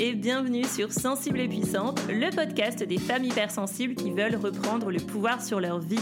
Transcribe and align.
et 0.00 0.14
bienvenue 0.14 0.64
sur 0.64 0.92
Sensible 0.92 1.40
et 1.40 1.48
Puissante, 1.48 2.00
le 2.08 2.34
podcast 2.34 2.82
des 2.82 2.96
femmes 2.96 3.24
hypersensibles 3.24 3.94
qui 3.94 4.10
veulent 4.10 4.34
reprendre 4.34 4.90
le 4.90 4.98
pouvoir 4.98 5.44
sur 5.44 5.60
leur 5.60 5.78
vie. 5.78 6.00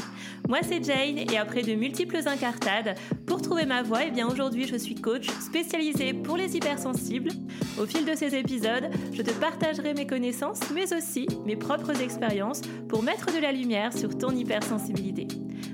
Moi 0.49 0.59
c'est 0.63 0.85
Jane 0.85 1.19
et 1.19 1.37
après 1.37 1.63
de 1.63 1.75
multiples 1.75 2.21
incartades, 2.27 2.95
pour 3.27 3.43
trouver 3.43 3.67
ma 3.67 3.83
voie, 3.83 4.05
et 4.05 4.09
eh 4.09 4.11
bien 4.13 4.29
aujourd'hui 4.29 4.69
je 4.69 4.77
suis 4.77 4.95
coach 4.95 5.27
spécialisée 5.41 6.13
pour 6.13 6.37
les 6.37 6.57
hypersensibles. 6.57 7.33
Au 7.77 7.87
fil 7.87 8.05
de 8.05 8.15
ces 8.15 8.37
épisodes, 8.37 8.89
je 9.13 9.23
te 9.23 9.33
partagerai 9.33 9.95
mes 9.95 10.07
connaissances 10.07 10.61
mais 10.73 10.95
aussi 10.95 11.27
mes 11.45 11.57
propres 11.57 12.01
expériences 12.01 12.61
pour 12.89 13.03
mettre 13.03 13.35
de 13.35 13.43
la 13.43 13.51
lumière 13.51 13.93
sur 13.93 14.17
ton 14.17 14.31
hypersensibilité. 14.31 15.27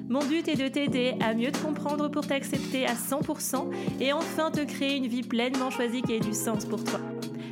Mon 0.08 0.24
but 0.24 0.48
est 0.48 0.56
de 0.56 0.68
t'aider 0.68 1.14
à 1.20 1.34
mieux 1.34 1.52
te 1.52 1.58
comprendre 1.58 2.08
pour 2.08 2.26
t'accepter 2.26 2.86
à 2.86 2.94
100% 2.94 3.70
et 4.00 4.14
enfin 4.14 4.50
te 4.50 4.64
créer 4.64 4.96
une 4.96 5.08
vie 5.08 5.22
pleinement 5.22 5.70
choisie 5.70 6.00
qui 6.00 6.14
ait 6.14 6.20
du 6.20 6.32
sens 6.32 6.64
pour 6.64 6.82
toi. 6.82 7.00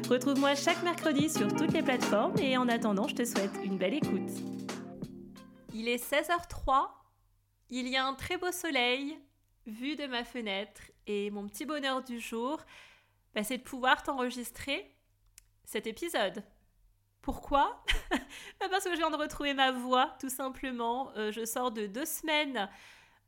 Retrouve-moi 0.09 0.55
chaque 0.55 0.83
mercredi 0.83 1.31
sur 1.31 1.49
toutes 1.49 1.73
les 1.73 1.83
plateformes 1.83 2.37
et 2.39 2.57
en 2.57 2.69
attendant, 2.69 3.09
je 3.09 3.15
te 3.15 3.25
souhaite 3.25 3.53
une 3.65 3.79
belle 3.79 3.95
écoute. 3.95 4.31
Il 5.73 5.89
est 5.89 6.03
16h03, 6.03 6.89
il 7.71 7.89
y 7.89 7.97
a 7.97 8.05
un 8.05 8.15
très 8.15 8.37
beau 8.37 8.53
soleil 8.53 9.19
vu 9.67 9.97
de 9.97 10.07
ma 10.07 10.25
fenêtre 10.25 10.83
et 11.07 11.31
mon 11.31 11.47
petit 11.47 11.65
bonheur 11.65 12.03
du 12.03 12.21
jour, 12.21 12.61
bah, 13.35 13.45
c'est 13.45 13.59
de 13.59 13.63
pouvoir 13.63 14.03
t'enregistrer 14.03 14.95
cet 15.65 15.87
épisode. 15.87 16.43
Pourquoi? 17.23 17.85
Bah, 18.61 18.67
Parce 18.71 18.85
que 18.85 18.93
je 18.93 18.99
viens 18.99 19.11
de 19.11 19.17
retrouver 19.17 19.55
ma 19.55 19.73
voix, 19.73 20.15
tout 20.21 20.29
simplement. 20.29 21.11
Euh, 21.17 21.33
je 21.33 21.45
sors 21.45 21.71
de 21.71 21.87
deux 21.87 22.05
semaines 22.05 22.69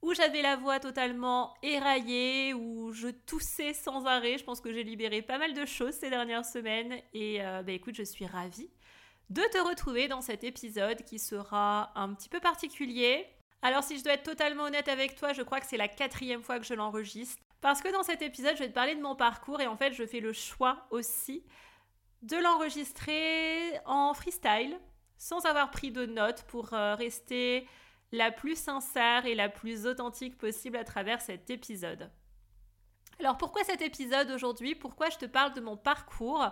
où 0.05 0.13
j'avais 0.13 0.43
la 0.43 0.57
voix 0.57 0.81
totalement 0.81 1.55
éraillée, 1.63 2.53
où 2.53 2.93
je 2.93 3.09
toussais 3.09 3.73
sans 3.73 4.05
arrêt. 4.05 4.37
Je 4.37 4.45
pense 4.45 4.61
que 4.61 4.71
j'ai 4.71 4.85
libéré 4.85 5.23
pas 5.23 5.39
mal 5.39 5.55
de 5.55 5.65
choses 5.65 5.95
ces 5.95 6.11
dernières 6.11 6.45
semaines. 6.45 7.01
Et 7.15 7.43
euh, 7.43 7.63
bah, 7.63 7.73
écoute, 7.73 7.95
je 7.95 8.03
suis 8.03 8.27
ravie 8.27 8.69
de 9.31 9.41
te 9.51 9.57
retrouver 9.67 10.07
dans 10.07 10.21
cet 10.21 10.45
épisode 10.45 11.03
qui 11.05 11.19
sera 11.19 11.91
un 11.99 12.13
petit 12.13 12.29
peu 12.29 12.39
particulier. 12.39 13.27
Alors 13.63 13.83
si 13.83 13.97
je 13.99 14.05
dois 14.05 14.13
être 14.13 14.25
totalement 14.25 14.65
honnête 14.65 14.89
avec 14.89 15.17
toi, 15.17 15.33
je 15.33 15.41
crois 15.41 15.59
que 15.59 15.67
c'est 15.67 15.79
la 15.79 15.89
quatrième 15.89 16.43
fois 16.43 16.59
que 16.59 16.67
je 16.67 16.75
l'enregistre. 16.75 17.41
Parce 17.63 17.81
que 17.81 17.91
dans 17.91 18.03
cet 18.03 18.21
épisode, 18.21 18.57
je 18.57 18.65
vais 18.65 18.69
te 18.69 18.75
parler 18.75 18.95
de 18.95 19.01
mon 19.01 19.17
parcours 19.17 19.63
et 19.63 19.67
en 19.67 19.79
fait, 19.79 19.95
je 19.95 20.05
fais 20.05 20.21
le 20.21 20.35
choix 20.35 20.87
aussi 20.91 21.47
de 22.21 22.37
l'enregistrer 22.37 23.81
en 23.87 24.13
freestyle, 24.13 24.79
sans 25.17 25.47
avoir 25.47 25.71
pris 25.71 25.91
de 25.91 26.05
notes 26.05 26.43
pour 26.43 26.75
euh, 26.75 26.95
rester 26.95 27.67
la 28.15 28.31
plus 28.31 28.57
sincère 28.57 29.27
et 29.27 29.35
la 29.35 29.49
plus 29.49 29.87
authentique 29.87 30.39
possible 30.39 30.77
à 30.77 30.85
travers 30.85 31.21
cet 31.21 31.51
épisode. 31.51 32.11
Alors 33.19 33.37
pourquoi 33.37 33.65
cet 33.65 33.83
épisode 33.83 34.31
aujourd'hui? 34.31 34.75
Pourquoi 34.75 35.11
je 35.11 35.19
te 35.19 35.27
parle 35.27 35.53
de 35.53 35.61
mon 35.61 35.77
parcours? 35.77 36.47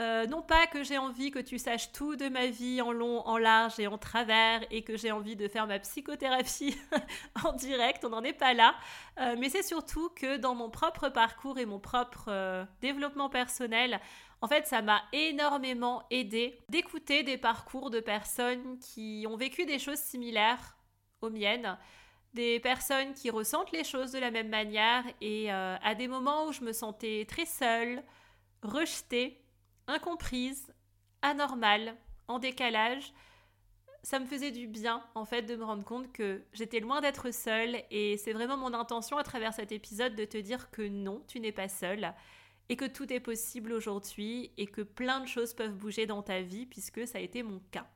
Euh, 0.00 0.26
non 0.26 0.42
pas 0.42 0.66
que 0.66 0.84
j'ai 0.84 0.96
envie 0.96 1.32
que 1.32 1.40
tu 1.40 1.58
saches 1.58 1.90
tout 1.90 2.14
de 2.14 2.28
ma 2.28 2.46
vie 2.46 2.80
en 2.80 2.92
long, 2.92 3.26
en 3.26 3.36
large 3.36 3.80
et 3.80 3.88
en 3.88 3.98
travers 3.98 4.60
et 4.70 4.82
que 4.84 4.96
j'ai 4.96 5.10
envie 5.10 5.34
de 5.34 5.48
faire 5.48 5.66
ma 5.66 5.80
psychothérapie 5.80 6.76
en 7.44 7.52
direct, 7.52 8.04
on 8.04 8.10
n'en 8.10 8.22
est 8.22 8.32
pas 8.32 8.54
là, 8.54 8.76
euh, 9.18 9.34
mais 9.38 9.48
c'est 9.48 9.64
surtout 9.64 10.08
que 10.10 10.36
dans 10.36 10.54
mon 10.54 10.70
propre 10.70 11.08
parcours 11.08 11.58
et 11.58 11.66
mon 11.66 11.80
propre 11.80 12.66
développement 12.80 13.28
personnel, 13.28 13.98
en 14.40 14.46
fait, 14.46 14.68
ça 14.68 14.82
m'a 14.82 15.02
énormément 15.12 16.04
aidé 16.10 16.60
d'écouter 16.68 17.24
des 17.24 17.38
parcours 17.38 17.90
de 17.90 17.98
personnes 17.98 18.78
qui 18.78 19.26
ont 19.28 19.36
vécu 19.36 19.66
des 19.66 19.80
choses 19.80 19.98
similaires 19.98 20.77
aux 21.20 21.30
miennes, 21.30 21.76
des 22.34 22.60
personnes 22.60 23.14
qui 23.14 23.30
ressentent 23.30 23.72
les 23.72 23.84
choses 23.84 24.12
de 24.12 24.18
la 24.18 24.30
même 24.30 24.48
manière 24.48 25.04
et 25.20 25.52
euh, 25.52 25.76
à 25.82 25.94
des 25.94 26.08
moments 26.08 26.46
où 26.46 26.52
je 26.52 26.62
me 26.62 26.72
sentais 26.72 27.26
très 27.28 27.46
seule, 27.46 28.02
rejetée, 28.62 29.42
incomprise, 29.86 30.72
anormale, 31.22 31.96
en 32.28 32.38
décalage, 32.38 33.12
ça 34.02 34.18
me 34.18 34.26
faisait 34.26 34.52
du 34.52 34.66
bien 34.68 35.02
en 35.14 35.24
fait 35.24 35.42
de 35.42 35.56
me 35.56 35.64
rendre 35.64 35.84
compte 35.84 36.12
que 36.12 36.42
j'étais 36.52 36.80
loin 36.80 37.00
d'être 37.00 37.32
seule 37.32 37.82
et 37.90 38.16
c'est 38.16 38.32
vraiment 38.32 38.56
mon 38.56 38.74
intention 38.74 39.16
à 39.16 39.24
travers 39.24 39.52
cet 39.52 39.72
épisode 39.72 40.14
de 40.14 40.24
te 40.24 40.38
dire 40.38 40.70
que 40.70 40.82
non, 40.82 41.22
tu 41.26 41.40
n'es 41.40 41.52
pas 41.52 41.68
seule 41.68 42.14
et 42.68 42.76
que 42.76 42.84
tout 42.84 43.12
est 43.12 43.20
possible 43.20 43.72
aujourd'hui 43.72 44.52
et 44.56 44.66
que 44.66 44.82
plein 44.82 45.20
de 45.20 45.26
choses 45.26 45.54
peuvent 45.54 45.74
bouger 45.74 46.06
dans 46.06 46.22
ta 46.22 46.42
vie 46.42 46.66
puisque 46.66 47.06
ça 47.06 47.18
a 47.18 47.20
été 47.20 47.42
mon 47.42 47.60
cas. 47.70 47.88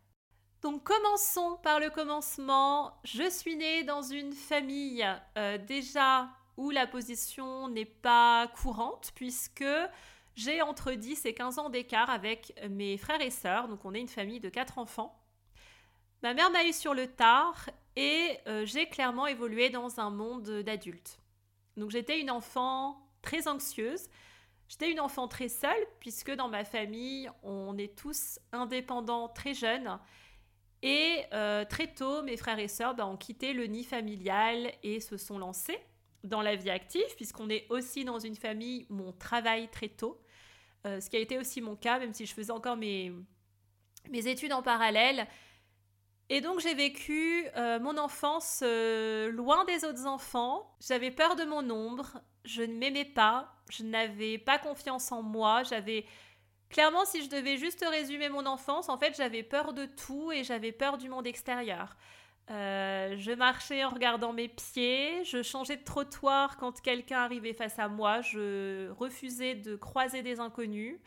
Donc 0.62 0.84
commençons 0.84 1.58
par 1.64 1.80
le 1.80 1.90
commencement. 1.90 2.96
Je 3.02 3.28
suis 3.28 3.56
née 3.56 3.82
dans 3.82 4.02
une 4.02 4.32
famille 4.32 5.04
euh, 5.36 5.58
déjà 5.58 6.30
où 6.56 6.70
la 6.70 6.86
position 6.86 7.68
n'est 7.68 7.84
pas 7.84 8.46
courante 8.60 9.10
puisque 9.16 9.64
j'ai 10.36 10.62
entre 10.62 10.92
10 10.92 11.26
et 11.26 11.34
15 11.34 11.58
ans 11.58 11.68
d'écart 11.68 12.10
avec 12.10 12.54
mes 12.70 12.96
frères 12.96 13.20
et 13.20 13.30
sœurs, 13.30 13.66
donc 13.66 13.84
on 13.84 13.92
est 13.92 14.00
une 14.00 14.08
famille 14.08 14.38
de 14.38 14.48
4 14.48 14.78
enfants. 14.78 15.20
Ma 16.22 16.32
mère 16.32 16.50
m'a 16.52 16.64
eu 16.64 16.72
sur 16.72 16.94
le 16.94 17.08
tard 17.08 17.68
et 17.96 18.38
euh, 18.46 18.64
j'ai 18.64 18.88
clairement 18.88 19.26
évolué 19.26 19.68
dans 19.68 19.98
un 19.98 20.10
monde 20.10 20.62
d'adultes. 20.62 21.18
Donc 21.76 21.90
j'étais 21.90 22.20
une 22.20 22.30
enfant 22.30 23.04
très 23.20 23.48
anxieuse, 23.48 24.08
J'étais 24.72 24.90
une 24.90 25.00
enfant 25.00 25.28
très 25.28 25.50
seule, 25.50 25.86
puisque 26.00 26.30
dans 26.30 26.48
ma 26.48 26.64
famille, 26.64 27.30
on 27.42 27.76
est 27.76 27.94
tous 27.94 28.38
indépendants 28.52 29.28
très 29.28 29.52
jeunes. 29.52 29.98
Et 30.82 31.24
euh, 31.32 31.64
très 31.64 31.86
tôt, 31.86 32.22
mes 32.22 32.36
frères 32.36 32.58
et 32.58 32.68
sœurs 32.68 32.94
ben, 32.94 33.06
ont 33.06 33.16
quitté 33.16 33.52
le 33.52 33.66
nid 33.66 33.84
familial 33.84 34.72
et 34.82 35.00
se 35.00 35.16
sont 35.16 35.38
lancés 35.38 35.78
dans 36.24 36.42
la 36.42 36.56
vie 36.56 36.70
active, 36.70 37.14
puisqu'on 37.16 37.48
est 37.48 37.66
aussi 37.70 38.04
dans 38.04 38.18
une 38.18 38.34
famille 38.34 38.86
où 38.90 39.00
on 39.00 39.12
travaille 39.12 39.68
très 39.68 39.88
tôt. 39.88 40.20
Euh, 40.86 41.00
ce 41.00 41.08
qui 41.08 41.16
a 41.16 41.20
été 41.20 41.38
aussi 41.38 41.60
mon 41.60 41.76
cas, 41.76 42.00
même 42.00 42.12
si 42.12 42.26
je 42.26 42.34
faisais 42.34 42.50
encore 42.50 42.76
mes, 42.76 43.12
mes 44.10 44.26
études 44.26 44.52
en 44.52 44.62
parallèle. 44.62 45.28
Et 46.28 46.40
donc 46.40 46.60
j'ai 46.60 46.74
vécu 46.74 47.46
euh, 47.56 47.78
mon 47.78 47.96
enfance 47.98 48.62
loin 48.62 49.64
des 49.66 49.84
autres 49.84 50.06
enfants. 50.06 50.76
J'avais 50.80 51.12
peur 51.12 51.36
de 51.36 51.44
mon 51.44 51.68
ombre, 51.70 52.20
je 52.44 52.62
ne 52.62 52.74
m'aimais 52.74 53.04
pas, 53.04 53.54
je 53.70 53.84
n'avais 53.84 54.38
pas 54.38 54.58
confiance 54.58 55.12
en 55.12 55.22
moi, 55.22 55.62
j'avais... 55.62 56.06
Clairement, 56.72 57.04
si 57.04 57.22
je 57.22 57.28
devais 57.28 57.58
juste 57.58 57.84
résumer 57.88 58.30
mon 58.30 58.46
enfance, 58.46 58.88
en 58.88 58.96
fait, 58.96 59.14
j'avais 59.14 59.42
peur 59.42 59.74
de 59.74 59.84
tout 59.84 60.32
et 60.32 60.42
j'avais 60.42 60.72
peur 60.72 60.96
du 60.96 61.10
monde 61.10 61.26
extérieur. 61.26 61.96
Euh, 62.50 63.14
je 63.18 63.30
marchais 63.30 63.84
en 63.84 63.90
regardant 63.90 64.32
mes 64.32 64.48
pieds, 64.48 65.22
je 65.24 65.42
changeais 65.42 65.76
de 65.76 65.84
trottoir 65.84 66.56
quand 66.56 66.80
quelqu'un 66.80 67.18
arrivait 67.18 67.52
face 67.52 67.78
à 67.78 67.88
moi, 67.88 68.22
je 68.22 68.90
refusais 68.90 69.54
de 69.54 69.76
croiser 69.76 70.22
des 70.22 70.40
inconnus. 70.40 70.98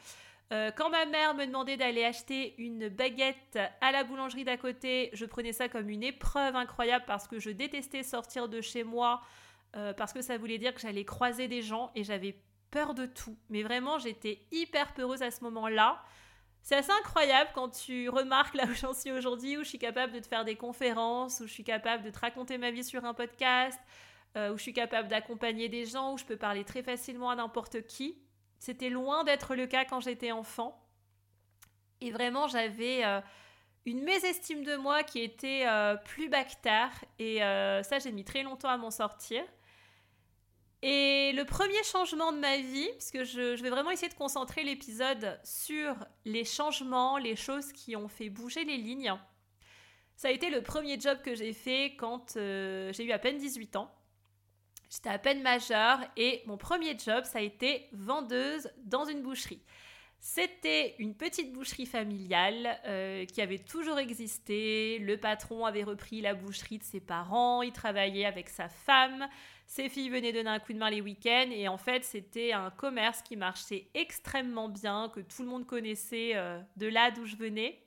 Euh, 0.53 0.69
quand 0.71 0.91
ma 0.91 1.05
mère 1.07 1.33
me 1.33 1.45
demandait 1.45 1.77
d'aller 1.77 2.05
acheter 2.05 2.53
une 2.59 2.87
baguette 2.87 3.57
à 3.81 3.91
la 3.91 4.03
boulangerie 4.03 4.43
d'à 4.43 4.57
côté, 4.57 5.09
je 5.13 5.25
prenais 5.25 5.51
ça 5.51 5.67
comme 5.67 5.89
une 5.89 6.03
épreuve 6.03 6.55
incroyable 6.55 7.05
parce 7.07 7.27
que 7.27 7.39
je 7.39 7.49
détestais 7.49 8.03
sortir 8.03 8.47
de 8.47 8.61
chez 8.61 8.83
moi 8.83 9.21
euh, 9.75 9.93
parce 9.93 10.13
que 10.13 10.21
ça 10.21 10.37
voulait 10.37 10.59
dire 10.59 10.73
que 10.73 10.79
j'allais 10.79 11.03
croiser 11.03 11.47
des 11.47 11.63
gens 11.63 11.91
et 11.95 12.03
j'avais 12.03 12.37
peur 12.71 12.93
de 12.93 13.05
tout. 13.05 13.37
Mais 13.49 13.63
vraiment, 13.63 13.99
j'étais 13.99 14.39
hyper 14.51 14.93
peureuse 14.93 15.21
à 15.21 15.31
ce 15.31 15.43
moment-là. 15.43 16.03
C'est 16.61 16.75
assez 16.75 16.91
incroyable 16.91 17.51
quand 17.53 17.69
tu 17.69 18.09
remarques 18.09 18.55
là 18.55 18.65
où 18.65 18.73
j'en 18.73 18.93
suis 18.93 19.11
aujourd'hui, 19.11 19.57
où 19.57 19.63
je 19.63 19.69
suis 19.69 19.77
capable 19.77 20.13
de 20.13 20.19
te 20.19 20.27
faire 20.27 20.45
des 20.45 20.55
conférences, 20.55 21.39
où 21.39 21.47
je 21.47 21.53
suis 21.53 21.63
capable 21.63 22.03
de 22.03 22.09
te 22.09 22.19
raconter 22.19 22.57
ma 22.57 22.71
vie 22.71 22.83
sur 22.83 23.05
un 23.05 23.13
podcast, 23.13 23.79
euh, 24.35 24.51
où 24.51 24.57
je 24.57 24.63
suis 24.63 24.73
capable 24.73 25.07
d'accompagner 25.07 25.69
des 25.69 25.85
gens, 25.85 26.13
où 26.13 26.17
je 26.17 26.25
peux 26.25 26.37
parler 26.37 26.63
très 26.63 26.81
facilement 26.81 27.29
à 27.29 27.35
n'importe 27.35 27.85
qui. 27.85 28.17
C'était 28.57 28.89
loin 28.89 29.23
d'être 29.23 29.55
le 29.55 29.67
cas 29.67 29.85
quand 29.85 29.99
j'étais 29.99 30.31
enfant. 30.31 30.81
Et 32.01 32.11
vraiment, 32.11 32.47
j'avais 32.47 33.05
euh, 33.05 33.21
une 33.85 34.03
mésestime 34.03 34.63
de 34.63 34.75
moi 34.75 35.03
qui 35.03 35.21
était 35.21 35.65
plus 36.03 36.29
bactère. 36.29 36.91
Et 37.19 37.39
ça, 37.39 37.99
j'ai 37.99 38.11
mis 38.11 38.25
très 38.25 38.41
longtemps 38.41 38.69
à 38.69 38.77
m'en 38.77 38.91
sortir. 38.91 39.43
Et 40.87 41.31
le 41.31 41.45
premier 41.45 41.81
changement 41.81 42.31
de 42.31 42.37
ma 42.37 42.57
vie, 42.57 42.87
puisque 42.99 43.23
je, 43.23 43.55
je 43.55 43.63
vais 43.63 43.71
vraiment 43.71 43.89
essayer 43.89 44.07
de 44.07 44.13
concentrer 44.13 44.63
l'épisode 44.63 45.39
sur 45.43 45.95
les 46.25 46.45
changements, 46.45 47.17
les 47.17 47.35
choses 47.35 47.71
qui 47.71 47.95
ont 47.95 48.07
fait 48.07 48.29
bouger 48.29 48.65
les 48.65 48.77
lignes, 48.77 49.11
ça 50.15 50.27
a 50.27 50.31
été 50.31 50.51
le 50.51 50.61
premier 50.61 50.99
job 50.99 51.17
que 51.23 51.33
j'ai 51.33 51.53
fait 51.53 51.95
quand 51.97 52.37
euh, 52.37 52.93
j'ai 52.93 53.03
eu 53.03 53.11
à 53.13 53.17
peine 53.17 53.39
18 53.39 53.77
ans. 53.77 53.91
J'étais 54.91 55.09
à 55.09 55.17
peine 55.17 55.41
majeure 55.41 56.01
et 56.17 56.43
mon 56.45 56.55
premier 56.55 56.95
job, 56.99 57.23
ça 57.23 57.39
a 57.39 57.41
été 57.41 57.89
vendeuse 57.91 58.69
dans 58.83 59.05
une 59.05 59.23
boucherie. 59.23 59.63
C'était 60.27 60.95
une 60.97 61.13
petite 61.13 61.53
boucherie 61.53 61.85
familiale 61.85 62.79
euh, 62.87 63.25
qui 63.25 63.43
avait 63.43 63.59
toujours 63.59 63.99
existé. 63.99 64.97
Le 64.97 65.17
patron 65.17 65.67
avait 65.67 65.83
repris 65.83 66.19
la 66.19 66.33
boucherie 66.33 66.79
de 66.79 66.83
ses 66.83 66.99
parents, 66.99 67.61
il 67.61 67.71
travaillait 67.71 68.25
avec 68.25 68.49
sa 68.49 68.67
femme, 68.67 69.27
ses 69.67 69.87
filles 69.87 70.09
venaient 70.09 70.33
donner 70.33 70.49
un 70.49 70.57
coup 70.57 70.73
de 70.73 70.79
main 70.79 70.89
les 70.89 70.99
week-ends 70.99 71.51
et 71.51 71.67
en 71.67 71.77
fait 71.77 72.03
c'était 72.03 72.53
un 72.53 72.71
commerce 72.71 73.21
qui 73.21 73.35
marchait 73.35 73.87
extrêmement 73.93 74.67
bien, 74.67 75.11
que 75.13 75.19
tout 75.19 75.43
le 75.43 75.47
monde 75.47 75.67
connaissait 75.67 76.31
euh, 76.33 76.59
de 76.75 76.87
là 76.87 77.11
d'où 77.11 77.27
je 77.27 77.35
venais. 77.35 77.83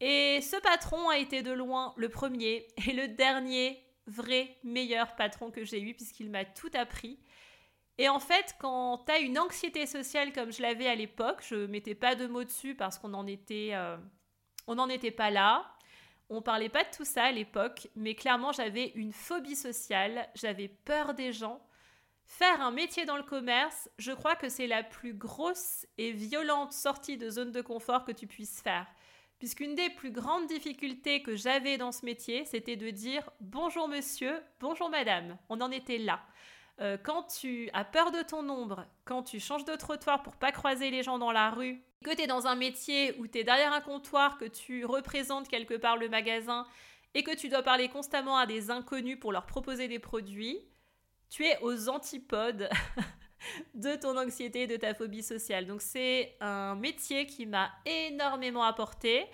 Et 0.00 0.42
ce 0.42 0.60
patron 0.60 1.08
a 1.08 1.16
été 1.16 1.42
de 1.42 1.50
loin 1.50 1.94
le 1.96 2.10
premier 2.10 2.66
et 2.86 2.92
le 2.92 3.08
dernier 3.08 3.82
vrai 4.06 4.54
meilleur 4.64 5.16
patron 5.16 5.50
que 5.50 5.64
j'ai 5.64 5.80
eu 5.80 5.94
puisqu'il 5.94 6.28
m'a 6.28 6.44
tout 6.44 6.70
appris. 6.74 7.18
Et 7.98 8.08
en 8.08 8.20
fait, 8.20 8.54
quand 8.58 9.04
tu 9.06 9.12
as 9.12 9.18
une 9.18 9.38
anxiété 9.38 9.86
sociale 9.86 10.32
comme 10.32 10.52
je 10.52 10.62
l'avais 10.62 10.86
à 10.86 10.94
l'époque, 10.94 11.42
je 11.46 11.66
mettais 11.66 11.94
pas 11.94 12.14
de 12.14 12.26
mots 12.26 12.44
dessus 12.44 12.74
parce 12.74 12.98
qu'on 12.98 13.08
n'en 13.08 13.26
était, 13.26 13.70
euh, 13.72 13.96
on 14.66 14.76
pas 15.16 15.30
là. 15.30 15.64
On 16.28 16.42
parlait 16.42 16.68
pas 16.68 16.82
de 16.82 16.90
tout 16.94 17.04
ça 17.04 17.24
à 17.24 17.32
l'époque, 17.32 17.88
mais 17.94 18.16
clairement 18.16 18.50
j'avais 18.50 18.88
une 18.96 19.12
phobie 19.12 19.54
sociale, 19.54 20.28
j'avais 20.34 20.66
peur 20.68 21.14
des 21.14 21.32
gens. 21.32 21.62
Faire 22.24 22.60
un 22.60 22.72
métier 22.72 23.04
dans 23.04 23.16
le 23.16 23.22
commerce, 23.22 23.88
je 23.98 24.10
crois 24.10 24.34
que 24.34 24.48
c'est 24.48 24.66
la 24.66 24.82
plus 24.82 25.14
grosse 25.14 25.86
et 25.96 26.10
violente 26.10 26.72
sortie 26.72 27.16
de 27.16 27.30
zone 27.30 27.52
de 27.52 27.62
confort 27.62 28.04
que 28.04 28.10
tu 28.10 28.26
puisses 28.26 28.60
faire. 28.60 28.86
Puisqu'une 29.38 29.76
des 29.76 29.90
plus 29.90 30.10
grandes 30.10 30.48
difficultés 30.48 31.22
que 31.22 31.36
j'avais 31.36 31.78
dans 31.78 31.92
ce 31.92 32.04
métier, 32.04 32.44
c'était 32.44 32.74
de 32.74 32.90
dire 32.90 33.30
bonjour 33.40 33.86
monsieur, 33.86 34.42
bonjour 34.58 34.90
madame. 34.90 35.38
On 35.48 35.60
en 35.60 35.70
était 35.70 35.98
là. 35.98 36.20
Euh, 36.80 36.98
quand 37.02 37.22
tu 37.24 37.70
as 37.72 37.84
peur 37.84 38.12
de 38.12 38.22
ton 38.22 38.48
ombre, 38.48 38.86
quand 39.04 39.22
tu 39.22 39.40
changes 39.40 39.64
de 39.64 39.74
trottoir 39.76 40.22
pour 40.22 40.36
pas 40.36 40.52
croiser 40.52 40.90
les 40.90 41.02
gens 41.02 41.18
dans 41.18 41.32
la 41.32 41.50
rue, 41.50 41.82
que 42.04 42.14
tu 42.14 42.22
es 42.22 42.26
dans 42.26 42.46
un 42.46 42.54
métier 42.54 43.16
où 43.18 43.26
tu 43.26 43.38
es 43.38 43.44
derrière 43.44 43.72
un 43.72 43.80
comptoir, 43.80 44.36
que 44.36 44.44
tu 44.44 44.84
représentes 44.84 45.48
quelque 45.48 45.74
part 45.74 45.96
le 45.96 46.08
magasin 46.08 46.66
et 47.14 47.22
que 47.22 47.34
tu 47.34 47.48
dois 47.48 47.62
parler 47.62 47.88
constamment 47.88 48.36
à 48.36 48.46
des 48.46 48.70
inconnus 48.70 49.18
pour 49.18 49.32
leur 49.32 49.46
proposer 49.46 49.88
des 49.88 49.98
produits, 49.98 50.60
tu 51.30 51.44
es 51.46 51.58
aux 51.62 51.88
antipodes 51.88 52.68
de 53.74 53.96
ton 53.96 54.16
anxiété 54.18 54.62
et 54.62 54.66
de 54.66 54.76
ta 54.76 54.92
phobie 54.92 55.22
sociale. 55.22 55.66
Donc 55.66 55.80
c'est 55.80 56.36
un 56.40 56.74
métier 56.74 57.26
qui 57.26 57.46
m'a 57.46 57.70
énormément 57.86 58.64
apporté. 58.64 59.24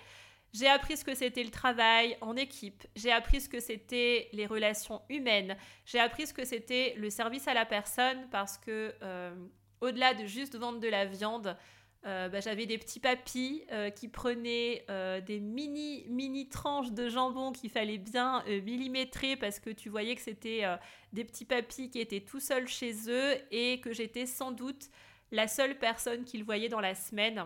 J'ai 0.53 0.67
appris 0.67 0.97
ce 0.97 1.03
que 1.03 1.15
c'était 1.15 1.43
le 1.43 1.49
travail 1.49 2.15
en 2.21 2.35
équipe, 2.35 2.83
j'ai 2.95 3.11
appris 3.11 3.41
ce 3.41 3.49
que 3.49 3.59
c'était 3.59 4.29
les 4.33 4.45
relations 4.45 5.01
humaines, 5.09 5.57
j'ai 5.83 5.97
appris 5.97 6.27
ce 6.27 6.33
que 6.33 6.45
c'était 6.45 6.93
le 6.95 7.09
service 7.09 7.47
à 7.47 7.55
la 7.55 7.65
personne 7.65 8.27
parce 8.29 8.59
que 8.59 8.93
euh, 9.01 9.33
au-delà 9.81 10.13
de 10.13 10.27
juste 10.27 10.55
vendre 10.55 10.79
de 10.79 10.87
la 10.87 11.05
viande, 11.05 11.57
euh, 12.05 12.29
bah, 12.29 12.39
j'avais 12.39 12.67
des 12.67 12.77
petits 12.77 12.99
papis 12.99 13.63
euh, 13.71 13.89
qui 13.89 14.07
prenaient 14.07 14.85
des 15.25 15.39
mini 15.39 16.05
mini 16.07 16.47
tranches 16.49 16.91
de 16.91 17.09
jambon 17.09 17.51
qu'il 17.51 17.71
fallait 17.71 17.97
bien 17.97 18.43
millimétrer 18.45 19.35
parce 19.35 19.59
que 19.59 19.71
tu 19.71 19.89
voyais 19.89 20.13
que 20.13 20.21
c'était 20.21 20.65
des 21.13 21.23
petits 21.23 21.45
papis 21.45 21.89
qui 21.89 21.99
étaient 21.99 22.21
tout 22.21 22.39
seuls 22.39 22.67
chez 22.67 22.93
eux 23.07 23.37
et 23.49 23.79
que 23.81 23.91
j'étais 23.91 24.27
sans 24.27 24.51
doute 24.51 24.91
la 25.31 25.47
seule 25.47 25.79
personne 25.79 26.25
qu'ils 26.25 26.43
voyaient 26.43 26.69
dans 26.69 26.79
la 26.79 26.93
semaine. 26.93 27.43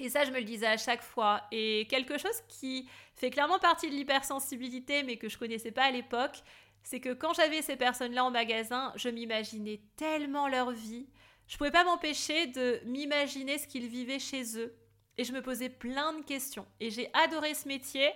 Et 0.00 0.08
ça, 0.08 0.24
je 0.24 0.30
me 0.30 0.38
le 0.38 0.44
disais 0.44 0.66
à 0.66 0.78
chaque 0.78 1.02
fois. 1.02 1.42
Et 1.52 1.86
quelque 1.90 2.16
chose 2.16 2.40
qui 2.48 2.88
fait 3.14 3.28
clairement 3.28 3.58
partie 3.58 3.90
de 3.90 3.94
l'hypersensibilité, 3.94 5.02
mais 5.02 5.18
que 5.18 5.28
je 5.28 5.36
connaissais 5.36 5.72
pas 5.72 5.84
à 5.84 5.90
l'époque, 5.90 6.42
c'est 6.82 7.00
que 7.00 7.12
quand 7.12 7.34
j'avais 7.34 7.60
ces 7.60 7.76
personnes-là 7.76 8.24
en 8.24 8.30
magasin, 8.30 8.94
je 8.96 9.10
m'imaginais 9.10 9.82
tellement 9.96 10.48
leur 10.48 10.70
vie. 10.70 11.06
Je 11.48 11.58
pouvais 11.58 11.70
pas 11.70 11.84
m'empêcher 11.84 12.46
de 12.46 12.80
m'imaginer 12.86 13.58
ce 13.58 13.66
qu'ils 13.66 13.88
vivaient 13.88 14.18
chez 14.18 14.58
eux. 14.58 14.74
Et 15.18 15.24
je 15.24 15.34
me 15.34 15.42
posais 15.42 15.68
plein 15.68 16.14
de 16.14 16.22
questions. 16.22 16.66
Et 16.80 16.88
j'ai 16.88 17.10
adoré 17.12 17.52
ce 17.52 17.68
métier 17.68 18.10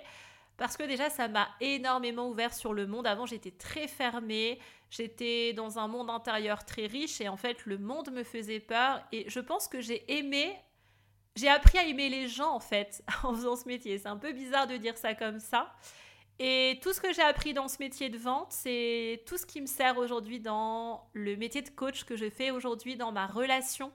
parce 0.57 0.79
que 0.79 0.85
déjà, 0.85 1.11
ça 1.11 1.29
m'a 1.29 1.49
énormément 1.61 2.31
ouvert 2.31 2.55
sur 2.55 2.73
le 2.73 2.87
monde. 2.87 3.07
Avant, 3.07 3.27
j'étais 3.27 3.51
très 3.51 3.89
fermée. 3.89 4.59
J'étais 4.89 5.53
dans 5.53 5.79
un 5.79 5.87
monde 5.87 6.09
intérieur 6.09 6.65
très 6.65 6.87
riche 6.87 7.21
et 7.21 7.29
en 7.29 7.37
fait, 7.37 7.67
le 7.67 7.77
monde 7.77 8.11
me 8.11 8.23
faisait 8.23 8.61
peur. 8.61 9.03
Et 9.13 9.29
je 9.29 9.41
pense 9.41 9.69
que 9.69 9.83
j'ai 9.83 10.11
aimé 10.11 10.57
j'ai 11.37 11.49
appris 11.49 11.79
à 11.79 11.85
aimer 11.85 12.09
les 12.09 12.29
gens 12.29 12.53
en 12.53 12.61
fait 12.61 13.03
en 13.23 13.35
faisant 13.35 13.57
ce 13.57 13.67
métier. 13.67 13.99
C'est 13.99 14.09
un 14.09 14.17
peu 14.17 14.33
bizarre 14.33 14.67
de 14.67 14.77
dire 14.77 14.97
ça 14.97 15.15
comme 15.15 15.41
ça. 15.41 15.75
Et 16.39 16.81
tout 16.83 16.93
ce 16.93 17.01
que 17.01 17.13
j'ai 17.13 17.23
appris 17.23 17.55
dans 17.55 17.69
ce 17.69 17.77
métier 17.79 18.09
de 18.09 18.19
vente, 18.19 18.51
c'est 18.51 19.23
tout 19.27 19.37
ce 19.37 19.47
qui 19.47 19.61
me 19.61 19.67
sert 19.67 19.99
aujourd'hui 19.99 20.41
dans 20.41 21.09
le 21.13 21.37
métier 21.37 21.63
de 21.63 21.71
coach 21.71 22.05
que 22.05 22.17
je 22.17 22.29
fais 22.29 22.51
aujourd'hui, 22.51 22.97
dans 22.97 23.13
ma 23.13 23.27
relation 23.27 23.93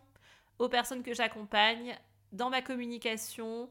aux 0.57 0.69
personnes 0.69 1.03
que 1.03 1.13
j'accompagne, 1.13 1.97
dans 2.31 2.49
ma 2.49 2.61
communication, 2.61 3.69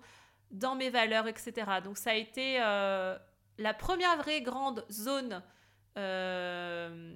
dans 0.50 0.75
mes 0.75 0.91
valeurs, 0.91 1.29
etc. 1.29 1.53
Donc 1.82 1.97
ça 1.97 2.11
a 2.11 2.15
été 2.15 2.59
euh, 2.61 3.17
la 3.56 3.73
première 3.73 4.17
vraie 4.19 4.43
grande 4.43 4.85
zone 4.91 5.43
euh, 5.97 7.15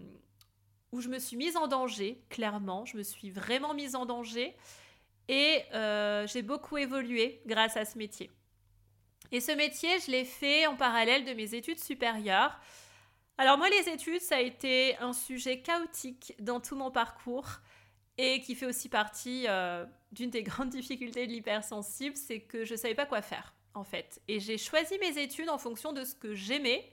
où 0.91 1.01
je 1.01 1.09
me 1.09 1.19
suis 1.19 1.37
mise 1.37 1.57
en 1.57 1.67
danger, 1.67 2.23
clairement. 2.31 2.87
Je 2.87 2.97
me 2.97 3.03
suis 3.03 3.31
vraiment 3.31 3.75
mise 3.75 3.95
en 3.95 4.07
danger. 4.07 4.57
Et 5.29 5.63
euh, 5.73 6.27
j'ai 6.27 6.43
beaucoup 6.43 6.79
évolué 6.79 7.41
grâce 7.47 7.77
à 7.77 7.85
ce 7.85 7.97
métier. 7.97 8.31
Et 9.31 9.41
ce 9.41 9.53
métier, 9.53 9.99
je 10.01 10.11
l'ai 10.11 10.25
fait 10.25 10.67
en 10.67 10.77
parallèle 10.77 11.25
de 11.25 11.33
mes 11.33 11.55
études 11.55 11.81
supérieures. 11.81 12.59
Alors 13.39 13.57
moi, 13.57 13.69
les 13.71 13.89
études, 13.89 14.21
ça 14.21 14.37
a 14.37 14.41
été 14.41 14.97
un 14.99 15.13
sujet 15.13 15.61
chaotique 15.61 16.35
dans 16.39 16.61
tout 16.61 16.77
mon 16.77 16.91
parcours 16.91 17.61
et 18.19 18.41
qui 18.41 18.55
fait 18.55 18.67
aussi 18.67 18.89
partie 18.89 19.47
euh, 19.49 19.87
d'une 20.13 20.31
des 20.31 20.43
grandes 20.43 20.71
difficultés 20.71 21.27
de 21.27 21.33
l'hypersensible, 21.33 22.17
c'est 22.17 22.41
que 22.41 22.65
je 22.65 22.73
ne 22.73 22.79
savais 22.79 22.95
pas 22.95 23.07
quoi 23.07 23.23
faire 23.23 23.55
en 23.75 23.85
fait. 23.85 24.21
Et 24.29 24.41
j'ai 24.41 24.59
choisi 24.59 24.99
mes 24.99 25.19
études 25.19 25.49
en 25.49 25.59
fonction 25.59 25.93
de 25.93 26.05
ce 26.05 26.15
que 26.15 26.35
j'aimais, 26.35 26.91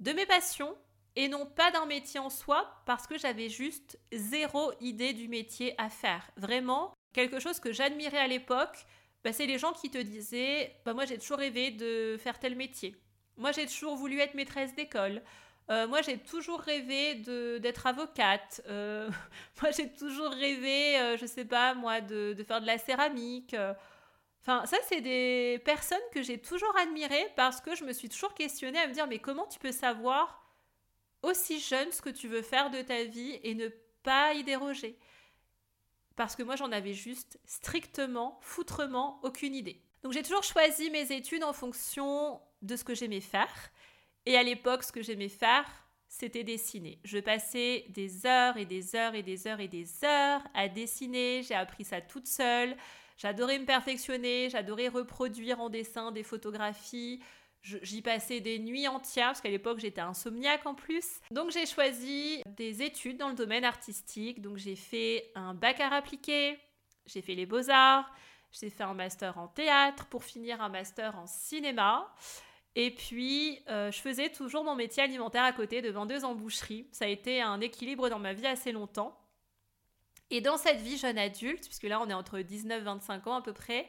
de 0.00 0.12
mes 0.12 0.26
passions 0.26 0.74
et 1.16 1.28
non 1.28 1.46
pas 1.46 1.70
d'un 1.70 1.86
métier 1.86 2.20
en 2.20 2.30
soi 2.30 2.82
parce 2.86 3.06
que 3.06 3.18
j'avais 3.18 3.48
juste 3.48 3.98
zéro 4.12 4.72
idée 4.80 5.12
du 5.12 5.28
métier 5.28 5.74
à 5.78 5.88
faire. 5.88 6.30
Vraiment, 6.36 6.94
quelque 7.14 7.38
chose 7.40 7.60
que 7.60 7.72
j'admirais 7.72 8.18
à 8.18 8.26
l'époque, 8.26 8.84
bah, 9.24 9.32
c'est 9.32 9.46
les 9.46 9.58
gens 9.58 9.72
qui 9.72 9.90
te 9.90 9.98
disaient 9.98 10.76
bah, 10.84 10.92
Moi, 10.92 11.06
j'ai 11.06 11.16
toujours 11.16 11.38
rêvé 11.38 11.70
de 11.70 12.18
faire 12.18 12.38
tel 12.38 12.56
métier. 12.56 12.94
Moi, 13.38 13.52
j'ai 13.52 13.66
toujours 13.66 13.96
voulu 13.96 14.20
être 14.20 14.34
maîtresse 14.34 14.74
d'école. 14.74 15.22
Euh, 15.70 15.88
moi, 15.88 16.02
j'ai 16.02 16.18
toujours 16.18 16.60
rêvé 16.60 17.14
d'être 17.58 17.86
avocate. 17.86 18.60
Euh, 18.68 19.08
moi, 19.62 19.70
j'ai 19.70 19.90
toujours 19.90 20.30
rêvé, 20.30 20.98
euh, 20.98 21.16
je 21.16 21.24
sais 21.24 21.46
pas, 21.46 21.72
moi, 21.74 22.02
de, 22.02 22.34
de 22.34 22.44
faire 22.44 22.60
de 22.60 22.66
la 22.66 22.76
céramique. 22.76 23.56
Enfin, 24.42 24.66
ça, 24.66 24.76
c'est 24.88 25.00
des 25.00 25.58
personnes 25.64 26.06
que 26.12 26.22
j'ai 26.22 26.38
toujours 26.38 26.76
admirées 26.78 27.32
parce 27.34 27.62
que 27.62 27.74
je 27.74 27.84
me 27.84 27.92
suis 27.94 28.10
toujours 28.10 28.34
questionnée 28.34 28.78
à 28.78 28.86
me 28.86 28.92
dire 28.92 29.06
Mais 29.06 29.18
comment 29.18 29.46
tu 29.46 29.58
peux 29.58 29.72
savoir 29.72 30.42
aussi 31.22 31.60
jeune 31.60 31.90
ce 31.92 32.02
que 32.02 32.10
tu 32.10 32.28
veux 32.28 32.42
faire 32.42 32.68
de 32.70 32.82
ta 32.82 33.04
vie 33.04 33.40
et 33.42 33.54
ne 33.54 33.68
pas 34.02 34.34
y 34.34 34.44
déroger? 34.44 34.98
Parce 36.16 36.36
que 36.36 36.42
moi 36.42 36.56
j'en 36.56 36.72
avais 36.72 36.94
juste 36.94 37.38
strictement, 37.44 38.38
foutrement 38.40 39.20
aucune 39.22 39.54
idée. 39.54 39.80
Donc 40.02 40.12
j'ai 40.12 40.22
toujours 40.22 40.42
choisi 40.42 40.90
mes 40.90 41.12
études 41.12 41.44
en 41.44 41.52
fonction 41.52 42.40
de 42.62 42.76
ce 42.76 42.84
que 42.84 42.94
j'aimais 42.94 43.20
faire. 43.20 43.52
Et 44.26 44.36
à 44.36 44.42
l'époque, 44.42 44.84
ce 44.84 44.92
que 44.92 45.02
j'aimais 45.02 45.28
faire, 45.28 45.64
c'était 46.08 46.44
dessiner. 46.44 46.98
Je 47.04 47.18
passais 47.18 47.86
des 47.88 48.26
heures 48.26 48.56
et 48.56 48.64
des 48.64 48.96
heures 48.96 49.14
et 49.14 49.22
des 49.22 49.46
heures 49.46 49.60
et 49.60 49.68
des 49.68 49.88
heures 50.04 50.42
à 50.54 50.68
dessiner. 50.68 51.42
J'ai 51.42 51.54
appris 51.54 51.84
ça 51.84 52.00
toute 52.00 52.26
seule. 52.26 52.76
J'adorais 53.16 53.58
me 53.58 53.64
perfectionner, 53.64 54.48
j'adorais 54.50 54.88
reproduire 54.88 55.60
en 55.60 55.70
dessin 55.70 56.12
des 56.12 56.22
photographies. 56.22 57.20
J'y 57.64 58.02
passais 58.02 58.40
des 58.40 58.58
nuits 58.58 58.86
entières 58.86 59.28
parce 59.28 59.40
qu'à 59.40 59.48
l'époque 59.48 59.78
j'étais 59.78 60.02
insomniaque 60.02 60.66
en 60.66 60.74
plus. 60.74 61.20
Donc 61.30 61.50
j'ai 61.50 61.64
choisi 61.64 62.42
des 62.46 62.82
études 62.82 63.16
dans 63.16 63.30
le 63.30 63.34
domaine 63.34 63.64
artistique. 63.64 64.42
Donc 64.42 64.58
j'ai 64.58 64.76
fait 64.76 65.30
un 65.34 65.54
bac 65.54 65.80
à 65.80 65.88
appliqué, 65.94 66.58
j'ai 67.06 67.22
fait 67.22 67.34
les 67.34 67.46
beaux-arts, 67.46 68.12
j'ai 68.52 68.68
fait 68.68 68.84
un 68.84 68.92
master 68.92 69.38
en 69.38 69.48
théâtre 69.48 70.06
pour 70.06 70.24
finir 70.24 70.60
un 70.60 70.68
master 70.68 71.16
en 71.16 71.26
cinéma. 71.26 72.14
Et 72.76 72.90
puis, 72.90 73.60
euh, 73.68 73.90
je 73.92 74.00
faisais 74.00 74.30
toujours 74.30 74.64
mon 74.64 74.74
métier 74.74 75.02
alimentaire 75.02 75.44
à 75.44 75.52
côté 75.52 75.80
de 75.80 75.90
vendeuse 75.90 76.24
en 76.24 76.34
boucherie. 76.34 76.88
Ça 76.90 77.04
a 77.04 77.08
été 77.08 77.40
un 77.40 77.60
équilibre 77.60 78.08
dans 78.08 78.18
ma 78.18 78.32
vie 78.32 78.46
assez 78.46 78.72
longtemps. 78.72 79.16
Et 80.30 80.40
dans 80.40 80.56
cette 80.56 80.80
vie 80.80 80.98
jeune 80.98 81.18
adulte, 81.18 81.64
puisque 81.64 81.84
là 81.84 82.00
on 82.00 82.08
est 82.08 82.14
entre 82.14 82.40
19 82.40 82.80
et 82.80 82.84
25 82.84 83.26
ans 83.26 83.36
à 83.36 83.42
peu 83.42 83.52
près, 83.52 83.88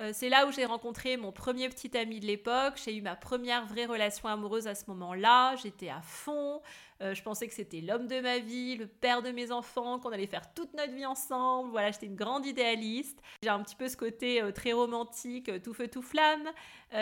euh, 0.00 0.10
c'est 0.14 0.30
là 0.30 0.46
où 0.46 0.52
j'ai 0.52 0.64
rencontré 0.64 1.16
mon 1.18 1.32
premier 1.32 1.68
petit 1.68 1.96
ami 1.96 2.18
de 2.18 2.26
l'époque. 2.26 2.80
J'ai 2.82 2.96
eu 2.96 3.02
ma 3.02 3.14
première 3.14 3.66
vraie 3.66 3.84
relation 3.84 4.26
amoureuse 4.28 4.66
à 4.66 4.74
ce 4.74 4.84
moment-là. 4.88 5.54
J'étais 5.56 5.90
à 5.90 6.00
fond. 6.00 6.62
Euh, 7.02 7.14
je 7.14 7.22
pensais 7.22 7.46
que 7.46 7.52
c'était 7.52 7.80
l'homme 7.80 8.06
de 8.06 8.20
ma 8.20 8.38
vie, 8.38 8.76
le 8.76 8.86
père 8.86 9.22
de 9.22 9.30
mes 9.30 9.52
enfants, 9.52 9.98
qu'on 9.98 10.10
allait 10.10 10.26
faire 10.26 10.54
toute 10.54 10.72
notre 10.74 10.94
vie 10.94 11.04
ensemble. 11.04 11.70
Voilà, 11.70 11.90
j'étais 11.90 12.06
une 12.06 12.16
grande 12.16 12.46
idéaliste. 12.46 13.20
J'ai 13.42 13.50
un 13.50 13.62
petit 13.62 13.76
peu 13.76 13.86
ce 13.88 13.96
côté 13.98 14.40
euh, 14.40 14.50
très 14.50 14.72
romantique, 14.72 15.50
tout 15.62 15.74
feu, 15.74 15.88
tout 15.88 16.02
flamme. 16.02 16.48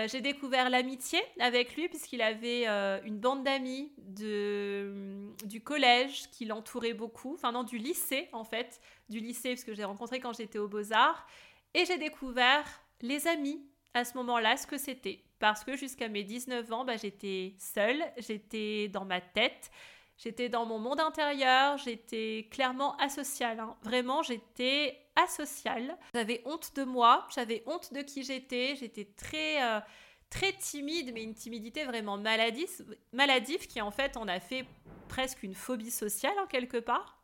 j'ai 0.06 0.20
découvert 0.20 0.68
l'amitié 0.70 1.20
avec 1.38 1.76
lui 1.76 1.88
puisqu'il 1.88 2.22
avait 2.22 2.66
une 3.04 3.18
bande 3.18 3.44
d'amis 3.44 3.92
du 3.98 5.60
collège 5.62 6.30
qui 6.30 6.44
l'entourait 6.44 6.94
beaucoup. 6.94 7.34
Enfin 7.34 7.52
non, 7.52 7.62
du 7.62 7.78
lycée 7.78 8.28
en 8.32 8.44
fait. 8.44 8.80
Du 9.08 9.20
lycée 9.20 9.50
parce 9.50 9.64
que 9.64 9.74
j'ai 9.74 9.84
rencontré 9.84 10.20
quand 10.20 10.32
j'étais 10.32 10.58
aux 10.58 10.68
Beaux-Arts. 10.68 11.26
Et 11.74 11.84
j'ai 11.84 11.98
découvert 11.98 12.64
les 13.00 13.26
amis 13.26 13.64
à 13.94 14.04
ce 14.04 14.16
moment-là, 14.18 14.56
ce 14.56 14.66
que 14.66 14.78
c'était. 14.78 15.24
Parce 15.38 15.64
que 15.64 15.76
jusqu'à 15.76 16.08
mes 16.08 16.22
19 16.22 16.72
ans, 16.72 16.84
bah, 16.84 16.96
j'étais 16.96 17.54
seule, 17.58 18.02
j'étais 18.18 18.88
dans 18.88 19.04
ma 19.04 19.20
tête, 19.20 19.70
j'étais 20.18 20.48
dans 20.48 20.66
mon 20.66 20.78
monde 20.78 21.00
intérieur, 21.00 21.78
j'étais 21.78 22.48
clairement 22.50 22.96
asociale. 22.96 23.60
Hein. 23.60 23.76
Vraiment, 23.82 24.22
j'étais 24.22 24.98
asociale. 25.16 25.96
J'avais 26.14 26.42
honte 26.44 26.76
de 26.76 26.84
moi, 26.84 27.26
j'avais 27.34 27.62
honte 27.66 27.92
de 27.92 28.02
qui 28.02 28.22
j'étais, 28.22 28.76
j'étais 28.76 29.04
très... 29.16 29.62
Euh, 29.62 29.80
très 30.30 30.52
timide, 30.52 31.10
mais 31.12 31.24
une 31.24 31.34
timidité 31.34 31.84
vraiment 31.84 32.16
maladive, 32.16 32.96
maladive 33.12 33.66
qui 33.66 33.80
en 33.80 33.90
fait 33.90 34.16
en 34.16 34.28
a 34.28 34.38
fait 34.38 34.64
presque 35.08 35.42
une 35.42 35.54
phobie 35.54 35.90
sociale 35.90 36.38
en 36.38 36.46
quelque 36.46 36.78
part. 36.78 37.19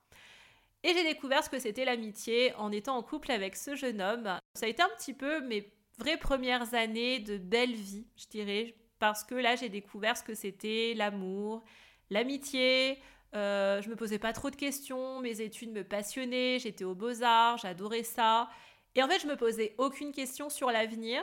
Et 0.86 0.94
j'ai 0.94 1.02
découvert 1.02 1.42
ce 1.42 1.50
que 1.50 1.58
c'était 1.58 1.84
l'amitié 1.84 2.54
en 2.54 2.70
étant 2.70 2.96
en 2.96 3.02
couple 3.02 3.32
avec 3.32 3.56
ce 3.56 3.74
jeune 3.74 4.00
homme. 4.00 4.38
Ça 4.54 4.66
a 4.66 4.68
été 4.68 4.84
un 4.84 4.88
petit 4.96 5.14
peu 5.14 5.40
mes 5.40 5.72
vraies 5.98 6.16
premières 6.16 6.74
années 6.74 7.18
de 7.18 7.38
belle 7.38 7.74
vie, 7.74 8.06
je 8.16 8.28
dirais, 8.28 8.76
parce 9.00 9.24
que 9.24 9.34
là 9.34 9.56
j'ai 9.56 9.68
découvert 9.68 10.16
ce 10.16 10.22
que 10.22 10.34
c'était 10.34 10.94
l'amour, 10.94 11.64
l'amitié. 12.08 13.00
Euh, 13.34 13.82
je 13.82 13.88
me 13.88 13.96
posais 13.96 14.20
pas 14.20 14.32
trop 14.32 14.48
de 14.48 14.54
questions, 14.54 15.18
mes 15.20 15.40
études 15.40 15.72
me 15.72 15.82
passionnaient, 15.82 16.60
j'étais 16.60 16.84
aux 16.84 16.94
beaux-arts, 16.94 17.58
j'adorais 17.58 18.04
ça. 18.04 18.48
Et 18.94 19.02
en 19.02 19.08
fait, 19.08 19.18
je 19.18 19.26
me 19.26 19.36
posais 19.36 19.74
aucune 19.78 20.12
question 20.12 20.50
sur 20.50 20.70
l'avenir. 20.70 21.20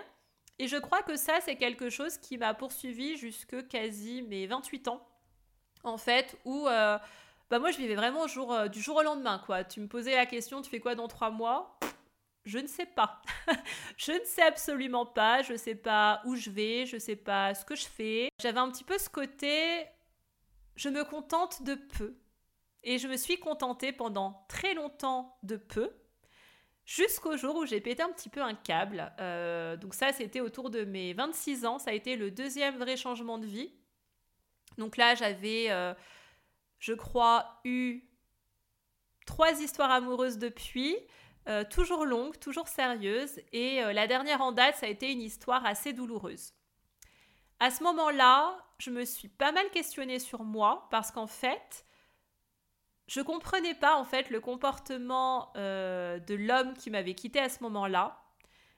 Et 0.59 0.67
je 0.67 0.75
crois 0.75 1.03
que 1.03 1.15
ça, 1.15 1.39
c'est 1.39 1.55
quelque 1.55 1.89
chose 1.89 2.17
qui 2.17 2.37
m'a 2.37 2.53
poursuivi 2.53 3.15
jusque 3.15 3.65
quasi 3.69 4.23
mes 4.23 4.45
28 4.45 4.89
ans, 4.89 5.07
en 5.85 5.97
fait, 5.97 6.37
où 6.43 6.67
euh, 6.67 6.97
bah 7.49 7.59
moi, 7.59 7.71
je 7.71 7.77
vivais 7.77 7.95
vraiment 7.95 8.27
jour, 8.27 8.53
euh, 8.53 8.67
du 8.67 8.81
jour 8.81 8.97
au 8.97 9.01
lendemain, 9.03 9.41
quoi. 9.45 9.63
Tu 9.63 9.79
me 9.79 9.87
posais 9.87 10.15
la 10.15 10.25
question, 10.25 10.61
tu 10.61 10.69
fais 10.69 10.79
quoi 10.79 10.95
dans 10.95 11.07
trois 11.07 11.31
mois? 11.31 11.77
Je 12.45 12.59
ne 12.59 12.67
sais 12.67 12.85
pas. 12.85 13.21
je 13.97 14.11
ne 14.11 14.25
sais 14.25 14.41
absolument 14.41 15.05
pas. 15.05 15.41
Je 15.43 15.53
ne 15.53 15.57
sais 15.57 15.75
pas 15.75 16.21
où 16.25 16.35
je 16.35 16.49
vais, 16.49 16.85
je 16.85 16.95
ne 16.95 16.99
sais 16.99 17.15
pas 17.15 17.53
ce 17.55 17.63
que 17.63 17.75
je 17.75 17.85
fais. 17.85 18.29
J'avais 18.41 18.59
un 18.59 18.69
petit 18.69 18.83
peu 18.83 18.97
ce 18.97 19.09
côté, 19.09 19.85
je 20.75 20.89
me 20.89 21.03
contente 21.03 21.63
de 21.63 21.75
peu. 21.75 22.15
Et 22.83 22.97
je 22.97 23.07
me 23.07 23.15
suis 23.15 23.39
contentée 23.39 23.93
pendant 23.93 24.45
très 24.49 24.73
longtemps 24.73 25.37
de 25.43 25.55
peu. 25.55 25.91
Jusqu'au 26.85 27.37
jour 27.37 27.55
où 27.55 27.65
j'ai 27.65 27.79
pété 27.79 28.03
un 28.03 28.11
petit 28.11 28.27
peu 28.27 28.41
un 28.41 28.55
câble. 28.55 29.13
Euh, 29.21 29.77
donc 29.77 29.93
ça, 29.93 30.11
c'était 30.11 30.41
autour 30.41 30.69
de 30.69 30.83
mes 30.83 31.13
26 31.13 31.65
ans. 31.65 31.79
Ça 31.79 31.91
a 31.91 31.93
été 31.93 32.17
le 32.17 32.29
deuxième 32.29 32.77
vrai 32.77 32.97
changement 32.97 33.37
de 33.37 33.45
vie. 33.45 33.71
Donc 34.77 34.97
là, 34.97 35.15
j'avais, 35.15 35.67
euh, 35.69 35.93
je 36.83 36.91
crois, 36.91 37.61
eu 37.63 38.01
trois 39.25 39.61
histoires 39.61 39.89
amoureuses 39.89 40.37
depuis. 40.37 40.97
Euh, 41.47 41.63
toujours 41.63 42.05
longues, 42.05 42.37
toujours 42.39 42.67
sérieuses. 42.67 43.39
Et 43.53 43.81
la 43.81 44.05
dernière 44.05 44.41
en 44.41 44.51
date, 44.51 44.75
ça 44.75 44.85
a 44.85 44.89
été 44.89 45.09
une 45.09 45.21
histoire 45.21 45.65
assez 45.65 45.93
douloureuse. 45.93 46.53
À 47.61 47.71
ce 47.71 47.83
moment-là, 47.83 48.57
je 48.79 48.89
me 48.91 49.05
suis 49.05 49.29
pas 49.29 49.53
mal 49.53 49.69
questionnée 49.69 50.19
sur 50.19 50.43
moi 50.43 50.89
parce 50.91 51.11
qu'en 51.11 51.27
fait, 51.27 51.85
je 53.07 53.21
comprenais 53.21 53.75
pas 53.75 53.95
en 53.95 54.03
fait 54.03 54.29
le 54.29 54.41
comportement 54.41 55.53
euh, 55.55 56.19
de 56.19 56.35
l'homme 56.35 56.73
qui 56.73 56.89
m'avait 56.89 57.13
quitté 57.13 57.39
à 57.39 57.47
ce 57.47 57.63
moment-là. 57.63 58.21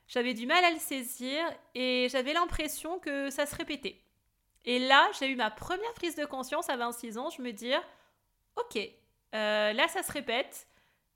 J'avais 0.07 0.35
du 0.35 0.45
mal 0.45 0.63
à 0.63 0.69
le 0.69 0.77
saisir 0.77 1.43
et 1.73 2.07
j'avais 2.11 2.33
l'impression 2.33 2.99
que 2.99 3.31
ça 3.31 3.47
se 3.47 3.55
répétait. 3.55 4.04
Et 4.65 4.79
là, 4.79 5.09
j'ai 5.19 5.29
eu 5.29 5.35
ma 5.35 5.51
première 5.51 5.93
prise 5.93 6.15
de 6.15 6.25
conscience 6.25 6.69
à 6.69 6.77
26 6.77 7.17
ans. 7.17 7.29
Je 7.29 7.41
me 7.41 7.51
dis, 7.51 7.71
ok, 8.55 8.77
euh, 8.77 9.73
là 9.73 9.87
ça 9.87 10.03
se 10.03 10.11
répète. 10.11 10.67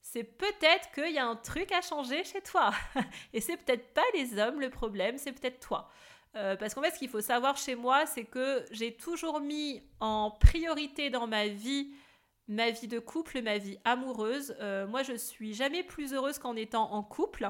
C'est 0.01 0.23
peut-être 0.23 0.91
qu'il 0.93 1.11
y 1.11 1.17
a 1.17 1.25
un 1.25 1.35
truc 1.35 1.71
à 1.71 1.81
changer 1.81 2.23
chez 2.23 2.41
toi. 2.41 2.71
et 3.33 3.41
c'est 3.41 3.57
peut-être 3.57 3.93
pas 3.93 4.05
les 4.13 4.39
hommes 4.39 4.61
le 4.61 4.69
problème, 4.69 5.17
c'est 5.17 5.33
peut-être 5.33 5.59
toi. 5.59 5.89
Euh, 6.35 6.55
parce 6.55 6.73
qu'en 6.73 6.81
fait, 6.81 6.91
ce 6.91 6.99
qu'il 6.99 7.09
faut 7.09 7.21
savoir 7.21 7.57
chez 7.57 7.75
moi, 7.75 8.05
c'est 8.05 8.23
que 8.23 8.63
j'ai 8.71 8.95
toujours 8.95 9.39
mis 9.39 9.81
en 9.99 10.31
priorité 10.31 11.09
dans 11.09 11.27
ma 11.27 11.47
vie 11.47 11.91
ma 12.49 12.71
vie 12.71 12.87
de 12.87 12.99
couple, 12.99 13.41
ma 13.41 13.59
vie 13.59 13.77
amoureuse. 13.85 14.55
Euh, 14.59 14.87
moi, 14.87 15.03
je 15.03 15.13
suis 15.13 15.53
jamais 15.53 15.83
plus 15.83 16.13
heureuse 16.13 16.39
qu'en 16.39 16.55
étant 16.55 16.91
en 16.91 17.03
couple. 17.03 17.49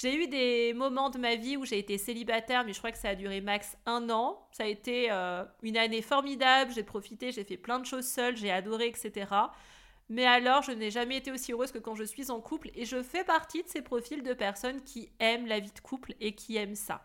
J'ai 0.00 0.14
eu 0.14 0.28
des 0.28 0.74
moments 0.74 1.10
de 1.10 1.18
ma 1.18 1.34
vie 1.34 1.56
où 1.56 1.64
j'ai 1.64 1.80
été 1.80 1.98
célibataire, 1.98 2.64
mais 2.64 2.72
je 2.72 2.78
crois 2.78 2.92
que 2.92 2.98
ça 2.98 3.08
a 3.08 3.14
duré 3.16 3.40
max 3.40 3.76
un 3.84 4.10
an. 4.10 4.46
Ça 4.52 4.62
a 4.62 4.66
été 4.66 5.10
euh, 5.10 5.44
une 5.64 5.76
année 5.76 6.02
formidable, 6.02 6.70
j'ai 6.72 6.84
profité, 6.84 7.32
j'ai 7.32 7.42
fait 7.42 7.56
plein 7.56 7.80
de 7.80 7.84
choses 7.84 8.06
seule, 8.06 8.36
j'ai 8.36 8.52
adoré, 8.52 8.86
etc. 8.86 9.28
Mais 10.08 10.24
alors, 10.24 10.62
je 10.62 10.70
n'ai 10.70 10.92
jamais 10.92 11.16
été 11.16 11.32
aussi 11.32 11.50
heureuse 11.50 11.72
que 11.72 11.78
quand 11.78 11.96
je 11.96 12.04
suis 12.04 12.30
en 12.30 12.40
couple, 12.40 12.70
et 12.76 12.84
je 12.84 13.02
fais 13.02 13.24
partie 13.24 13.64
de 13.64 13.68
ces 13.68 13.82
profils 13.82 14.22
de 14.22 14.34
personnes 14.34 14.84
qui 14.84 15.10
aiment 15.18 15.48
la 15.48 15.58
vie 15.58 15.72
de 15.72 15.80
couple 15.80 16.14
et 16.20 16.32
qui 16.32 16.56
aiment 16.56 16.76
ça. 16.76 17.02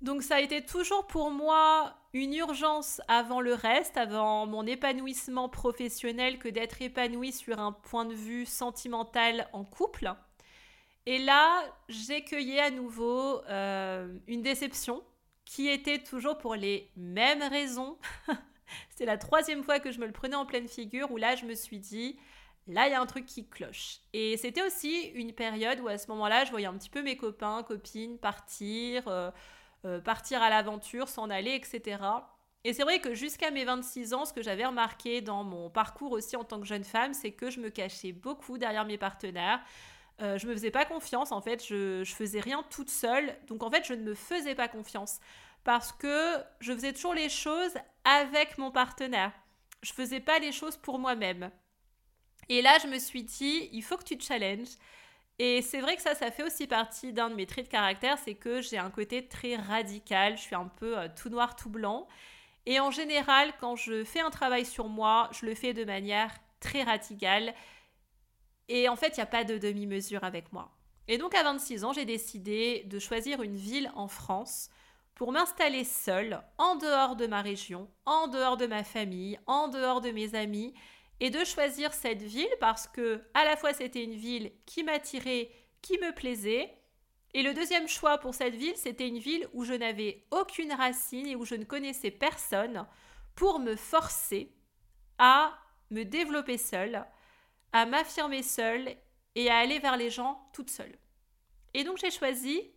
Donc 0.00 0.22
ça 0.22 0.36
a 0.36 0.40
été 0.40 0.64
toujours 0.64 1.08
pour 1.08 1.32
moi 1.32 1.96
une 2.12 2.32
urgence 2.32 3.00
avant 3.08 3.40
le 3.40 3.54
reste, 3.54 3.96
avant 3.96 4.46
mon 4.46 4.64
épanouissement 4.66 5.48
professionnel, 5.48 6.38
que 6.38 6.48
d'être 6.48 6.80
épanouie 6.80 7.32
sur 7.32 7.58
un 7.58 7.72
point 7.72 8.04
de 8.04 8.14
vue 8.14 8.46
sentimental 8.46 9.48
en 9.52 9.64
couple. 9.64 10.14
Et 11.08 11.16
là, 11.16 11.64
j'ai 11.88 12.22
cueilli 12.22 12.60
à 12.60 12.70
nouveau 12.70 13.40
euh, 13.48 14.14
une 14.26 14.42
déception 14.42 15.02
qui 15.46 15.70
était 15.70 16.02
toujours 16.02 16.36
pour 16.36 16.54
les 16.54 16.90
mêmes 16.96 17.42
raisons. 17.42 17.96
C'est 18.90 19.06
la 19.06 19.16
troisième 19.16 19.62
fois 19.62 19.80
que 19.80 19.90
je 19.90 20.00
me 20.00 20.04
le 20.04 20.12
prenais 20.12 20.36
en 20.36 20.44
pleine 20.44 20.68
figure 20.68 21.10
où 21.10 21.16
là, 21.16 21.34
je 21.34 21.46
me 21.46 21.54
suis 21.54 21.78
dit, 21.78 22.18
là, 22.66 22.88
il 22.88 22.90
y 22.90 22.94
a 22.94 23.00
un 23.00 23.06
truc 23.06 23.24
qui 23.24 23.48
cloche. 23.48 24.00
Et 24.12 24.36
c'était 24.36 24.60
aussi 24.60 25.04
une 25.14 25.32
période 25.32 25.80
où 25.80 25.88
à 25.88 25.96
ce 25.96 26.08
moment-là, 26.08 26.44
je 26.44 26.50
voyais 26.50 26.66
un 26.66 26.76
petit 26.76 26.90
peu 26.90 27.00
mes 27.00 27.16
copains, 27.16 27.62
copines 27.62 28.18
partir. 28.18 29.08
Euh, 29.08 29.30
euh, 29.86 30.02
partir 30.02 30.42
à 30.42 30.50
l'aventure, 30.50 31.08
s'en 31.08 31.30
aller, 31.30 31.54
etc. 31.54 32.02
Et 32.64 32.74
c'est 32.74 32.82
vrai 32.82 33.00
que 33.00 33.14
jusqu'à 33.14 33.50
mes 33.50 33.64
26 33.64 34.12
ans, 34.12 34.24
ce 34.26 34.34
que 34.34 34.42
j'avais 34.42 34.66
remarqué 34.66 35.22
dans 35.22 35.42
mon 35.42 35.70
parcours 35.70 36.12
aussi 36.12 36.36
en 36.36 36.44
tant 36.44 36.60
que 36.60 36.66
jeune 36.66 36.84
femme, 36.84 37.14
c'est 37.14 37.32
que 37.32 37.48
je 37.48 37.60
me 37.60 37.70
cachais 37.70 38.12
beaucoup 38.12 38.58
derrière 38.58 38.84
mes 38.84 38.98
partenaires. 38.98 39.62
Euh, 40.20 40.36
je 40.38 40.46
me 40.46 40.52
faisais 40.52 40.70
pas 40.70 40.84
confiance, 40.84 41.30
en 41.30 41.40
fait, 41.40 41.64
je, 41.64 42.02
je 42.02 42.14
faisais 42.14 42.40
rien 42.40 42.64
toute 42.70 42.90
seule. 42.90 43.36
Donc 43.46 43.62
en 43.62 43.70
fait, 43.70 43.84
je 43.86 43.94
ne 43.94 44.02
me 44.02 44.14
faisais 44.14 44.54
pas 44.54 44.68
confiance 44.68 45.20
parce 45.64 45.92
que 45.92 46.36
je 46.60 46.72
faisais 46.72 46.92
toujours 46.92 47.14
les 47.14 47.28
choses 47.28 47.74
avec 48.04 48.58
mon 48.58 48.70
partenaire. 48.70 49.32
Je 49.82 49.92
faisais 49.92 50.20
pas 50.20 50.38
les 50.38 50.50
choses 50.50 50.76
pour 50.76 50.98
moi-même. 50.98 51.50
Et 52.48 52.62
là, 52.62 52.78
je 52.82 52.88
me 52.88 52.98
suis 52.98 53.22
dit, 53.22 53.68
il 53.72 53.82
faut 53.82 53.96
que 53.96 54.04
tu 54.04 54.16
te 54.16 54.24
challenges. 54.24 54.76
Et 55.38 55.62
c'est 55.62 55.80
vrai 55.80 55.94
que 55.94 56.02
ça, 56.02 56.14
ça 56.14 56.30
fait 56.32 56.42
aussi 56.42 56.66
partie 56.66 57.12
d'un 57.12 57.30
de 57.30 57.34
mes 57.34 57.46
traits 57.46 57.66
de 57.66 57.70
caractère, 57.70 58.18
c'est 58.18 58.34
que 58.34 58.60
j'ai 58.60 58.78
un 58.78 58.90
côté 58.90 59.28
très 59.28 59.54
radical, 59.54 60.36
je 60.36 60.42
suis 60.42 60.56
un 60.56 60.66
peu 60.66 60.98
euh, 60.98 61.08
tout 61.14 61.28
noir, 61.28 61.54
tout 61.54 61.70
blanc. 61.70 62.08
Et 62.66 62.80
en 62.80 62.90
général, 62.90 63.52
quand 63.60 63.76
je 63.76 64.02
fais 64.04 64.20
un 64.20 64.30
travail 64.30 64.64
sur 64.64 64.88
moi, 64.88 65.30
je 65.32 65.46
le 65.46 65.54
fais 65.54 65.74
de 65.74 65.84
manière 65.84 66.34
très 66.58 66.82
radicale. 66.82 67.54
Et 68.68 68.88
en 68.88 68.96
fait, 68.96 69.16
il 69.16 69.20
n'y 69.20 69.22
a 69.22 69.26
pas 69.26 69.44
de 69.44 69.58
demi-mesure 69.58 70.24
avec 70.24 70.52
moi. 70.52 70.70
Et 71.08 71.16
donc 71.16 71.34
à 71.34 71.42
26 71.42 71.84
ans, 71.84 71.92
j'ai 71.92 72.04
décidé 72.04 72.84
de 72.86 72.98
choisir 72.98 73.42
une 73.42 73.56
ville 73.56 73.90
en 73.94 74.08
France 74.08 74.68
pour 75.14 75.32
m'installer 75.32 75.84
seule, 75.84 76.40
en 76.58 76.76
dehors 76.76 77.16
de 77.16 77.26
ma 77.26 77.42
région, 77.42 77.90
en 78.04 78.28
dehors 78.28 78.56
de 78.56 78.66
ma 78.66 78.84
famille, 78.84 79.38
en 79.46 79.68
dehors 79.68 80.00
de 80.00 80.10
mes 80.10 80.34
amis, 80.34 80.74
et 81.20 81.30
de 81.30 81.44
choisir 81.44 81.92
cette 81.92 82.22
ville 82.22 82.46
parce 82.60 82.86
que 82.86 83.22
à 83.34 83.44
la 83.44 83.56
fois 83.56 83.72
c'était 83.72 84.04
une 84.04 84.14
ville 84.14 84.52
qui 84.66 84.84
m'attirait, 84.84 85.50
qui 85.82 85.98
me 85.98 86.14
plaisait, 86.14 86.78
et 87.34 87.42
le 87.42 87.52
deuxième 87.52 87.88
choix 87.88 88.18
pour 88.18 88.34
cette 88.34 88.54
ville, 88.54 88.76
c'était 88.76 89.08
une 89.08 89.18
ville 89.18 89.46
où 89.52 89.64
je 89.64 89.74
n'avais 89.74 90.24
aucune 90.30 90.72
racine 90.72 91.26
et 91.26 91.36
où 91.36 91.44
je 91.44 91.54
ne 91.54 91.64
connaissais 91.64 92.10
personne 92.10 92.86
pour 93.34 93.60
me 93.60 93.76
forcer 93.76 94.52
à 95.18 95.58
me 95.90 96.04
développer 96.04 96.56
seule, 96.56 97.04
à 97.72 97.86
m'affirmer 97.86 98.42
seule 98.42 98.96
et 99.34 99.50
à 99.50 99.58
aller 99.58 99.78
vers 99.78 99.96
les 99.96 100.10
gens 100.10 100.40
toute 100.52 100.70
seule. 100.70 100.96
Et 101.74 101.84
donc 101.84 101.98
j'ai 101.98 102.10
choisi 102.10 102.72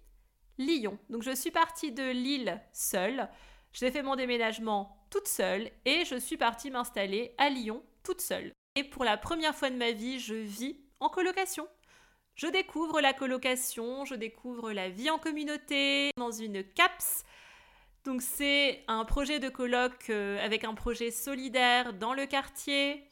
Lyon. 0.58 1.00
Donc 1.10 1.24
je 1.24 1.36
suis 1.36 1.52
partie 1.52 1.92
de 1.92 2.12
Lille 2.12 2.62
seule, 2.72 3.30
j'ai 3.74 3.92
fait 3.92 4.04
mon 4.04 4.16
déménagement 4.16 5.06
toute 5.10 5.28
seule 5.28 5.72
et 5.86 6.06
je 6.06 6.16
suis 6.16 6.38
partie 6.38 6.72
m'installer 6.72 7.34
à 7.38 7.50
Lyon 7.50 7.84
toute 8.04 8.22
seule. 8.22 8.52
Et 8.76 8.84
pour 8.84 9.04
la 9.04 9.18
première 9.18 9.56
fois 9.56 9.70
de 9.70 9.76
ma 9.76 9.92
vie, 9.92 10.20
je 10.20 10.34
vis 10.34 10.78
en 11.00 11.10
colocation. 11.10 11.68
Je 12.36 12.48
découvre 12.48 13.02
la 13.02 13.14
colocation, 13.14 14.06
je 14.06 14.16
découvre 14.16 14.72
la 14.72 14.90
vie 14.90 15.10
en 15.10 15.20
communauté, 15.20 16.12
dans 16.18 16.32
une 16.32 16.64
CAPS. 16.64 17.24
Donc 18.06 18.22
c'est 18.22 18.84
un 18.88 19.06
projet 19.06 19.40
de 19.40 19.50
coloc 19.50 20.10
euh, 20.10 20.44
avec 20.44 20.64
un 20.64 20.74
projet 20.74 21.12
solidaire 21.12 21.94
dans 21.94 22.14
le 22.14 22.26
quartier. 22.26 23.06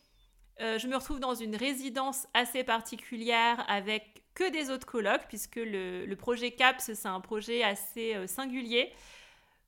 Euh, 0.62 0.78
je 0.78 0.88
me 0.88 0.96
retrouve 0.96 1.20
dans 1.20 1.36
une 1.36 1.56
résidence 1.56 2.28
assez 2.34 2.64
particulière 2.64 3.64
avec 3.70 4.24
que 4.36 4.50
des 4.52 4.70
autres 4.70 4.86
colocs, 4.86 5.26
puisque 5.28 5.58
le, 5.58 6.14
projet 6.16 6.52
CAPS, 6.52 6.94
c'est 6.94 7.08
un 7.08 7.22
projet 7.22 7.64
assez 7.64 8.16
euh, 8.16 8.28
singulier. 8.28 8.92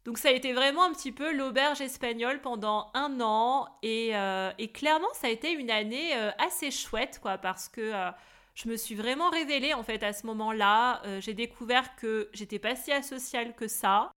Donc 0.04 0.18
ça 0.18 0.30
a 0.30 0.32
été 0.32 0.54
vraiment 0.54 0.84
un 0.84 0.94
petit 0.94 1.12
peu 1.12 1.32
l'auberge 1.32 1.80
espagnole 1.80 2.42
pendant 2.42 2.90
un 2.94 3.22
an 3.22 3.68
euh, 3.86 4.52
et, 4.58 4.68
clairement 4.70 5.08
ça 5.14 5.28
a 5.28 5.30
été 5.30 5.52
une 5.52 5.70
année 5.70 6.12
assez 6.40 6.72
chouette 6.72 7.20
quoi 7.22 7.38
parce 7.38 7.70
que 7.70 7.94
je 8.56 8.68
me 8.68 8.78
suis 8.78 8.96
vraiment 8.96 9.30
révélée 9.30 9.76
en 9.76 9.84
fait 9.84 10.02
à 10.02 10.12
ce 10.12 10.26
moment-là. 10.26 11.04
j'ai 11.20 11.36
découvert 11.36 11.96
que 11.98 12.32
j'étais 12.34 12.58
pas 12.58 12.76
si 12.76 12.92
asociale 12.92 13.54
que 13.54 13.68
ça. 13.68 14.12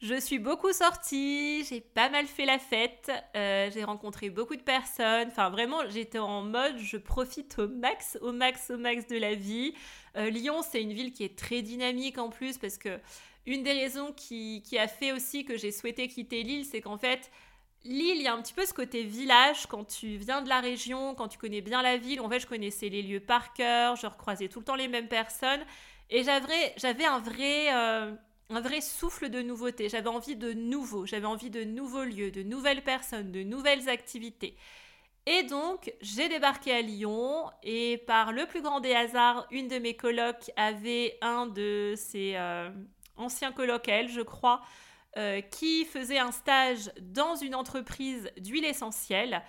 Je 0.00 0.18
suis 0.18 0.38
beaucoup 0.38 0.72
sortie, 0.72 1.62
j'ai 1.64 1.82
pas 1.82 2.08
mal 2.08 2.26
fait 2.26 2.46
la 2.46 2.58
fête, 2.58 3.12
j'ai 3.34 3.84
rencontré 3.84 4.30
beaucoup 4.30 4.56
de 4.56 4.62
personnes. 4.62 5.28
Enfin 5.28 5.50
vraiment 5.50 5.86
j'étais 5.90 6.18
en 6.18 6.40
mode 6.40 6.78
je 6.78 6.96
profite 6.96 7.58
au 7.58 7.68
max, 7.68 8.16
au 8.22 8.32
max, 8.32 8.70
au 8.70 8.78
max 8.78 9.06
de 9.08 9.18
la 9.18 9.34
vie. 9.34 9.74
Lyon 10.16 10.62
c'est 10.62 10.80
une 10.80 10.94
ville 10.94 11.12
qui 11.12 11.22
est 11.22 11.38
très 11.38 11.60
dynamique 11.60 12.16
en 12.16 12.30
plus 12.30 12.56
parce 12.56 12.78
que 12.78 12.98
une 13.46 13.62
des 13.62 13.72
raisons 13.72 14.12
qui, 14.12 14.62
a 14.78 14.86
fait 14.86 15.12
aussi 15.12 15.44
que 15.44 15.56
j'ai 15.56 15.72
souhaité 15.72 16.08
quitter 16.08 16.42
l'île, 16.42 16.64
c'est 16.64 16.80
qu'en 16.80 16.98
fait, 16.98 17.30
Lille, 17.84 18.16
il 18.16 18.22
y 18.22 18.28
a 18.28 18.34
un 18.34 18.42
petit 18.42 18.52
peu 18.52 18.66
ce 18.66 18.74
côté 18.74 19.04
village 19.04 19.66
quand 19.66 19.84
tu 19.84 20.18
viens 20.18 20.42
de 20.42 20.50
la 20.50 20.60
région, 20.60 21.14
quand 21.14 21.28
tu 21.28 21.38
connais 21.38 21.62
bien 21.62 21.80
la 21.80 21.96
ville. 21.96 22.20
En 22.20 22.28
fait, 22.28 22.38
je 22.38 22.46
connaissais 22.46 22.90
les 22.90 23.00
lieux 23.00 23.20
par 23.20 23.54
cœur, 23.54 23.96
je 23.96 24.06
recroisais 24.06 24.48
tout 24.48 24.58
le 24.58 24.66
temps 24.66 24.74
les 24.74 24.88
mêmes 24.88 25.08
personnes. 25.08 25.64
Et 26.10 26.22
j'avais 26.22 27.04
un 27.06 27.20
vrai, 27.20 27.72
euh, 27.72 28.12
un 28.50 28.60
vrai 28.60 28.80
souffle 28.80 29.30
de 29.30 29.40
nouveauté. 29.40 29.88
J'avais 29.88 30.08
envie 30.08 30.36
de 30.36 30.52
nouveau, 30.52 31.06
j'avais 31.06 31.26
envie 31.26 31.50
de 31.50 31.64
nouveaux 31.64 32.04
lieux, 32.04 32.30
de 32.30 32.42
nouvelles 32.42 32.82
personnes, 32.82 33.30
de 33.30 33.42
nouvelles 33.42 33.88
activités. 33.88 34.56
Et 35.26 35.44
donc, 35.44 35.92
j'ai 36.00 36.28
débarqué 36.28 36.72
à 36.72 36.82
Lyon 36.82 37.50
et 37.62 37.98
par 37.98 38.32
le 38.32 38.46
plus 38.46 38.62
grand 38.62 38.80
des 38.80 38.94
hasards, 38.94 39.46
une 39.50 39.68
de 39.68 39.78
mes 39.78 39.94
colocs 39.94 40.50
avait 40.56 41.16
un 41.20 41.46
de 41.46 41.94
ses 41.96 42.34
euh, 42.36 42.70
anciens 43.16 43.52
colocs, 43.52 43.86
elle, 43.88 44.08
je 44.08 44.22
crois, 44.22 44.62
euh, 45.16 45.40
qui 45.40 45.84
faisait 45.84 46.18
un 46.18 46.32
stage 46.32 46.90
dans 47.00 47.36
une 47.36 47.54
entreprise 47.54 48.30
d'huile 48.38 48.64
essentielle. 48.64 49.42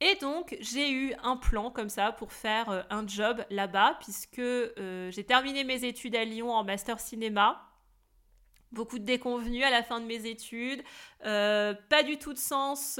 Et 0.00 0.14
donc, 0.16 0.56
j'ai 0.60 0.90
eu 0.90 1.14
un 1.22 1.36
plan 1.36 1.70
comme 1.70 1.90
ça 1.90 2.12
pour 2.12 2.32
faire 2.32 2.70
euh, 2.70 2.82
un 2.88 3.06
job 3.06 3.44
là-bas, 3.50 3.98
puisque 4.00 4.42
j'ai 5.10 5.24
terminé 5.24 5.62
mes 5.62 5.84
études 5.84 6.16
à 6.16 6.24
Lyon 6.24 6.50
en 6.50 6.64
master 6.64 6.98
cinéma 6.98 7.69
beaucoup 8.72 8.98
de 8.98 9.04
déconvenus 9.04 9.64
à 9.64 9.70
la 9.70 9.82
fin 9.82 10.00
de 10.00 10.06
mes 10.06 10.26
études, 10.26 10.82
pas 11.22 12.02
du 12.04 12.18
tout 12.18 12.32
de 12.32 12.38
sens 12.38 12.98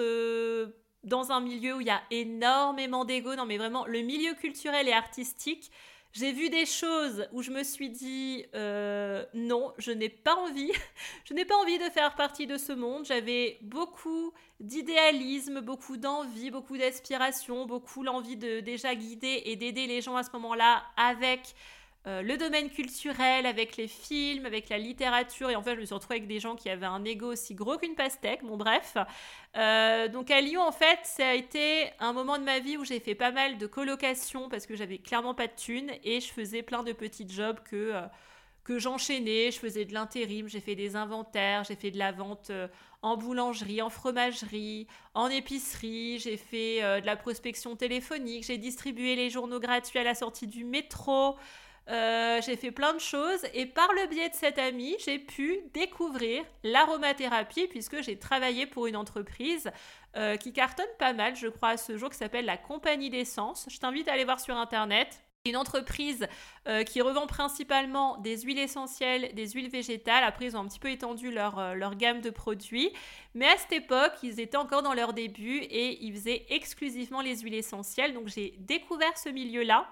dans 1.05 1.33
un 1.33 1.41
milieu 1.41 1.77
où 1.77 1.81
il 1.81 1.87
y 1.87 1.91
a 1.91 2.03
énormément 2.11 3.05
d'ego. 3.05 3.35
Non, 3.35 3.47
mais 3.47 3.59
vraiment, 3.59 3.87
le 3.87 4.03
milieu 4.03 4.35
culturel 4.35 4.89
et 4.89 4.93
artistique, 4.93 5.71
j'ai 6.13 6.33
vu 6.33 6.51
des 6.51 6.67
choses 6.67 7.29
où 7.33 7.41
je 7.41 7.53
me 7.53 7.63
suis 7.63 7.89
dit 7.89 8.45
euh, 8.55 9.25
non, 9.33 9.73
je 9.79 9.93
n'ai 9.93 10.09
pas 10.09 10.35
envie, 10.35 10.73
je 11.25 11.35
n'ai 11.35 11.45
pas 11.45 11.57
envie 11.57 11.79
de 11.79 11.85
faire 11.85 12.15
partie 12.17 12.47
de 12.47 12.57
ce 12.57 12.73
monde. 12.73 13.05
J'avais 13.05 13.59
beaucoup 13.63 14.33
d'idéalisme, 14.59 15.61
beaucoup 15.61 15.97
d'envie, 15.97 16.51
beaucoup 16.51 16.77
d'aspiration, 16.77 17.65
beaucoup 17.65 18.03
l'envie 18.03 18.37
de 18.37 18.61
déjà 18.61 18.95
guider 18.95 19.43
et 19.47 19.57
d'aider 19.57 19.87
les 19.87 20.01
gens 20.01 20.17
à 20.17 20.25
ce 20.25 20.31
moment-là 20.33 20.83
avec 20.97 21.55
euh, 22.07 22.23
le 22.23 22.39
domaine 22.39 22.71
culturel, 22.71 23.45
avec 23.45 23.77
les 23.77 23.87
films, 23.87 24.47
avec 24.47 24.71
la 24.71 24.79
littérature. 24.79 25.51
Et 25.51 25.57
en 25.57 25.63
fait, 25.63 25.75
je 25.75 25.81
me 25.81 25.85
suis 25.85 25.95
retrouvée 25.95 26.17
avec 26.17 26.29
des 26.29 26.41
gens 26.41 26.57
qui 26.57 26.71
avaient 26.71 26.87
un 26.87 27.05
ego 27.05 27.33
aussi 27.33 27.55
gros 27.55 27.77
qu'une 27.77 27.95
pastèque. 27.95 28.43
Bon, 28.43 28.57
bref. 28.57 28.97
Euh, 29.57 30.09
donc 30.09 30.31
à 30.31 30.41
Lyon, 30.41 30.63
en 30.63 30.73
fait, 30.73 31.01
ça 31.05 31.29
a 31.29 31.35
été 31.35 31.91
un 31.99 32.15
moment 32.15 32.39
de 32.39 32.45
ma 32.45 32.59
vie 32.59 32.79
où 32.79 32.85
j'ai 32.87 33.01
fait 33.01 33.15
pas 33.15 33.33
mal 33.33 33.59
de 33.59 33.67
colocations 33.67 34.49
parce 34.49 34.65
que 34.65 34.77
j'avais 34.77 34.97
clairement 34.97 35.35
pas 35.35 35.47
de 35.47 35.53
thunes 35.55 35.91
et 36.03 36.21
je 36.21 36.33
faisais 36.33 36.63
plein 36.63 36.83
de 36.85 36.93
petits 36.93 37.29
jobs 37.29 37.61
que, 37.65 37.77
euh, 37.93 38.01
que 38.65 38.79
j'enchaînais. 38.79 39.51
Je 39.51 39.59
faisais 39.59 39.85
de 39.85 39.93
l'intérim, 39.93 40.49
j'ai 40.49 40.61
fait 40.61 40.77
des 40.77 40.97
inventaires, 40.97 41.65
j'ai 41.65 41.77
fait 41.77 41.91
de 41.91 41.99
la 41.99 42.13
vente 42.13 42.51
en 43.03 43.19
boulangerie, 43.19 43.83
en 43.83 43.91
fromagerie, 43.91 44.87
en 45.13 45.29
épicerie, 45.29 46.19
j'ai 46.19 46.39
fait 46.39 46.81
de 47.01 47.07
la 47.07 47.17
prospection 47.17 47.77
téléphonique, 47.77 48.45
j'ai 48.45 48.59
distribué 48.59 49.17
les 49.17 49.29
journaux 49.29 49.61
gratuits 49.61 49.99
à 49.99 50.05
la 50.05 50.15
sortie 50.15 50.47
du 50.47 50.65
métro. 50.65 51.37
Euh, 51.91 52.41
j'ai 52.47 52.57
fait 52.57 52.71
plein 52.71 52.95
de 52.95 53.01
choses 53.01 53.45
et 53.53 53.67
par 53.67 53.93
le 53.93 54.07
biais 54.07 54.29
de 54.29 54.35
cet 54.35 54.59
ami, 54.59 54.95
j'ai 55.05 55.19
pu 55.19 55.59
découvrir 55.75 56.45
l'aromathérapie 56.63 57.67
puisque 57.67 58.01
j'ai 58.03 58.17
travaillé 58.17 58.67
pour 58.67 58.87
une 58.87 58.95
entreprise 58.95 59.71
euh, 60.17 60.37
qui 60.37 60.53
cartonne 60.53 60.87
pas 61.01 61.13
mal, 61.13 61.35
je 61.35 61.49
crois, 61.49 61.71
à 61.71 61.77
ce 61.77 61.97
jour, 61.97 62.11
qui 62.11 62.17
s'appelle 62.17 62.45
la 62.45 62.57
Compagnie 62.57 63.11
d'essence. 63.11 63.67
Je 63.69 63.79
t'invite 63.79 64.09
à 64.09 64.13
aller 64.13 64.25
voir 64.25 64.39
sur 64.39 64.57
Internet. 64.57 65.21
Une 65.47 65.57
entreprise 65.57 66.29
euh, 66.69 66.85
qui 66.85 67.01
revend 67.01 67.27
principalement 67.27 68.19
des 68.19 68.43
huiles 68.43 68.59
essentielles, 68.59 69.35
des 69.35 69.49
huiles 69.49 69.71
végétales. 69.71 70.23
Après, 70.23 70.45
ils 70.45 70.57
ont 70.57 70.61
un 70.61 70.69
petit 70.69 70.79
peu 70.79 70.91
étendu 70.91 71.33
leur, 71.33 71.75
leur 71.75 71.97
gamme 71.97 72.21
de 72.21 72.31
produits. 72.31 72.93
Mais 73.35 73.49
à 73.49 73.57
cette 73.57 73.73
époque, 73.73 74.13
ils 74.23 74.39
étaient 74.39 74.59
encore 74.59 74.83
dans 74.83 74.93
leur 74.93 75.13
début 75.13 75.59
et 75.59 76.05
ils 76.05 76.13
faisaient 76.13 76.45
exclusivement 76.51 77.23
les 77.23 77.39
huiles 77.39 77.55
essentielles. 77.55 78.13
Donc, 78.13 78.29
j'ai 78.29 78.55
découvert 78.59 79.17
ce 79.17 79.31
milieu-là 79.31 79.89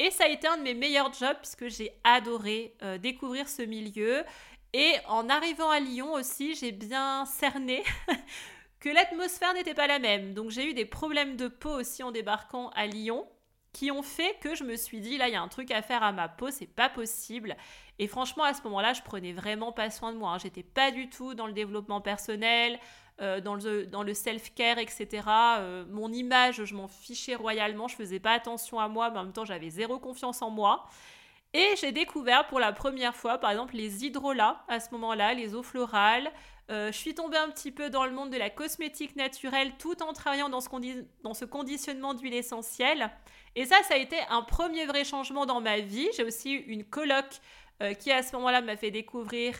et 0.00 0.10
ça 0.10 0.24
a 0.24 0.28
été 0.28 0.48
un 0.48 0.56
de 0.56 0.62
mes 0.62 0.72
meilleurs 0.72 1.12
jobs 1.12 1.36
puisque 1.36 1.68
j'ai 1.68 1.92
adoré 2.04 2.74
euh, 2.82 2.96
découvrir 2.96 3.46
ce 3.50 3.60
milieu. 3.60 4.24
Et 4.72 4.94
en 5.06 5.28
arrivant 5.28 5.68
à 5.68 5.78
Lyon 5.78 6.14
aussi, 6.14 6.54
j'ai 6.54 6.72
bien 6.72 7.26
cerné 7.26 7.84
que 8.80 8.88
l'atmosphère 8.88 9.52
n'était 9.52 9.74
pas 9.74 9.86
la 9.86 9.98
même. 9.98 10.32
Donc 10.32 10.50
j'ai 10.50 10.70
eu 10.70 10.72
des 10.72 10.86
problèmes 10.86 11.36
de 11.36 11.48
peau 11.48 11.78
aussi 11.78 12.02
en 12.02 12.12
débarquant 12.12 12.70
à 12.70 12.86
Lyon 12.86 13.28
qui 13.74 13.90
ont 13.90 14.02
fait 14.02 14.38
que 14.40 14.54
je 14.54 14.64
me 14.64 14.74
suis 14.74 15.00
dit 15.00 15.18
là 15.18 15.28
il 15.28 15.32
y 15.32 15.36
a 15.36 15.42
un 15.42 15.48
truc 15.48 15.70
à 15.70 15.82
faire 15.82 16.02
à 16.02 16.12
ma 16.12 16.28
peau, 16.28 16.50
c'est 16.50 16.66
pas 16.66 16.88
possible. 16.88 17.54
Et 17.98 18.08
franchement 18.08 18.44
à 18.44 18.54
ce 18.54 18.62
moment-là, 18.62 18.94
je 18.94 19.02
prenais 19.02 19.34
vraiment 19.34 19.70
pas 19.70 19.90
soin 19.90 20.14
de 20.14 20.16
moi. 20.16 20.30
Hein. 20.30 20.38
J'étais 20.38 20.62
pas 20.62 20.92
du 20.92 21.10
tout 21.10 21.34
dans 21.34 21.46
le 21.46 21.52
développement 21.52 22.00
personnel. 22.00 22.80
Euh, 23.22 23.38
dans 23.42 23.54
le, 23.54 23.84
dans 23.84 24.02
le 24.02 24.14
self-care, 24.14 24.78
etc. 24.78 25.08
Euh, 25.28 25.84
mon 25.90 26.10
image, 26.10 26.64
je 26.64 26.74
m'en 26.74 26.88
fichais 26.88 27.34
royalement, 27.34 27.86
je 27.86 27.94
faisais 27.94 28.18
pas 28.18 28.32
attention 28.32 28.80
à 28.80 28.88
moi, 28.88 29.10
mais 29.10 29.18
en 29.18 29.24
même 29.24 29.32
temps, 29.34 29.44
j'avais 29.44 29.68
zéro 29.68 29.98
confiance 29.98 30.40
en 30.40 30.48
moi. 30.48 30.86
Et 31.52 31.74
j'ai 31.78 31.92
découvert 31.92 32.46
pour 32.46 32.60
la 32.60 32.72
première 32.72 33.14
fois, 33.14 33.36
par 33.36 33.50
exemple, 33.50 33.76
les 33.76 34.06
hydrolats 34.06 34.64
à 34.68 34.80
ce 34.80 34.90
moment-là, 34.92 35.34
les 35.34 35.54
eaux 35.54 35.62
florales. 35.62 36.32
Euh, 36.70 36.90
je 36.92 36.96
suis 36.96 37.14
tombée 37.14 37.36
un 37.36 37.50
petit 37.50 37.70
peu 37.70 37.90
dans 37.90 38.06
le 38.06 38.12
monde 38.12 38.30
de 38.30 38.38
la 38.38 38.48
cosmétique 38.48 39.14
naturelle 39.16 39.72
tout 39.78 40.02
en 40.02 40.14
travaillant 40.14 40.48
dans 40.48 40.60
ce, 40.60 41.44
conditionnement 41.44 42.14
d'huile 42.14 42.32
essentielle. 42.32 43.10
Et 43.54 43.66
ça, 43.66 43.76
ça 43.82 43.94
a 43.94 43.98
été 43.98 44.16
un 44.30 44.40
premier 44.40 44.86
vrai 44.86 45.04
changement 45.04 45.44
dans 45.44 45.60
ma 45.60 45.80
vie. 45.80 46.08
J'ai 46.16 46.24
aussi 46.24 46.54
eu 46.54 46.72
une 46.72 46.84
coloc 46.84 47.26
qui 47.98 48.12
à 48.12 48.22
ce 48.22 48.34
moment-là 48.36 48.60
m'a 48.60 48.76
fait 48.76 48.90
découvrir 48.90 49.54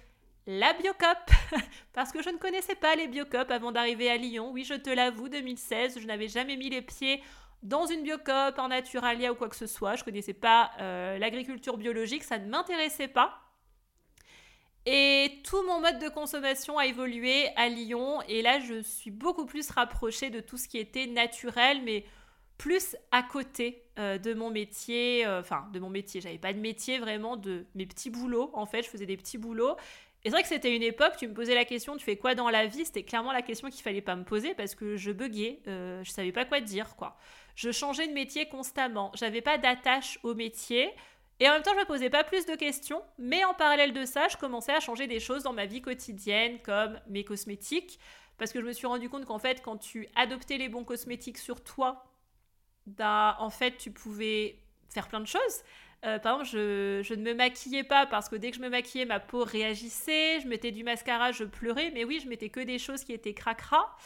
la 0.59 0.73
Biocop, 0.73 1.31
parce 1.93 2.11
que 2.11 2.23
je 2.23 2.31
ne 2.31 2.37
connaissais 2.37 2.75
pas 2.75 2.97
les 2.97 3.07
Biocop 3.07 3.51
avant 3.51 3.71
d'arriver 3.71 4.11
à 4.11 4.17
Lyon. 4.17 4.51
Oui, 4.51 4.65
je 4.65 4.75
te 4.75 4.91
l'avoue, 4.91 5.29
2016, 5.29 6.01
je 6.01 6.07
n'avais 6.07 6.27
jamais 6.27 6.57
mis 6.57 6.71
les 6.71 6.83
pieds 6.83 7.23
dans 7.63 7.87
une 7.87 8.03
Biocop, 8.03 8.59
en 8.59 8.69
Naturalia 8.69 9.31
ou 9.31 9.37
quoi 9.37 9.49
que 9.49 9.55
ce 9.55 9.67
soit. 9.67 9.95
Je 9.95 10.01
ne 10.01 10.07
connaissais 10.07 10.33
pas 10.33 10.73
euh, 10.81 11.19
l'agriculture 11.19 11.77
biologique, 11.77 12.25
ça 12.25 12.39
ne 12.39 12.49
m'intéressait 12.49 13.09
pas. 13.09 13.39
Et 14.87 15.41
tout 15.45 15.63
mon 15.67 15.81
mode 15.81 15.99
de 16.01 16.09
consommation 16.09 16.79
a 16.79 16.87
évolué 16.87 17.51
à 17.55 17.69
Lyon 17.69 18.23
et 18.29 18.41
là 18.41 18.61
je 18.61 18.81
suis 18.81 19.11
beaucoup 19.11 19.45
plus 19.45 19.71
rapprochée 19.71 20.31
de 20.31 20.41
tout 20.41 20.57
ce 20.57 20.69
qui 20.69 20.79
était 20.79 21.07
naturel 21.07 21.83
mais 21.85 22.07
plus 22.57 22.97
à 23.13 23.23
côté 23.23 23.85
euh, 23.99 24.17
de 24.17 24.33
mon 24.33 24.51
métier, 24.51 25.27
euh, 25.27 25.41
enfin 25.41 25.69
de 25.75 25.79
mon 25.81 25.91
métier, 25.91 26.23
j'avais 26.23 26.39
pas 26.39 26.55
de 26.55 26.59
métier 26.59 26.99
vraiment 26.99 27.37
de 27.37 27.67
mes 27.75 27.85
petits 27.85 28.09
boulots 28.09 28.51
en 28.55 28.65
fait, 28.65 28.83
je 28.83 28.89
faisais 28.89 29.07
des 29.07 29.19
petits 29.19 29.39
boulots 29.39 29.77
et 30.23 30.29
c'est 30.29 30.31
vrai 30.31 30.43
que 30.43 30.49
c'était 30.49 30.77
une 30.77 30.83
époque, 30.83 31.17
tu 31.17 31.27
me 31.29 31.33
posais 31.33 31.55
la 31.55 31.65
question, 31.65 31.97
tu 31.97 32.05
fais 32.05 32.17
quoi 32.17 32.35
dans 32.35 32.51
la 32.51 32.67
vie? 32.67 32.85
C'était 32.85 33.05
clairement 33.05 33.33
la 33.33 33.41
question 33.41 33.71
qu'il 33.71 33.83
fallait 33.83 34.03
pas 34.03 34.17
me 34.17 34.25
poser 34.25 34.55
parce 34.55 34.75
que 34.75 34.97
je 34.97 35.13
buguais, 35.13 35.61
euh, 35.67 36.05
je 36.05 36.11
savais 36.11 36.33
pas 36.33 36.45
quoi 36.45 36.61
dire, 36.61 36.95
quoi. 36.97 37.17
Je 37.55 37.73
changeais 37.73 38.07
de 38.07 38.13
métier 38.13 38.47
constamment, 38.47 39.13
j'avais 39.15 39.41
pas 39.41 39.57
d'attache 39.57 40.19
au 40.23 40.35
métier. 40.35 40.91
Et 41.41 41.49
en 41.49 41.53
même 41.53 41.63
temps, 41.63 41.73
je 41.75 41.81
me 41.81 41.87
posais 41.87 42.11
pas 42.11 42.23
plus 42.23 42.45
de 42.45 42.55
questions, 42.55 43.03
mais 43.19 43.45
en 43.45 43.55
parallèle 43.55 43.95
de 43.95 44.05
ça, 44.05 44.29
je 44.29 44.37
commençais 44.37 44.73
à 44.73 44.81
changer 44.81 45.07
des 45.07 45.21
choses 45.21 45.43
dans 45.43 45.55
ma 45.55 45.65
vie 45.65 45.81
quotidienne, 45.81 46.59
comme 46.63 47.01
mes 47.09 47.25
cosmétiques, 47.25 47.99
parce 48.37 48.53
que 48.53 48.61
je 48.61 48.67
me 48.67 48.73
suis 48.73 48.87
rendu 48.87 49.09
compte 49.09 49.25
qu'en 49.25 49.39
fait, 49.39 49.63
quand 49.63 49.79
tu 49.79 50.07
adoptais 50.17 50.59
les 50.59 50.69
bons 50.69 50.85
cosmétiques 50.85 51.39
sur 51.39 51.65
toi, 51.65 52.05
bah, 52.87 53.37
en 53.39 53.49
fait, 53.49 53.79
tu 53.79 53.91
pouvais 53.91 54.59
faire 54.91 55.09
plein 55.09 55.21
de 55.21 55.27
choses. 55.27 55.63
Euh, 56.07 56.19
par 56.19 56.41
exemple, 56.41 56.51
je, 56.51 57.15
ne 57.15 57.23
me 57.23 57.35
maquillais 57.35 57.85
pas 57.85 58.07
parce 58.07 58.29
que 58.29 58.37
dès 58.37 58.51
que 58.51 58.57
je 58.57 58.63
me 58.63 58.71
maquillais, 58.71 59.05
ma 59.05 59.21
peau 59.21 59.45
réagissait. 59.45 60.41
Je 60.41 60.49
mettais 60.49 60.71
du 60.71 60.83
mascara, 60.83 61.33
je 61.33 61.45
pleurais. 61.45 61.91
Mais 61.93 62.05
oui, 62.05 62.21
je 62.23 62.29
mettais 62.29 62.49
que 62.49 62.61
des 62.61 62.79
choses 62.79 63.05
qui 63.05 63.13
étaient 63.13 63.35
cracra. 63.35 63.97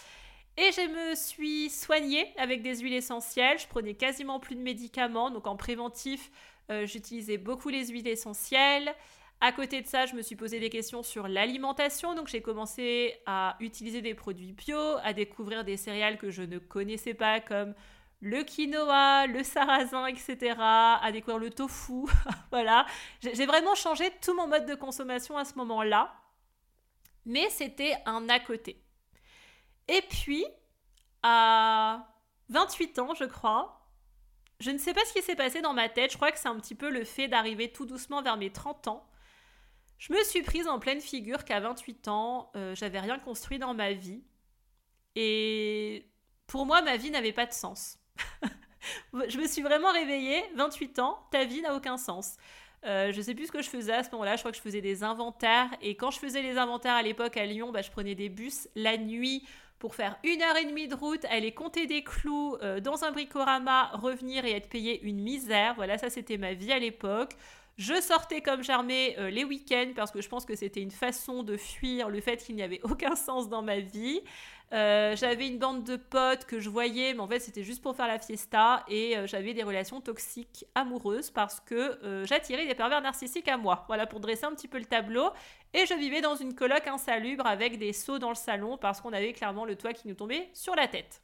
Et 0.56 0.70
je 0.72 1.10
me 1.10 1.14
suis 1.14 1.70
soignée 1.70 2.32
avec 2.36 2.62
des 2.62 2.78
huiles 2.78 2.94
essentielles. 2.94 3.58
Je 3.58 3.66
prenais 3.66 3.94
quasiment 3.94 4.40
plus 4.40 4.56
de 4.56 4.60
médicaments. 4.60 5.30
Donc 5.30 5.46
en 5.46 5.56
préventif, 5.56 6.30
euh, 6.70 6.86
j'utilisais 6.86 7.38
beaucoup 7.38 7.68
les 7.68 7.88
huiles 7.88 8.08
essentielles. 8.08 8.92
À 9.40 9.52
côté 9.52 9.82
de 9.82 9.86
ça, 9.86 10.06
je 10.06 10.14
me 10.14 10.22
suis 10.22 10.36
posé 10.36 10.58
des 10.58 10.70
questions 10.70 11.02
sur 11.02 11.28
l'alimentation. 11.28 12.14
Donc 12.14 12.28
j'ai 12.28 12.40
commencé 12.40 13.14
à 13.26 13.56
utiliser 13.60 14.00
des 14.00 14.14
produits 14.14 14.52
bio, 14.52 14.78
à 15.02 15.12
découvrir 15.12 15.64
des 15.64 15.76
céréales 15.76 16.18
que 16.18 16.30
je 16.30 16.42
ne 16.42 16.58
connaissais 16.58 17.14
pas 17.14 17.40
comme 17.40 17.74
le 18.24 18.42
quinoa, 18.42 19.26
le 19.26 19.42
sarrasin, 19.44 20.06
etc., 20.06 20.56
à 20.58 21.10
découvrir 21.12 21.38
le 21.38 21.50
tofu. 21.50 22.06
voilà. 22.50 22.86
J'ai 23.20 23.44
vraiment 23.44 23.74
changé 23.74 24.10
tout 24.22 24.34
mon 24.34 24.48
mode 24.48 24.64
de 24.64 24.74
consommation 24.74 25.36
à 25.36 25.44
ce 25.44 25.54
moment-là. 25.56 26.14
Mais 27.26 27.50
c'était 27.50 27.94
un 28.06 28.26
à 28.30 28.40
côté. 28.40 28.82
Et 29.88 30.00
puis, 30.08 30.46
à 31.22 32.06
28 32.48 32.98
ans, 32.98 33.14
je 33.14 33.24
crois, 33.24 33.90
je 34.58 34.70
ne 34.70 34.78
sais 34.78 34.94
pas 34.94 35.04
ce 35.04 35.12
qui 35.12 35.20
s'est 35.20 35.36
passé 35.36 35.60
dans 35.60 35.74
ma 35.74 35.90
tête. 35.90 36.10
Je 36.10 36.16
crois 36.16 36.32
que 36.32 36.38
c'est 36.38 36.48
un 36.48 36.58
petit 36.58 36.74
peu 36.74 36.88
le 36.88 37.04
fait 37.04 37.28
d'arriver 37.28 37.72
tout 37.72 37.84
doucement 37.84 38.22
vers 38.22 38.38
mes 38.38 38.50
30 38.50 38.88
ans. 38.88 39.06
Je 39.98 40.14
me 40.14 40.24
suis 40.24 40.42
prise 40.42 40.66
en 40.66 40.78
pleine 40.78 41.02
figure 41.02 41.44
qu'à 41.44 41.60
28 41.60 42.08
ans, 42.08 42.50
euh, 42.56 42.74
j'avais 42.74 43.00
rien 43.00 43.18
construit 43.18 43.58
dans 43.58 43.74
ma 43.74 43.92
vie. 43.92 44.24
Et 45.14 46.10
pour 46.46 46.64
moi, 46.64 46.80
ma 46.80 46.96
vie 46.96 47.10
n'avait 47.10 47.32
pas 47.32 47.44
de 47.44 47.52
sens. 47.52 47.98
je 49.28 49.38
me 49.38 49.46
suis 49.46 49.62
vraiment 49.62 49.92
réveillée, 49.92 50.42
28 50.56 50.98
ans, 50.98 51.18
ta 51.30 51.44
vie 51.44 51.62
n'a 51.62 51.74
aucun 51.74 51.96
sens. 51.96 52.36
Euh, 52.84 53.12
je 53.12 53.20
sais 53.22 53.34
plus 53.34 53.46
ce 53.46 53.52
que 53.52 53.62
je 53.62 53.70
faisais 53.70 53.92
à 53.92 54.02
ce 54.02 54.10
moment-là, 54.10 54.36
je 54.36 54.42
crois 54.42 54.50
que 54.50 54.58
je 54.58 54.62
faisais 54.62 54.82
des 54.82 55.02
inventaires. 55.02 55.70
Et 55.80 55.96
quand 55.96 56.10
je 56.10 56.18
faisais 56.18 56.42
les 56.42 56.58
inventaires 56.58 56.94
à 56.94 57.02
l'époque 57.02 57.36
à 57.36 57.46
Lyon, 57.46 57.72
bah, 57.72 57.82
je 57.82 57.90
prenais 57.90 58.14
des 58.14 58.28
bus 58.28 58.68
la 58.74 58.98
nuit 58.98 59.42
pour 59.78 59.94
faire 59.94 60.16
une 60.22 60.42
heure 60.42 60.56
et 60.56 60.64
demie 60.64 60.88
de 60.88 60.94
route, 60.94 61.24
aller 61.26 61.52
compter 61.52 61.86
des 61.86 62.02
clous 62.02 62.56
euh, 62.62 62.80
dans 62.80 63.04
un 63.04 63.10
bricorama, 63.10 63.90
revenir 63.94 64.44
et 64.44 64.52
être 64.52 64.68
payé 64.68 65.02
une 65.02 65.20
misère. 65.20 65.74
Voilà, 65.74 65.98
ça 65.98 66.10
c'était 66.10 66.38
ma 66.38 66.54
vie 66.54 66.72
à 66.72 66.78
l'époque. 66.78 67.32
Je 67.76 68.00
sortais 68.00 68.40
comme 68.40 68.62
j'armais 68.62 69.16
euh, 69.18 69.30
les 69.30 69.44
week-ends 69.44 69.92
parce 69.96 70.12
que 70.12 70.20
je 70.20 70.28
pense 70.28 70.44
que 70.44 70.54
c'était 70.54 70.80
une 70.80 70.92
façon 70.92 71.42
de 71.42 71.56
fuir 71.56 72.08
le 72.08 72.20
fait 72.20 72.36
qu'il 72.36 72.54
n'y 72.54 72.62
avait 72.62 72.80
aucun 72.84 73.16
sens 73.16 73.48
dans 73.48 73.62
ma 73.62 73.80
vie. 73.80 74.20
Euh, 74.72 75.14
j'avais 75.14 75.46
une 75.46 75.58
bande 75.58 75.84
de 75.84 75.96
potes 75.96 76.46
que 76.46 76.58
je 76.58 76.68
voyais, 76.68 77.14
mais 77.14 77.20
en 77.20 77.28
fait 77.28 77.38
c'était 77.38 77.62
juste 77.62 77.82
pour 77.82 77.94
faire 77.94 78.08
la 78.08 78.18
fiesta 78.18 78.84
et 78.88 79.16
euh, 79.16 79.26
j'avais 79.26 79.54
des 79.54 79.62
relations 79.62 80.00
toxiques 80.00 80.64
amoureuses 80.74 81.30
parce 81.30 81.60
que 81.60 82.24
j'attirais 82.24 82.66
des 82.66 82.74
pervers 82.74 83.00
narcissiques 83.00 83.46
à 83.48 83.56
moi. 83.56 83.84
Voilà 83.86 84.06
pour 84.06 84.20
dresser 84.20 84.46
un 84.46 84.54
petit 84.54 84.68
peu 84.68 84.78
le 84.78 84.86
tableau. 84.86 85.30
Et 85.74 85.86
je 85.86 85.94
vivais 85.94 86.20
dans 86.20 86.34
une 86.34 86.54
coloc 86.54 86.86
insalubre 86.86 87.46
avec 87.46 87.78
des 87.78 87.92
seaux 87.92 88.18
dans 88.18 88.30
le 88.30 88.34
salon 88.34 88.78
parce 88.78 89.00
qu'on 89.00 89.12
avait 89.12 89.32
clairement 89.32 89.64
le 89.64 89.76
toit 89.76 89.92
qui 89.92 90.08
nous 90.08 90.14
tombait 90.14 90.48
sur 90.54 90.74
la 90.74 90.88
tête. 90.88 91.20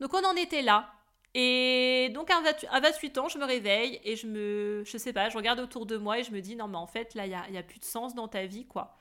Donc 0.00 0.14
on 0.14 0.24
en 0.24 0.34
était 0.36 0.62
là. 0.62 0.92
Et 1.34 2.10
donc 2.14 2.30
à 2.30 2.80
28 2.80 3.18
ans, 3.18 3.28
je 3.28 3.38
me 3.38 3.44
réveille 3.44 4.00
et 4.04 4.14
je 4.14 4.26
me, 4.26 4.84
je 4.86 4.96
sais 4.96 5.12
pas, 5.12 5.28
je 5.28 5.36
regarde 5.36 5.58
autour 5.58 5.84
de 5.84 5.96
moi 5.96 6.20
et 6.20 6.22
je 6.22 6.30
me 6.30 6.40
dis 6.40 6.54
non 6.54 6.68
mais 6.68 6.76
en 6.76 6.86
fait 6.86 7.14
là 7.14 7.26
il 7.26 7.32
y 7.32 7.58
a, 7.58 7.62
plus 7.62 7.80
de 7.80 7.84
sens 7.84 8.14
dans 8.14 8.28
ta 8.28 8.46
vie 8.46 8.66
quoi. 8.66 8.96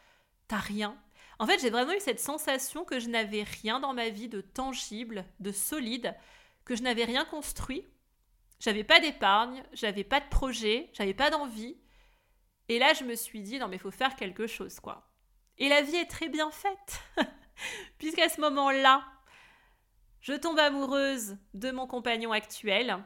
T'as 0.48 0.58
rien. 0.58 0.98
En 1.40 1.48
fait 1.48 1.60
j'ai 1.60 1.70
vraiment 1.70 1.94
eu 1.94 2.00
cette 2.00 2.20
sensation 2.20 2.86
que 2.86 3.00
je 3.00 3.10
n'avais 3.10 3.44
rien 3.44 3.80
dans 3.80 3.94
ma 3.94 4.10
vie 4.10 4.30
de 4.30 4.42
tangible, 4.42 5.26
de 5.40 5.52
solide, 5.52 6.16
que 6.66 6.76
je 6.76 6.84
n'avais 6.84 7.06
rien 7.06 7.26
construit. 7.26 7.86
J'avais 8.60 8.84
pas 8.84 9.00
d'épargne, 9.00 9.64
j'avais 9.74 10.04
pas 10.04 10.20
de 10.20 10.30
projet, 10.30 10.90
j'avais 10.94 11.14
pas 11.14 11.30
d'envie. 11.30 11.78
Et 12.70 12.80
là 12.80 12.94
je 12.94 13.04
me 13.04 13.16
suis 13.16 13.42
dit 13.42 13.60
non 13.60 13.68
mais 13.68 13.76
il 13.76 13.82
faut 13.82 13.92
faire 13.92 14.16
quelque 14.16 14.48
chose 14.48 14.80
quoi. 14.80 15.10
Et 15.58 15.70
la 15.70 15.82
vie 15.82 15.96
est 15.96 16.10
très 16.10 16.30
bien 16.30 16.50
faite. 16.52 17.02
Puisqu'à 17.98 18.30
ce 18.30 18.42
moment-là, 18.42 19.04
je 20.22 20.34
tombe 20.34 20.58
amoureuse 20.58 21.38
de 21.54 21.72
mon 21.72 21.86
compagnon 21.86 22.32
actuel. 22.32 22.98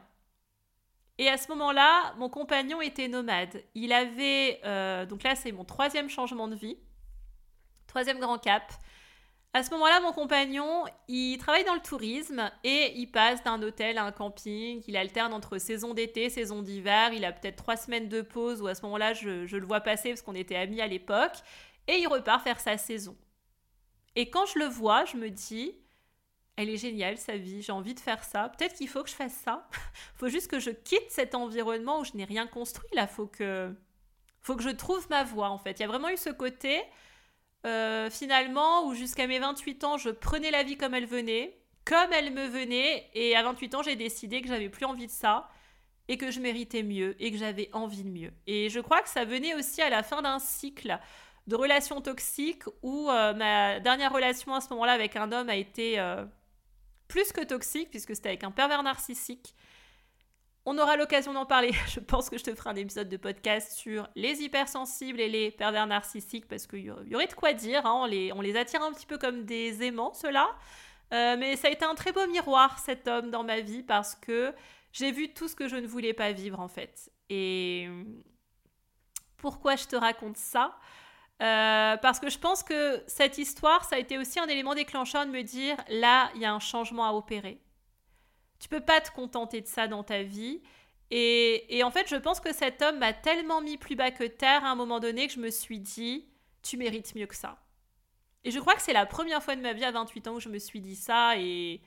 Et 1.18 1.28
à 1.28 1.36
ce 1.36 1.48
moment-là, 1.48 2.14
mon 2.16 2.28
compagnon 2.28 2.80
était 2.80 3.08
nomade. 3.08 3.62
Il 3.74 3.92
avait, 3.92 4.60
euh, 4.64 5.04
donc 5.04 5.24
là 5.24 5.34
c'est 5.34 5.52
mon 5.52 5.64
troisième 5.64 6.08
changement 6.08 6.46
de 6.46 6.54
vie, 6.54 6.78
troisième 7.88 8.20
grand 8.20 8.38
cap. 8.38 8.72
À 9.54 9.62
ce 9.62 9.70
moment-là, 9.70 10.00
mon 10.00 10.12
compagnon, 10.12 10.84
il 11.08 11.38
travaille 11.38 11.64
dans 11.64 11.74
le 11.74 11.80
tourisme 11.80 12.50
et 12.62 12.92
il 12.96 13.06
passe 13.10 13.42
d'un 13.42 13.60
hôtel 13.62 13.98
à 13.98 14.04
un 14.04 14.12
camping. 14.12 14.82
Il 14.86 14.96
alterne 14.96 15.32
entre 15.32 15.58
saison 15.58 15.94
d'été, 15.94 16.28
saison 16.30 16.62
d'hiver. 16.62 17.12
Il 17.12 17.24
a 17.24 17.32
peut-être 17.32 17.56
trois 17.56 17.76
semaines 17.76 18.08
de 18.08 18.20
pause 18.20 18.60
où 18.60 18.66
à 18.66 18.74
ce 18.74 18.82
moment-là, 18.82 19.14
je, 19.14 19.46
je 19.46 19.56
le 19.56 19.66
vois 19.66 19.80
passer 19.80 20.10
parce 20.10 20.22
qu'on 20.22 20.34
était 20.34 20.54
amis 20.54 20.80
à 20.80 20.86
l'époque. 20.86 21.32
Et 21.88 21.96
il 21.96 22.06
repart 22.06 22.44
faire 22.44 22.60
sa 22.60 22.76
saison. 22.76 23.16
Et 24.14 24.30
quand 24.30 24.46
je 24.46 24.58
le 24.58 24.66
vois, 24.66 25.06
je 25.06 25.16
me 25.16 25.30
dis, 25.30 25.74
elle 26.56 26.68
est 26.68 26.76
géniale 26.76 27.16
sa 27.16 27.36
vie, 27.36 27.62
j'ai 27.62 27.72
envie 27.72 27.94
de 27.94 28.00
faire 28.00 28.22
ça. 28.24 28.50
Peut-être 28.50 28.74
qu'il 28.74 28.88
faut 28.88 29.02
que 29.02 29.08
je 29.08 29.14
fasse 29.14 29.34
ça. 29.44 29.66
faut 30.14 30.28
juste 30.28 30.50
que 30.50 30.58
je 30.58 30.70
quitte 30.70 31.08
cet 31.08 31.34
environnement 31.34 32.00
où 32.00 32.04
je 32.04 32.12
n'ai 32.14 32.24
rien 32.24 32.46
construit 32.46 32.90
là. 32.92 33.06
Faut 33.06 33.26
que, 33.26 33.72
faut 34.42 34.56
que 34.56 34.62
je 34.62 34.70
trouve 34.70 35.08
ma 35.08 35.24
voie 35.24 35.48
en 35.48 35.58
fait. 35.58 35.78
Il 35.78 35.82
y 35.82 35.84
a 35.84 35.88
vraiment 35.88 36.10
eu 36.10 36.16
ce 36.16 36.30
côté 36.30 36.82
euh, 37.66 38.10
finalement 38.10 38.86
où 38.86 38.94
jusqu'à 38.94 39.26
mes 39.26 39.38
28 39.38 39.84
ans, 39.84 39.96
je 39.96 40.10
prenais 40.10 40.50
la 40.50 40.62
vie 40.62 40.76
comme 40.76 40.94
elle 40.94 41.06
venait, 41.06 41.58
comme 41.84 42.12
elle 42.12 42.32
me 42.32 42.46
venait, 42.46 43.08
et 43.14 43.34
à 43.36 43.42
28 43.42 43.74
ans, 43.74 43.82
j'ai 43.82 43.96
décidé 43.96 44.42
que 44.42 44.48
j'avais 44.48 44.68
plus 44.68 44.84
envie 44.84 45.06
de 45.06 45.12
ça 45.12 45.48
et 46.08 46.16
que 46.16 46.30
je 46.30 46.40
méritais 46.40 46.82
mieux 46.82 47.14
et 47.22 47.30
que 47.30 47.38
j'avais 47.38 47.68
envie 47.72 48.02
de 48.02 48.08
mieux. 48.08 48.32
Et 48.46 48.68
je 48.70 48.80
crois 48.80 49.02
que 49.02 49.08
ça 49.08 49.24
venait 49.24 49.54
aussi 49.54 49.82
à 49.82 49.90
la 49.90 50.02
fin 50.02 50.22
d'un 50.22 50.38
cycle 50.38 50.98
de 51.46 51.56
relations 51.56 52.00
toxiques 52.00 52.64
où 52.82 53.10
euh, 53.10 53.34
ma 53.34 53.80
dernière 53.80 54.12
relation 54.12 54.54
à 54.54 54.60
ce 54.60 54.68
moment-là 54.70 54.92
avec 54.92 55.16
un 55.16 55.32
homme 55.32 55.48
a 55.48 55.56
été 55.56 55.98
euh, 55.98 56.24
plus 57.08 57.32
que 57.32 57.42
toxique, 57.42 57.90
puisque 57.90 58.14
c'était 58.14 58.28
avec 58.28 58.44
un 58.44 58.50
pervers 58.50 58.82
narcissique. 58.82 59.54
On 60.70 60.76
aura 60.76 60.98
l'occasion 60.98 61.32
d'en 61.32 61.46
parler. 61.46 61.72
Je 61.88 61.98
pense 61.98 62.28
que 62.28 62.36
je 62.36 62.44
te 62.44 62.54
ferai 62.54 62.68
un 62.68 62.76
épisode 62.76 63.08
de 63.08 63.16
podcast 63.16 63.72
sur 63.72 64.06
les 64.14 64.42
hypersensibles 64.42 65.18
et 65.18 65.30
les 65.30 65.50
pervers 65.50 65.86
narcissiques, 65.86 66.46
parce 66.46 66.66
qu'il 66.66 66.84
y 66.84 66.90
aurait 66.90 67.26
de 67.26 67.32
quoi 67.32 67.54
dire. 67.54 67.86
Hein. 67.86 68.02
On, 68.02 68.04
les, 68.04 68.54
attire 68.54 68.82
un 68.82 68.92
petit 68.92 69.06
peu 69.06 69.16
comme 69.16 69.46
des 69.46 69.82
aimants, 69.82 70.12
ceux-là. 70.12 70.46
Euh, 71.14 71.36
mais 71.38 71.56
ça 71.56 71.68
a 71.68 71.70
été 71.70 71.86
un 71.86 71.94
très 71.94 72.12
beau 72.12 72.26
miroir, 72.26 72.78
cet 72.80 73.08
homme, 73.08 73.30
dans 73.30 73.44
ma 73.44 73.60
vie, 73.60 73.82
parce 73.82 74.14
que 74.14 74.52
j'ai 74.92 75.10
vu 75.10 75.32
tout 75.32 75.48
ce 75.48 75.56
que 75.56 75.68
je 75.68 75.76
ne 75.76 75.86
voulais 75.86 76.12
pas 76.12 76.32
vivre, 76.32 76.60
en 76.60 76.68
fait. 76.68 77.10
Et 77.30 77.88
pourquoi 79.38 79.74
je 79.74 79.86
te 79.86 79.96
raconte 79.96 80.36
ça? 80.36 80.76
Euh, 81.40 81.96
parce 81.96 82.20
que 82.20 82.28
je 82.28 82.38
pense 82.38 82.62
que 82.62 83.02
cette 83.06 83.38
histoire, 83.38 83.86
ça 83.86 83.96
a 83.96 83.98
été 83.98 84.18
aussi 84.18 84.38
un 84.38 84.48
élément 84.48 84.74
déclencheur 84.74 85.24
de 85.24 85.30
me 85.30 85.40
dire 85.40 85.78
là, 85.88 86.28
il 86.34 86.42
y 86.42 86.44
a 86.44 86.52
un 86.52 86.60
changement 86.60 87.06
à 87.08 87.12
opérer. 87.12 87.58
Tu 88.58 88.68
peux 88.68 88.80
pas 88.80 89.00
te 89.00 89.10
contenter 89.10 89.60
de 89.60 89.66
ça 89.66 89.86
dans 89.86 90.02
ta 90.02 90.22
vie. 90.22 90.62
Et, 91.10 91.82
en 91.84 91.90
fait, 91.90 92.08
je 92.08 92.16
pense 92.16 92.40
que 92.40 92.52
cet 92.52 92.82
homme 92.82 92.98
m'a 92.98 93.12
tellement 93.12 93.62
mis 93.62 93.78
plus 93.78 93.96
bas 93.96 94.10
que 94.10 94.24
terre 94.24 94.64
à 94.64 94.70
un 94.70 94.74
moment 94.74 95.00
donné 95.00 95.26
que 95.26 95.32
je 95.32 95.40
me 95.40 95.50
suis 95.50 95.78
dit 95.80 96.26
tu 96.62 96.76
mérites 96.76 97.14
mieux 97.14 97.26
que 97.26 97.36
ça. 97.36 97.62
Et 98.44 98.50
je 98.50 98.58
crois 98.58 98.74
que 98.74 98.82
c'est 98.82 98.92
la 98.92 99.06
première 99.06 99.42
fois 99.42 99.56
de 99.56 99.62
ma 99.62 99.72
vie 99.72 99.84
à 99.84 99.90
28 99.90 100.28
ans 100.28 100.34
où 100.34 100.40
je 100.40 100.48
me 100.48 100.58
suis 100.58 100.80
dit 100.80 100.96
ça. 100.96 101.38
Et 101.38 101.80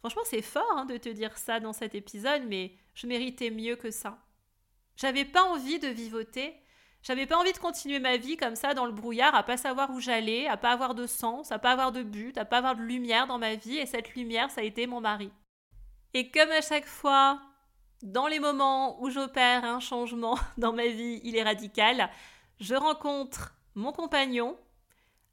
franchement, 0.00 0.22
c'est 0.24 0.42
fort 0.42 0.70
hein, 0.76 0.84
de 0.84 0.96
te 0.96 1.08
dire 1.08 1.36
ça 1.38 1.60
dans 1.60 1.72
cet 1.72 1.94
épisode, 1.94 2.42
mais 2.46 2.72
je 2.94 3.06
méritais 3.06 3.50
mieux 3.50 3.76
que 3.76 3.90
ça. 3.90 4.18
J'avais 4.96 5.24
pas 5.24 5.42
envie 5.44 5.78
de 5.78 5.88
vivoter 5.88 6.54
j'avais 7.02 7.26
pas 7.26 7.36
envie 7.36 7.52
de 7.52 7.58
continuer 7.58 7.98
ma 7.98 8.16
vie 8.16 8.36
comme 8.36 8.54
ça 8.54 8.74
dans 8.74 8.86
le 8.86 8.92
brouillard, 8.92 9.34
à 9.34 9.42
pas 9.42 9.56
savoir 9.56 9.90
où 9.90 9.98
j'allais, 9.98 10.46
à 10.46 10.56
pas 10.56 10.70
avoir 10.70 10.94
de 10.94 11.06
sens, 11.06 11.50
à 11.50 11.58
pas 11.58 11.72
avoir 11.72 11.90
de 11.90 12.02
but, 12.02 12.38
à 12.38 12.44
pas 12.44 12.58
avoir 12.58 12.76
de 12.76 12.82
lumière 12.82 13.26
dans 13.26 13.38
ma 13.38 13.56
vie, 13.56 13.76
et 13.76 13.86
cette 13.86 14.14
lumière, 14.14 14.50
ça 14.50 14.60
a 14.60 14.64
été 14.64 14.86
mon 14.86 15.00
mari. 15.00 15.32
Et 16.14 16.30
comme 16.30 16.50
à 16.50 16.60
chaque 16.60 16.86
fois, 16.86 17.40
dans 18.02 18.26
les 18.26 18.40
moments 18.40 19.00
où 19.02 19.10
j'opère 19.10 19.64
un 19.64 19.80
changement 19.80 20.38
dans 20.58 20.72
ma 20.72 20.86
vie, 20.86 21.20
il 21.24 21.36
est 21.36 21.42
radical, 21.42 22.10
je 22.60 22.74
rencontre 22.74 23.54
mon 23.74 23.92
compagnon. 23.92 24.56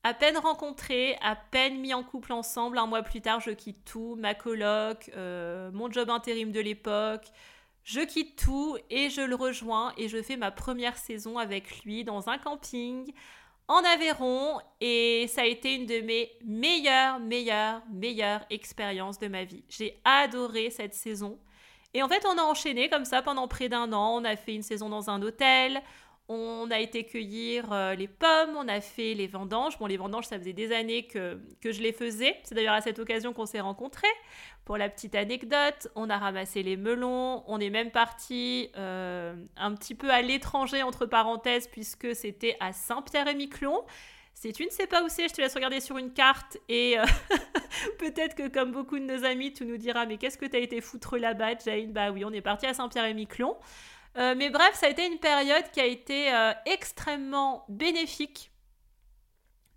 À 0.04 0.14
peine 0.14 0.38
rencontré, 0.38 1.18
à 1.22 1.36
peine 1.36 1.80
mis 1.80 1.94
en 1.94 2.04
couple 2.04 2.32
ensemble, 2.32 2.78
un 2.78 2.86
mois 2.86 3.04
plus 3.04 3.20
tard, 3.20 3.42
je 3.42 3.52
quitte 3.52 3.84
tout, 3.84 4.16
ma 4.18 4.34
coloc, 4.34 5.12
euh, 5.18 5.72
mon 5.74 5.92
job 5.92 6.10
intérim 6.10 6.54
de 6.54 6.62
l'époque, 6.62 7.28
je 7.84 8.00
quitte 8.02 8.38
tout 8.38 8.78
et 8.90 9.10
je 9.10 9.20
le 9.20 9.36
rejoins 9.36 9.94
et 9.98 10.08
je 10.08 10.22
fais 10.22 10.38
ma 10.38 10.52
première 10.52 10.98
saison 10.98 11.38
avec 11.38 11.84
lui 11.84 12.06
dans 12.06 12.30
un 12.30 12.38
camping 12.38 13.12
en 13.70 13.84
Aveyron 13.84 14.60
et 14.82 15.28
ça 15.28 15.42
a 15.42 15.46
été 15.46 15.76
une 15.76 15.86
de 15.86 16.02
mes 16.02 16.32
meilleures, 16.44 17.20
meilleures, 17.20 17.82
meilleures 17.94 18.42
expériences 18.50 19.20
de 19.20 19.28
ma 19.28 19.44
vie. 19.44 19.64
J'ai 19.70 20.02
adoré 20.04 20.72
cette 20.72 20.96
saison. 20.96 21.40
Et 21.94 22.02
en 22.02 22.10
fait, 22.10 22.26
on 22.26 22.38
a 22.38 22.42
enchaîné 22.42 22.90
comme 22.90 23.06
ça 23.06 23.22
pendant 23.22 23.48
près 23.48 23.70
d'un 23.70 23.94
an. 23.94 24.18
On 24.18 24.26
a 24.26 24.36
fait 24.36 24.56
une 24.56 24.64
saison 24.64 24.90
dans 24.90 25.12
un 25.12 25.22
hôtel, 25.22 25.82
on 26.30 26.70
a 26.70 26.80
été 26.80 27.04
cueillir 27.06 27.74
euh, 27.74 27.96
les 27.96 28.08
pommes, 28.08 28.56
on 28.56 28.68
a 28.68 28.82
fait 28.82 29.16
les 29.16 29.26
vendanges. 29.26 29.80
Bon, 29.80 29.88
les 29.88 29.98
vendanges, 29.98 30.28
ça 30.28 30.38
faisait 30.38 30.54
des 30.54 30.72
années 30.72 31.08
que, 31.08 31.40
que 31.60 31.72
je 31.72 31.82
les 31.82 31.92
faisais. 31.92 32.38
C'est 32.44 32.54
d'ailleurs 32.54 32.76
à 32.76 32.82
cette 32.82 33.00
occasion 33.00 33.34
qu'on 33.34 33.48
s'est 33.48 33.60
rencontrés. 33.60 34.08
Pour 34.64 34.78
la 34.78 34.90
petite 34.90 35.16
anecdote, 35.16 35.88
on 35.96 36.08
a 36.08 36.18
ramassé 36.20 36.62
les 36.62 36.78
melons. 36.78 37.44
On 37.48 37.60
est 37.60 37.72
même 37.72 37.90
parti 37.90 38.70
euh, 38.78 39.36
un 39.58 39.74
petit 39.74 39.96
peu 39.96 40.12
à 40.12 40.22
l'étranger, 40.22 40.84
entre 40.84 41.08
parenthèses, 41.08 41.68
puisque 41.68 42.16
c'était 42.16 42.56
à 42.60 42.74
Saint-Pierre-et-Miquelon. 42.74 43.84
Si 44.36 44.54
tu 44.54 44.64
ne 44.66 44.70
sais 44.70 44.86
pas 44.86 45.04
où 45.04 45.10
c'est, 45.10 45.28
je 45.28 45.34
te 45.34 45.42
laisse 45.42 45.56
regarder 45.56 45.80
sur 45.80 45.98
une 45.98 46.14
carte 46.14 46.60
et 46.70 47.00
euh, 47.00 47.04
peut-être 47.98 48.36
que 48.36 48.48
comme 48.48 48.72
beaucoup 48.72 49.00
de 49.00 49.04
nos 49.04 49.26
amis, 49.26 49.52
tu 49.52 49.66
nous 49.66 49.78
diras 49.78 50.06
mais 50.06 50.18
qu'est-ce 50.18 50.38
que 50.38 50.46
tu 50.46 50.56
as 50.56 50.60
été 50.60 50.80
foutre 50.80 51.18
là-bas, 51.18 51.58
Jane? 51.66 51.92
Bah 51.92 52.12
oui, 52.12 52.24
on 52.24 52.32
est 52.32 52.42
parti 52.42 52.68
à 52.68 52.76
Saint-Pierre-et-Miquelon. 52.76 53.58
Euh, 54.20 54.36
mais 54.36 54.50
bref, 54.50 54.76
ça 54.76 54.88
a 54.88 54.90
été 54.90 55.06
une 55.06 55.20
période 55.20 55.64
qui 55.72 55.80
a 55.80 55.86
été 55.86 56.34
euh, 56.34 56.52
extrêmement 56.66 57.64
bénéfique 57.70 58.52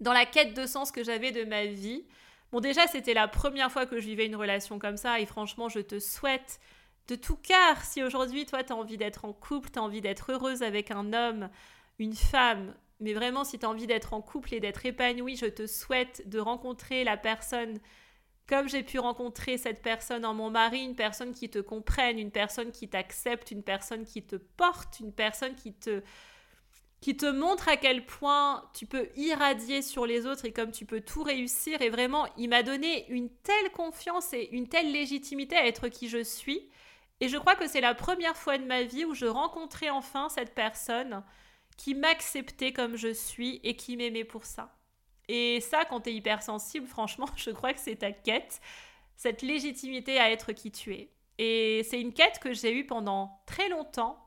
dans 0.00 0.12
la 0.12 0.26
quête 0.26 0.54
de 0.54 0.66
sens 0.66 0.90
que 0.90 1.04
j'avais 1.04 1.30
de 1.30 1.44
ma 1.44 1.66
vie. 1.66 2.04
Bon, 2.50 2.60
déjà, 2.60 2.86
c'était 2.88 3.14
la 3.14 3.28
première 3.28 3.70
fois 3.70 3.86
que 3.86 4.00
je 4.00 4.06
vivais 4.06 4.26
une 4.26 4.36
relation 4.36 4.78
comme 4.78 4.96
ça, 4.96 5.20
et 5.20 5.26
franchement, 5.26 5.68
je 5.68 5.78
te 5.78 6.00
souhaite 6.00 6.58
de 7.08 7.14
tout 7.14 7.36
cœur, 7.36 7.76
si 7.82 8.02
aujourd'hui, 8.02 8.44
toi, 8.44 8.64
tu 8.64 8.72
as 8.72 8.76
envie 8.76 8.96
d'être 8.96 9.24
en 9.24 9.32
couple, 9.32 9.70
tu 9.70 9.78
as 9.78 9.82
envie 9.82 10.00
d'être 10.00 10.32
heureuse 10.32 10.62
avec 10.62 10.90
un 10.90 11.12
homme, 11.12 11.48
une 11.98 12.14
femme, 12.14 12.74
mais 13.00 13.14
vraiment, 13.14 13.44
si 13.44 13.58
tu 13.58 13.66
as 13.66 13.68
envie 13.68 13.86
d'être 13.86 14.12
en 14.12 14.22
couple 14.22 14.54
et 14.54 14.60
d'être 14.60 14.84
épanouie, 14.84 15.36
je 15.36 15.46
te 15.46 15.66
souhaite 15.66 16.28
de 16.28 16.38
rencontrer 16.38 17.04
la 17.04 17.16
personne 17.16 17.78
comme 18.48 18.68
j'ai 18.68 18.82
pu 18.82 18.98
rencontrer 18.98 19.56
cette 19.56 19.82
personne 19.82 20.24
en 20.24 20.34
mon 20.34 20.50
mari, 20.50 20.82
une 20.84 20.96
personne 20.96 21.32
qui 21.32 21.48
te 21.48 21.58
comprenne, 21.58 22.18
une 22.18 22.30
personne 22.30 22.72
qui 22.72 22.88
t'accepte, 22.88 23.50
une 23.50 23.62
personne 23.62 24.04
qui 24.04 24.22
te 24.22 24.36
porte, 24.36 25.00
une 25.00 25.12
personne 25.12 25.54
qui 25.54 25.72
te 25.74 26.02
qui 27.02 27.16
te 27.16 27.26
montre 27.26 27.68
à 27.68 27.76
quel 27.76 28.06
point 28.06 28.64
tu 28.74 28.86
peux 28.86 29.08
irradier 29.16 29.82
sur 29.82 30.06
les 30.06 30.24
autres 30.24 30.44
et 30.44 30.52
comme 30.52 30.70
tu 30.70 30.86
peux 30.86 31.00
tout 31.00 31.24
réussir. 31.24 31.82
Et 31.82 31.90
vraiment, 31.90 32.28
il 32.38 32.48
m'a 32.48 32.62
donné 32.62 33.10
une 33.10 33.28
telle 33.28 33.72
confiance 33.72 34.32
et 34.32 34.48
une 34.52 34.68
telle 34.68 34.92
légitimité 34.92 35.56
à 35.56 35.66
être 35.66 35.88
qui 35.88 36.08
je 36.08 36.22
suis. 36.22 36.70
Et 37.20 37.28
je 37.28 37.36
crois 37.36 37.56
que 37.56 37.66
c'est 37.66 37.80
la 37.80 37.94
première 37.94 38.36
fois 38.36 38.56
de 38.56 38.64
ma 38.64 38.84
vie 38.84 39.04
où 39.04 39.14
je 39.14 39.26
rencontrais 39.26 39.90
enfin 39.90 40.28
cette 40.28 40.54
personne 40.54 41.24
qui 41.76 41.94
m'acceptait 41.94 42.72
comme 42.72 42.96
je 42.96 43.12
suis 43.12 43.60
et 43.64 43.74
qui 43.74 43.96
m'aimait 43.96 44.24
pour 44.24 44.44
ça. 44.44 44.72
Et 45.28 45.60
ça, 45.60 45.84
quand 45.84 46.02
tu 46.02 46.10
es 46.10 46.14
hypersensible, 46.14 46.86
franchement, 46.86 47.26
je 47.36 47.50
crois 47.50 47.72
que 47.72 47.80
c'est 47.80 47.96
ta 47.96 48.12
quête, 48.12 48.60
cette 49.16 49.42
légitimité 49.42 50.18
à 50.18 50.30
être 50.30 50.52
qui 50.52 50.70
tu 50.70 50.94
es. 50.94 51.10
Et 51.38 51.82
c'est 51.84 52.00
une 52.00 52.12
quête 52.12 52.38
que 52.38 52.52
j'ai 52.52 52.72
eue 52.72 52.86
pendant 52.86 53.40
très 53.46 53.68
longtemps. 53.68 54.18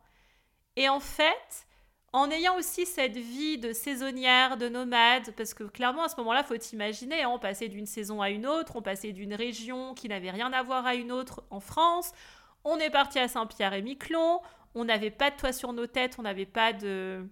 Et 0.76 0.90
en 0.90 1.00
fait, 1.00 1.68
en 2.16 2.32
ayant 2.32 2.56
aussi 2.56 2.86
cette 2.86 3.18
vie 3.18 3.58
de 3.58 3.74
saisonnière, 3.74 4.56
de 4.56 4.70
nomade, 4.70 5.32
parce 5.36 5.54
que 5.54 5.66
clairement 5.66 6.04
à 6.04 6.10
ce 6.10 6.16
moment-là, 6.18 6.44
faut 6.44 6.58
t'imaginer, 6.58 7.24
hein, 7.24 7.30
on 7.30 7.40
passait 7.40 7.68
d'une 7.68 7.86
saison 7.86 8.22
à 8.22 8.30
une 8.30 8.48
autre, 8.48 8.78
on 8.78 8.82
passait 8.82 9.12
d'une 9.12 9.34
région 9.34 9.94
qui 9.94 10.08
n'avait 10.08 10.32
rien 10.32 10.54
à 10.54 10.64
voir 10.64 10.86
à 10.86 10.96
une 10.96 11.12
autre 11.12 11.44
en 11.50 11.60
France, 11.60 12.14
on 12.64 12.78
est 12.78 12.90
parti 12.90 13.20
à 13.20 13.28
Saint-Pierre 13.28 13.74
et 13.74 13.82
Miquelon, 13.82 14.40
on 14.76 14.86
n'avait 14.86 15.12
pas 15.12 15.30
de 15.30 15.36
toit 15.36 15.52
sur 15.52 15.74
nos 15.74 15.88
têtes, 15.88 16.16
on 16.18 16.22
n'avait 16.22 16.46
pas 16.46 16.72
de 16.72 17.28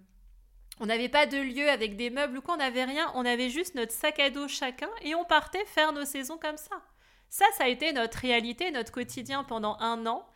on 0.79 0.85
n'avait 0.85 1.09
pas 1.09 1.25
de 1.25 1.37
lieu 1.37 1.69
avec 1.69 1.95
des 1.95 2.09
meubles 2.09 2.37
ou 2.37 2.41
quoi, 2.41 2.55
on 2.55 2.57
n'avait 2.57 2.83
rien, 2.83 3.11
on 3.15 3.25
avait 3.25 3.49
juste 3.49 3.75
notre 3.75 3.91
sac 3.91 4.19
à 4.19 4.29
dos 4.29 4.47
chacun 4.47 4.89
et 5.01 5.15
on 5.15 5.23
partait 5.23 5.65
faire 5.65 5.93
nos 5.93 6.05
saisons 6.05 6.37
comme 6.37 6.57
ça. 6.57 6.81
Ça, 7.29 7.45
ça 7.57 7.65
a 7.65 7.67
été 7.67 7.93
notre 7.93 8.19
réalité, 8.19 8.71
notre 8.71 8.91
quotidien 8.91 9.43
pendant 9.43 9.77
un 9.79 10.05
an. 10.05 10.27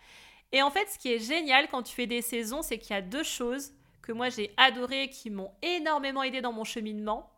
Et 0.52 0.62
en 0.62 0.71
fait, 0.71 0.88
ce 0.89 0.97
qui 0.97 1.13
est 1.13 1.19
génial 1.19 1.67
quand 1.69 1.84
tu 1.84 1.93
fais 1.93 2.08
des 2.08 2.21
saisons, 2.21 2.62
c'est 2.62 2.78
qu'il 2.78 2.95
y 2.95 3.00
a 3.00 3.02
deux 3.02 3.23
choses 3.23 3.71
que 4.02 4.12
moi 4.12 4.30
j'ai 4.30 4.54
adorées, 4.58 5.10
qui 5.10 5.30
m'ont 5.30 5.52
énormément 5.62 6.23
aidé 6.23 6.41
dans 6.41 6.54
mon 6.54 6.63
cheminement. 6.63 7.30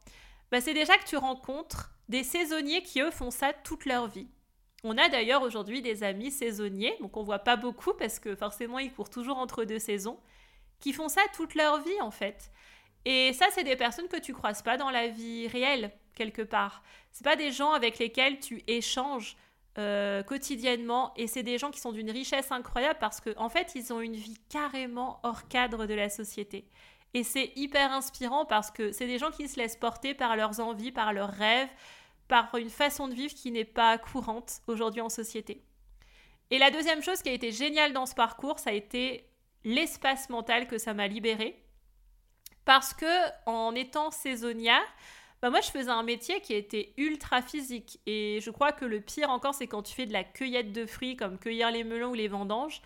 Bah, 0.52 0.62
c'est 0.62 0.74
déjà 0.74 0.98
que 0.98 1.06
tu 1.06 1.18
rencontres 1.18 1.92
des 2.10 2.24
saisonniers 2.24 2.84
qui, 2.84 3.02
eux, 3.02 3.12
font 3.12 3.32
ça 3.32 3.54
toute 3.54 3.86
leur 3.86 4.08
vie. 4.08 4.28
On 4.84 4.98
a 4.98 5.10
d'ailleurs 5.10 5.42
aujourd'hui 5.42 5.82
des 5.82 6.04
amis 6.04 6.32
saisonniers, 6.32 6.96
donc 7.02 7.18
on 7.18 7.24
voit 7.24 7.40
pas 7.40 7.58
beaucoup 7.58 7.94
parce 7.94 8.20
que 8.20 8.36
forcément 8.36 8.80
ils 8.80 8.94
courent 8.94 9.10
toujours 9.10 9.38
entre 9.38 9.66
deux 9.66 9.80
saisons, 9.80 10.20
qui 10.80 10.94
font 10.94 11.10
ça 11.10 11.22
toute 11.36 11.56
leur 11.56 11.82
vie 11.82 12.02
en 12.02 12.12
fait. 12.12 12.52
Et 13.12 13.34
ça, 13.34 13.48
c'est 13.52 13.64
des 13.64 13.76
personnes 13.76 14.08
que 14.08 14.20
tu 14.20 14.34
croises 14.34 14.62
pas 14.62 14.78
dans 14.78 14.92
la 14.92 15.08
vie 15.08 15.48
réelle, 15.48 15.90
quelque 16.14 16.44
part. 16.44 16.84
C'est 17.12 17.24
pas 17.24 17.36
des 17.36 17.52
gens 17.52 17.72
avec 17.72 17.98
lesquels 17.98 18.40
tu 18.40 18.62
échanges 18.68 19.36
euh, 19.80 20.22
quotidiennement 20.22 21.12
et 21.16 21.26
c'est 21.26 21.42
des 21.42 21.58
gens 21.58 21.72
qui 21.72 21.80
sont 21.80 21.92
d'une 21.92 22.12
richesse 22.12 22.52
incroyable 22.52 23.00
parce 23.00 23.20
qu'en 23.20 23.46
en 23.46 23.50
fait, 23.50 23.72
ils 23.74 23.92
ont 23.92 24.00
une 24.00 24.16
vie 24.16 24.38
carrément 24.48 25.20
hors 25.24 25.48
cadre 25.48 25.88
de 25.88 25.96
la 25.96 26.08
société. 26.08 26.68
Et 27.16 27.24
c'est 27.24 27.52
hyper 27.56 27.92
inspirant 27.92 28.46
parce 28.46 28.70
que 28.70 28.92
c'est 28.92 29.08
des 29.08 29.18
gens 29.18 29.32
qui 29.32 29.48
se 29.48 29.58
laissent 29.58 29.76
porter 29.76 30.14
par 30.14 30.36
leurs 30.36 30.60
envies, 30.60 30.92
par 30.92 31.12
leurs 31.12 31.32
rêves, 31.32 31.70
par 32.28 32.54
une 32.54 32.70
façon 32.70 33.08
de 33.08 33.16
vivre 33.16 33.34
qui 33.34 33.50
n'est 33.50 33.66
pas 33.66 33.98
courante 33.98 34.62
aujourd'hui 34.68 35.02
en 35.02 35.10
société. 35.10 35.64
Et 36.52 36.60
la 36.60 36.70
deuxième 36.70 37.02
chose 37.02 37.24
qui 37.24 37.30
a 37.30 37.34
été 37.34 37.52
géniale 37.52 37.92
dans 37.92 38.06
ce 38.06 38.14
parcours, 38.14 38.60
ça 38.60 38.70
a 38.70 38.74
été 38.74 39.26
l'espace 39.64 40.30
mental 40.30 40.68
que 40.68 40.78
ça 40.78 40.94
m'a 40.94 41.08
libéré 41.08 41.60
parce 42.70 42.94
que 42.94 43.08
en 43.48 43.74
étant 43.74 44.12
saisonnière, 44.12 44.86
bah 45.42 45.50
moi 45.50 45.60
je 45.60 45.72
faisais 45.72 45.90
un 45.90 46.04
métier 46.04 46.40
qui 46.40 46.54
était 46.54 46.94
ultra 46.98 47.42
physique 47.42 48.00
et 48.06 48.38
je 48.44 48.52
crois 48.52 48.74
que 48.74 48.86
le 48.86 49.02
pire 49.02 49.32
encore 49.32 49.56
c'est 49.56 49.66
quand 49.66 49.82
tu 49.82 49.96
fais 49.96 50.06
de 50.06 50.14
la 50.14 50.24
cueillette 50.24 50.72
de 50.72 50.86
fruits 50.86 51.16
comme 51.16 51.40
cueillir 51.40 51.72
les 51.72 51.84
melons 51.84 52.12
ou 52.12 52.14
les 52.14 52.28
vendanges. 52.28 52.84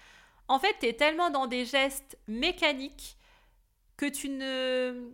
En 0.48 0.58
fait, 0.58 0.74
tu 0.80 0.86
es 0.86 0.94
tellement 0.94 1.32
dans 1.32 1.48
des 1.48 1.66
gestes 1.66 2.18
mécaniques 2.30 3.18
que 3.98 4.06
tu 4.06 4.30
ne 4.30 5.12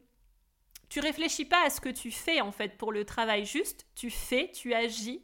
tu 0.87 0.99
réfléchis 0.99 1.45
pas 1.45 1.65
à 1.65 1.71
ce 1.71 1.81
que 1.81 1.89
tu 1.89 2.11
fais 2.11 2.39
en 2.39 2.51
fait 2.51 2.77
pour 2.77 2.91
le 2.91 3.05
travail 3.05 3.45
juste, 3.45 3.87
tu 3.95 4.11
fais, 4.11 4.51
tu 4.51 4.75
agis. 4.75 5.23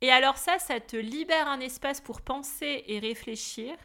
Et 0.00 0.10
alors 0.10 0.36
ça, 0.36 0.58
ça 0.58 0.80
te 0.80 0.96
libère 0.96 1.46
un 1.46 1.60
espace 1.60 2.00
pour 2.00 2.22
penser 2.22 2.82
et 2.88 2.98
réfléchir. 2.98 3.76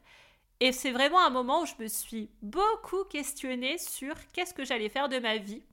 Et 0.60 0.72
c'est 0.72 0.92
vraiment 0.92 1.20
un 1.20 1.30
moment 1.30 1.62
où 1.62 1.66
je 1.66 1.74
me 1.80 1.88
suis 1.88 2.30
beaucoup 2.42 3.04
questionnée 3.06 3.78
sur 3.78 4.16
qu'est-ce 4.32 4.54
que 4.54 4.64
j'allais 4.64 4.90
faire 4.90 5.10
de 5.10 5.20
ma 5.20 5.38
vie. 5.38 5.64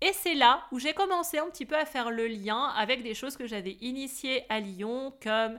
Et 0.00 0.12
c'est 0.12 0.34
là 0.34 0.64
où 0.72 0.78
j'ai 0.78 0.92
commencé 0.92 1.38
un 1.38 1.48
petit 1.50 1.66
peu 1.66 1.76
à 1.76 1.86
faire 1.86 2.10
le 2.10 2.26
lien 2.26 2.66
avec 2.76 3.02
des 3.02 3.14
choses 3.14 3.36
que 3.36 3.46
j'avais 3.46 3.78
initiées 3.80 4.44
à 4.48 4.60
Lyon, 4.60 5.12
comme 5.22 5.58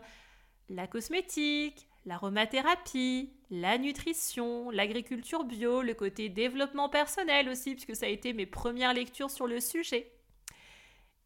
la 0.70 0.88
cosmétique, 0.88 1.88
l'aromathérapie, 2.06 3.34
la 3.50 3.78
nutrition, 3.78 4.70
l'agriculture 4.70 5.44
bio, 5.44 5.82
le 5.82 5.94
côté 5.94 6.30
développement 6.30 6.88
personnel 6.88 7.50
aussi, 7.50 7.74
puisque 7.74 7.96
ça 7.96 8.06
a 8.06 8.10
été 8.10 8.32
mes 8.34 8.46
premières 8.46 8.94
lectures 8.94 9.32
sur 9.32 9.48
le 9.48 9.60
sujet. 9.60 10.12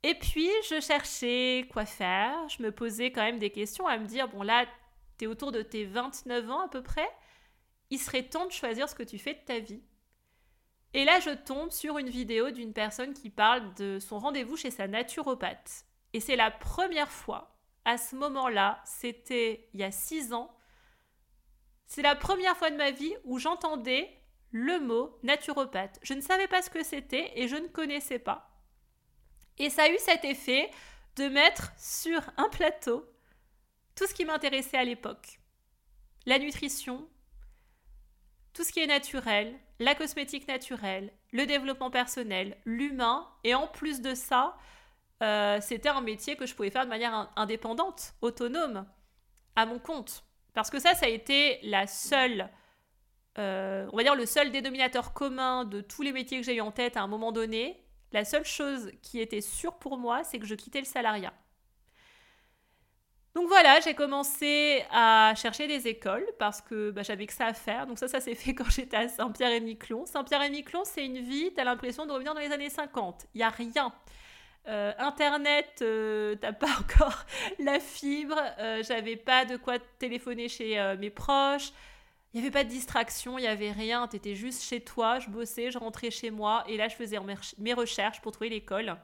Et 0.04 0.16
puis, 0.16 0.50
je 0.70 0.80
cherchais 0.80 1.68
quoi 1.72 1.86
faire, 1.86 2.34
je 2.50 2.64
me 2.64 2.72
posais 2.72 3.12
quand 3.12 3.22
même 3.22 3.38
des 3.38 3.52
questions 3.52 3.86
à 3.86 3.98
me 4.00 4.08
dire, 4.08 4.28
bon 4.30 4.42
là, 4.42 4.66
autour 5.28 5.52
de 5.52 5.62
tes 5.62 5.86
29 5.86 6.50
ans 6.52 6.62
à 6.62 6.68
peu 6.68 6.82
près, 6.84 7.10
il 7.90 8.00
serait 8.00 8.24
temps 8.24 8.46
de 8.46 8.52
choisir 8.52 8.90
ce 8.90 8.96
que 8.96 9.04
tu 9.04 9.18
fais 9.18 9.34
de 9.34 9.46
ta 9.46 9.60
vie. 9.60 9.84
Et 10.94 11.06
là, 11.06 11.20
je 11.20 11.30
tombe 11.30 11.72
sur 11.72 11.98
une 11.98 12.10
vidéo 12.10 12.52
d'une 12.52 12.74
personne 12.74 13.14
qui 13.14 13.30
parle 13.30 13.74
de 13.76 14.00
son 14.00 14.20
rendez-vous 14.20 14.58
chez 14.58 14.72
sa 14.72 14.88
naturopathe. 14.88 15.86
Et 16.14 16.20
c'est 16.20 16.36
la 16.36 16.52
première 16.52 17.12
fois, 17.12 17.56
à 17.86 17.98
ce 17.98 18.16
moment-là, 18.16 18.82
c'était 18.86 19.70
il 19.74 19.80
y 19.80 19.84
a 19.84 19.92
6 19.92 20.34
ans, 20.34 20.54
c'est 21.88 22.02
la 22.02 22.16
première 22.16 22.56
fois 22.56 22.72
de 22.72 22.78
ma 22.78 22.92
vie 22.92 23.14
où 23.26 23.38
j'entendais 23.38 24.10
le 24.52 24.80
mot 24.80 25.18
naturopathe. 25.24 26.00
Je 26.04 26.14
ne 26.14 26.22
savais 26.22 26.48
pas 26.48 26.62
ce 26.62 26.70
que 26.70 26.84
c'était 26.84 27.34
et 27.36 27.48
je 27.48 27.56
ne 27.56 27.68
connaissais 27.68 28.20
pas. 28.20 28.50
Et 29.58 29.70
ça 29.70 29.84
a 29.84 29.90
eu 29.90 29.98
cet 30.00 30.26
effet 30.26 30.72
de 31.18 31.28
mettre 31.28 31.72
sur 31.78 32.22
un 32.38 32.50
plateau 32.50 33.06
tout 34.02 34.08
ce 34.08 34.16
qui 34.16 34.26
m'intéressait 34.26 34.78
à 34.78 34.84
l'époque. 34.84 35.40
La 36.26 36.40
nutrition, 36.40 37.08
tout 38.52 38.64
ce 38.64 38.72
qui 38.72 38.80
est 38.80 38.88
naturel, 38.88 39.54
la 39.78 39.94
cosmétique 39.94 40.48
naturelle, 40.48 41.14
le 41.32 41.46
développement 41.46 41.92
personnel, 41.92 42.58
l'humain, 42.66 43.28
et 43.44 43.54
en 43.54 43.68
plus 43.68 44.02
de 44.02 44.16
ça, 44.16 44.58
euh, 45.22 45.60
c'était 45.62 45.90
un 45.90 46.02
métier 46.02 46.36
que 46.36 46.48
je 46.48 46.56
pouvais 46.56 46.72
faire 46.72 46.86
de 46.86 46.90
manière 46.90 47.32
indépendante, 47.36 48.16
autonome, 48.22 48.88
à 49.56 49.68
mon 49.68 49.78
compte. 49.78 50.24
Parce 50.56 50.72
que 50.72 50.80
ça, 50.80 50.96
ça 50.96 51.06
a 51.06 51.10
été 51.10 51.60
la 51.62 51.86
seule, 51.86 52.50
euh, 53.38 53.88
on 53.94 53.98
va 53.98 54.02
dire 54.02 54.16
le 54.16 54.26
seul 54.26 54.52
dénominateur 54.52 55.14
commun 55.14 55.64
de 55.64 55.80
tous 55.80 56.02
les 56.02 56.12
métiers 56.12 56.40
que 56.40 56.44
j'ai 56.44 56.56
eu 56.56 56.62
en 56.62 56.72
tête 56.72 56.98
à 56.98 57.04
un 57.04 57.08
moment 57.08 57.32
donné. 57.32 57.86
La 58.14 58.26
seule 58.26 58.46
chose 58.46 58.92
qui 59.04 59.20
était 59.20 59.42
sûre 59.42 59.78
pour 59.78 60.00
moi, 60.00 60.24
c'est 60.24 60.40
que 60.40 60.48
je 60.48 60.56
quittais 60.56 60.80
le 60.80 60.86
salariat. 60.86 61.36
Donc 63.34 63.48
voilà, 63.48 63.80
j'ai 63.80 63.94
commencé 63.94 64.84
à 64.92 65.34
chercher 65.38 65.66
des 65.66 65.88
écoles 65.88 66.26
parce 66.38 66.62
que 66.62 66.92
bah, 66.92 67.02
j'avais 67.02 67.26
que 67.26 67.34
ça 67.34 67.46
à 67.46 67.54
faire. 67.54 67.88
Donc 67.88 67.98
ça, 67.98 68.08
ça 68.08 68.20
s'est 68.20 68.36
fait 68.36 68.54
quand 68.54 68.70
j'étais 68.70 68.98
à 68.98 69.08
Saint-Pierre-et-Miquelon. 69.08 70.06
Saint-Pierre-et-Miquelon, 70.06 70.84
c'est 70.84 71.06
une 71.06 71.20
vie, 71.20 71.54
t'as 71.54 71.64
l'impression 71.64 72.06
de 72.06 72.12
revenir 72.12 72.34
dans 72.34 72.42
les 72.42 72.52
années 72.52 72.70
50. 72.70 73.28
Il 73.34 73.38
n'y 73.38 73.44
a 73.44 73.50
rien. 73.50 73.94
Euh, 74.68 74.92
Internet, 75.00 75.80
euh, 75.82 76.36
t'as 76.40 76.54
pas 76.54 76.70
encore 76.80 77.26
la 77.60 77.80
fibre. 77.80 78.38
Euh, 78.60 78.84
j'avais 78.84 79.16
pas 79.16 79.46
de 79.46 79.56
quoi 79.56 79.80
téléphoner 79.80 80.50
chez 80.50 80.96
mes 81.00 81.10
proches. 81.10 81.72
Il 82.34 82.40
n'y 82.40 82.48
avait 82.48 82.54
pas 82.54 82.64
de 82.64 82.70
distraction, 82.70 83.38
il 83.38 83.42
n'y 83.42 83.48
avait 83.48 83.72
rien. 83.72 84.08
T'étais 84.08 84.36
juste 84.36 84.64
chez 84.64 84.82
toi, 84.82 85.20
je 85.20 85.30
bossais, 85.30 85.70
je 85.70 85.78
rentrais 85.78 86.12
chez 86.12 86.32
moi. 86.32 86.64
Et 86.68 86.78
là, 86.78 86.88
je 86.88 86.96
faisais 86.96 87.18
mes 87.58 87.74
recherches 87.74 88.22
pour 88.22 88.32
trouver 88.32 88.50
l'école. 88.50 88.96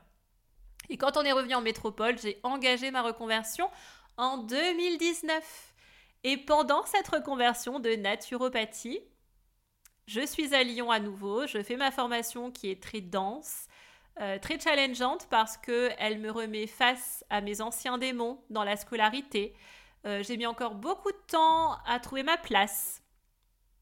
Et 0.89 0.97
quand 0.97 1.17
on 1.17 1.23
est 1.23 1.33
revenu 1.33 1.53
en 1.55 1.61
métropole, 1.61 2.17
j'ai 2.17 2.39
engagé 2.43 2.91
ma 2.91 3.01
reconversion 3.01 3.69
en 4.17 4.37
2019. 4.39 5.73
Et 6.23 6.37
pendant 6.37 6.85
cette 6.85 7.07
reconversion 7.07 7.79
de 7.79 7.91
naturopathie, 7.91 8.99
je 10.07 10.25
suis 10.25 10.55
à 10.55 10.63
Lyon 10.63 10.91
à 10.91 10.99
nouveau, 10.99 11.47
je 11.47 11.61
fais 11.61 11.75
ma 11.75 11.91
formation 11.91 12.51
qui 12.51 12.69
est 12.71 12.81
très 12.81 13.01
dense, 13.01 13.67
euh, 14.19 14.39
très 14.39 14.59
challengeante 14.59 15.27
parce 15.29 15.57
qu'elle 15.57 16.19
me 16.19 16.31
remet 16.31 16.65
face 16.65 17.23
à 17.29 17.41
mes 17.41 17.61
anciens 17.61 17.97
démons 17.97 18.41
dans 18.49 18.63
la 18.63 18.77
scolarité. 18.77 19.53
Euh, 20.05 20.23
j'ai 20.23 20.37
mis 20.37 20.45
encore 20.45 20.75
beaucoup 20.75 21.11
de 21.11 21.21
temps 21.27 21.77
à 21.85 21.99
trouver 21.99 22.23
ma 22.23 22.37
place 22.37 23.03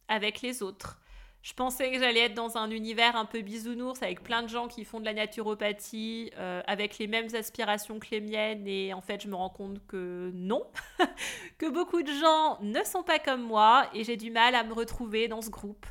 avec 0.07 0.41
les 0.41 0.61
autres. 0.61 0.99
Je 1.45 1.53
pensais 1.53 1.91
que 1.91 1.99
j'allais 1.99 2.21
être 2.21 2.33
dans 2.33 2.57
un 2.57 2.71
univers 2.71 3.15
un 3.15 3.25
peu 3.25 3.41
bisounours 3.41 4.01
avec 4.01 4.23
plein 4.23 4.41
de 4.41 4.47
gens 4.47 4.67
qui 4.67 4.83
font 4.83 4.99
de 4.99 5.05
la 5.05 5.13
naturopathie, 5.13 6.31
euh, 6.39 6.63
avec 6.65 6.97
les 6.97 7.05
mêmes 7.05 7.27
aspirations 7.35 7.99
que 7.99 8.07
les 8.09 8.19
miennes, 8.19 8.67
et 8.67 8.95
en 8.95 9.01
fait, 9.01 9.21
je 9.21 9.27
me 9.27 9.35
rends 9.35 9.51
compte 9.51 9.77
que 9.85 10.31
non, 10.33 10.65
que 11.59 11.69
beaucoup 11.69 12.01
de 12.01 12.11
gens 12.11 12.57
ne 12.61 12.83
sont 12.83 13.03
pas 13.03 13.19
comme 13.19 13.43
moi, 13.43 13.87
et 13.93 14.03
j'ai 14.03 14.17
du 14.17 14.31
mal 14.31 14.55
à 14.55 14.63
me 14.63 14.73
retrouver 14.73 15.27
dans 15.27 15.43
ce 15.43 15.51
groupe. 15.51 15.85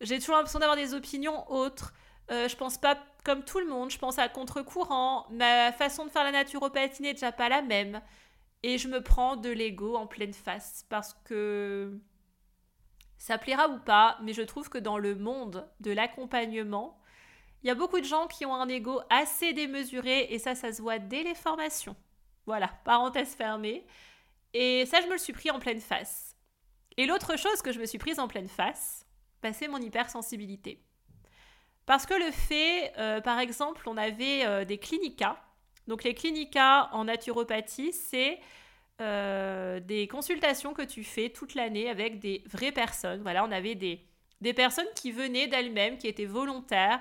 J'ai 0.00 0.18
toujours 0.20 0.36
l'impression 0.36 0.58
d'avoir 0.58 0.78
des 0.78 0.94
opinions 0.94 1.46
autres. 1.52 1.92
Euh, 2.30 2.48
je 2.48 2.56
pense 2.56 2.78
pas 2.78 2.96
comme 3.24 3.44
tout 3.44 3.58
le 3.58 3.66
monde, 3.66 3.90
je 3.90 3.98
pense 3.98 4.18
à 4.18 4.26
contre-courant. 4.30 5.26
Ma 5.30 5.70
façon 5.70 6.06
de 6.06 6.10
faire 6.10 6.24
la 6.24 6.32
naturopathie 6.32 7.02
n'est 7.02 7.12
déjà 7.12 7.30
pas 7.30 7.50
la 7.50 7.60
même. 7.60 8.00
Et 8.62 8.78
je 8.78 8.88
me 8.88 9.02
prends 9.02 9.36
de 9.36 9.50
l'ego 9.50 9.96
en 9.96 10.06
pleine 10.06 10.32
face 10.32 10.86
parce 10.88 11.14
que 11.24 12.00
ça 13.18 13.36
plaira 13.36 13.68
ou 13.68 13.78
pas, 13.78 14.18
mais 14.22 14.32
je 14.32 14.42
trouve 14.42 14.68
que 14.68 14.78
dans 14.78 14.96
le 14.96 15.14
monde 15.14 15.68
de 15.80 15.90
l'accompagnement, 15.90 16.98
il 17.62 17.66
y 17.66 17.70
a 17.70 17.74
beaucoup 17.74 17.98
de 17.98 18.04
gens 18.04 18.28
qui 18.28 18.46
ont 18.46 18.54
un 18.54 18.68
ego 18.68 19.00
assez 19.10 19.52
démesuré 19.52 20.28
et 20.30 20.38
ça, 20.38 20.54
ça 20.54 20.72
se 20.72 20.80
voit 20.80 20.98
dès 20.98 21.24
les 21.24 21.34
formations. 21.34 21.96
Voilà, 22.46 22.68
parenthèse 22.84 23.34
fermée. 23.34 23.84
Et 24.54 24.86
ça, 24.86 25.00
je 25.00 25.06
me 25.06 25.12
le 25.12 25.18
suis 25.18 25.32
pris 25.32 25.50
en 25.50 25.58
pleine 25.58 25.80
face. 25.80 26.36
Et 26.96 27.06
l'autre 27.06 27.36
chose 27.36 27.60
que 27.60 27.72
je 27.72 27.80
me 27.80 27.86
suis 27.86 27.98
prise 27.98 28.18
en 28.18 28.28
pleine 28.28 28.48
face, 28.48 29.04
bah, 29.42 29.52
c'est 29.52 29.68
mon 29.68 29.78
hypersensibilité. 29.78 30.82
Parce 31.84 32.06
que 32.06 32.14
le 32.14 32.30
fait, 32.30 32.92
euh, 32.98 33.20
par 33.20 33.38
exemple, 33.38 33.88
on 33.88 33.96
avait 33.96 34.46
euh, 34.46 34.64
des 34.64 34.78
clinicas. 34.78 35.38
Donc 35.86 36.04
les 36.04 36.14
clinicas 36.14 36.90
en 36.92 37.04
naturopathie, 37.04 37.92
c'est 37.92 38.40
euh, 39.00 39.80
des 39.80 40.08
consultations 40.08 40.74
que 40.74 40.82
tu 40.82 41.04
fais 41.04 41.30
toute 41.30 41.54
l'année 41.54 41.88
avec 41.88 42.18
des 42.18 42.42
vraies 42.46 42.72
personnes. 42.72 43.22
Voilà, 43.22 43.44
on 43.44 43.52
avait 43.52 43.74
des, 43.74 44.00
des 44.40 44.52
personnes 44.52 44.86
qui 44.94 45.12
venaient 45.12 45.46
d'elles-mêmes, 45.46 45.98
qui 45.98 46.06
étaient 46.06 46.24
volontaires 46.24 47.00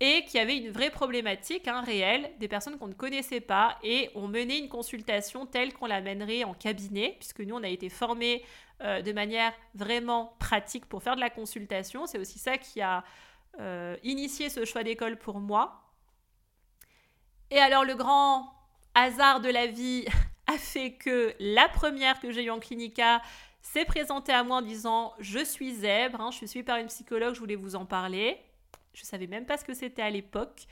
et 0.00 0.24
qui 0.24 0.38
avaient 0.38 0.56
une 0.56 0.70
vraie 0.70 0.90
problématique 0.90 1.66
hein, 1.66 1.82
réelle, 1.82 2.30
des 2.38 2.46
personnes 2.46 2.78
qu'on 2.78 2.86
ne 2.86 2.94
connaissait 2.94 3.40
pas, 3.40 3.76
et 3.82 4.10
on 4.14 4.28
menait 4.28 4.58
une 4.58 4.68
consultation 4.68 5.44
telle 5.44 5.72
qu'on 5.72 5.86
la 5.86 6.00
mènerait 6.00 6.44
en 6.44 6.54
cabinet, 6.54 7.16
puisque 7.18 7.40
nous, 7.40 7.56
on 7.56 7.64
a 7.64 7.68
été 7.68 7.88
formés 7.88 8.44
de 8.80 9.10
manière 9.10 9.52
vraiment 9.74 10.36
pratique 10.38 10.86
pour 10.86 11.02
faire 11.02 11.16
de 11.16 11.20
la 11.20 11.30
consultation. 11.30 12.06
C'est 12.06 12.20
aussi 12.20 12.38
ça 12.38 12.58
qui 12.58 12.80
a 12.80 13.02
euh, 13.60 13.96
initier 14.04 14.50
ce 14.50 14.64
choix 14.64 14.84
d'école 14.84 15.16
pour 15.16 15.40
moi. 15.40 15.82
Et 17.50 17.58
alors 17.58 17.84
le 17.84 17.96
grand 17.96 18.52
hasard 18.94 19.40
de 19.40 19.48
la 19.48 19.66
vie 19.66 20.04
a 20.48 20.58
fait 20.58 20.92
que 20.92 21.34
la 21.38 21.68
première 21.68 22.18
que 22.20 22.32
j'ai 22.32 22.44
eue 22.44 22.50
en 22.50 22.58
clinica 22.58 23.22
s'est 23.62 23.84
présentée 23.84 24.32
à 24.32 24.42
moi 24.42 24.56
en 24.56 24.62
disant 24.62 25.14
je 25.20 25.44
suis 25.44 25.74
zèbre, 25.74 26.20
hein, 26.20 26.30
je 26.30 26.38
suis 26.38 26.48
suivie 26.48 26.64
par 26.64 26.78
une 26.78 26.86
psychologue, 26.86 27.34
je 27.34 27.40
voulais 27.40 27.54
vous 27.54 27.76
en 27.76 27.84
parler. 27.84 28.38
Je 28.94 29.04
savais 29.04 29.26
même 29.26 29.46
pas 29.46 29.56
ce 29.56 29.64
que 29.64 29.74
c'était 29.74 30.02
à 30.02 30.10
l'époque. 30.10 30.66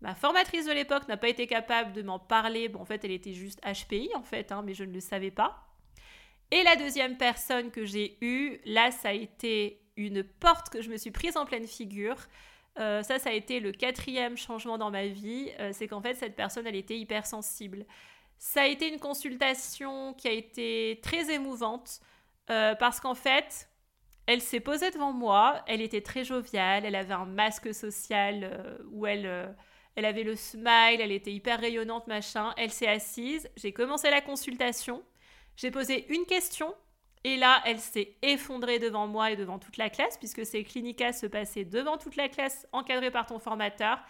Ma 0.00 0.14
formatrice 0.14 0.66
de 0.66 0.72
l'époque 0.72 1.08
n'a 1.08 1.16
pas 1.16 1.28
été 1.28 1.46
capable 1.46 1.92
de 1.92 2.02
m'en 2.02 2.18
parler. 2.18 2.68
Bon, 2.68 2.80
en 2.80 2.84
fait, 2.84 3.04
elle 3.04 3.12
était 3.12 3.32
juste 3.32 3.60
HPI, 3.60 4.10
en 4.14 4.22
fait, 4.22 4.52
hein, 4.52 4.62
mais 4.64 4.74
je 4.74 4.84
ne 4.84 4.92
le 4.92 5.00
savais 5.00 5.30
pas. 5.30 5.64
Et 6.50 6.62
la 6.64 6.76
deuxième 6.76 7.16
personne 7.16 7.70
que 7.70 7.86
j'ai 7.86 8.18
eue, 8.20 8.60
là, 8.66 8.90
ça 8.90 9.10
a 9.10 9.12
été 9.12 9.80
une 9.96 10.22
porte 10.22 10.70
que 10.70 10.82
je 10.82 10.90
me 10.90 10.96
suis 10.96 11.10
prise 11.10 11.36
en 11.36 11.46
pleine 11.46 11.66
figure. 11.66 12.16
Euh, 12.78 13.02
ça, 13.02 13.18
ça 13.18 13.30
a 13.30 13.32
été 13.32 13.60
le 13.60 13.72
quatrième 13.72 14.36
changement 14.36 14.76
dans 14.76 14.90
ma 14.90 15.06
vie. 15.06 15.50
Euh, 15.60 15.70
c'est 15.72 15.86
qu'en 15.86 16.02
fait, 16.02 16.14
cette 16.14 16.36
personne, 16.36 16.66
elle 16.66 16.76
était 16.76 16.98
hypersensible. 16.98 17.86
Ça 18.44 18.62
a 18.62 18.66
été 18.66 18.88
une 18.88 18.98
consultation 18.98 20.14
qui 20.14 20.26
a 20.26 20.32
été 20.32 20.98
très 21.00 21.32
émouvante 21.32 22.00
euh, 22.50 22.74
parce 22.74 22.98
qu'en 22.98 23.14
fait, 23.14 23.68
elle 24.26 24.40
s'est 24.40 24.58
posée 24.58 24.90
devant 24.90 25.12
moi. 25.12 25.62
Elle 25.68 25.80
était 25.80 26.00
très 26.00 26.24
joviale. 26.24 26.84
Elle 26.84 26.96
avait 26.96 27.14
un 27.14 27.24
masque 27.24 27.72
social 27.72 28.80
où 28.90 29.06
elle, 29.06 29.54
elle 29.94 30.04
avait 30.04 30.24
le 30.24 30.34
smile. 30.34 31.00
Elle 31.00 31.12
était 31.12 31.32
hyper 31.32 31.60
rayonnante, 31.60 32.08
machin. 32.08 32.52
Elle 32.56 32.72
s'est 32.72 32.88
assise. 32.88 33.48
J'ai 33.54 33.72
commencé 33.72 34.10
la 34.10 34.20
consultation. 34.20 35.04
J'ai 35.54 35.70
posé 35.70 36.12
une 36.12 36.26
question 36.26 36.74
et 37.22 37.36
là, 37.36 37.62
elle 37.64 37.78
s'est 37.78 38.16
effondrée 38.22 38.80
devant 38.80 39.06
moi 39.06 39.30
et 39.30 39.36
devant 39.36 39.60
toute 39.60 39.76
la 39.76 39.88
classe, 39.88 40.18
puisque 40.18 40.44
ces 40.44 40.64
clinicas 40.64 41.12
se 41.12 41.26
passaient 41.26 41.64
devant 41.64 41.96
toute 41.96 42.16
la 42.16 42.28
classe, 42.28 42.66
encadrée 42.72 43.12
par 43.12 43.26
ton 43.26 43.38
formateur. 43.38 44.00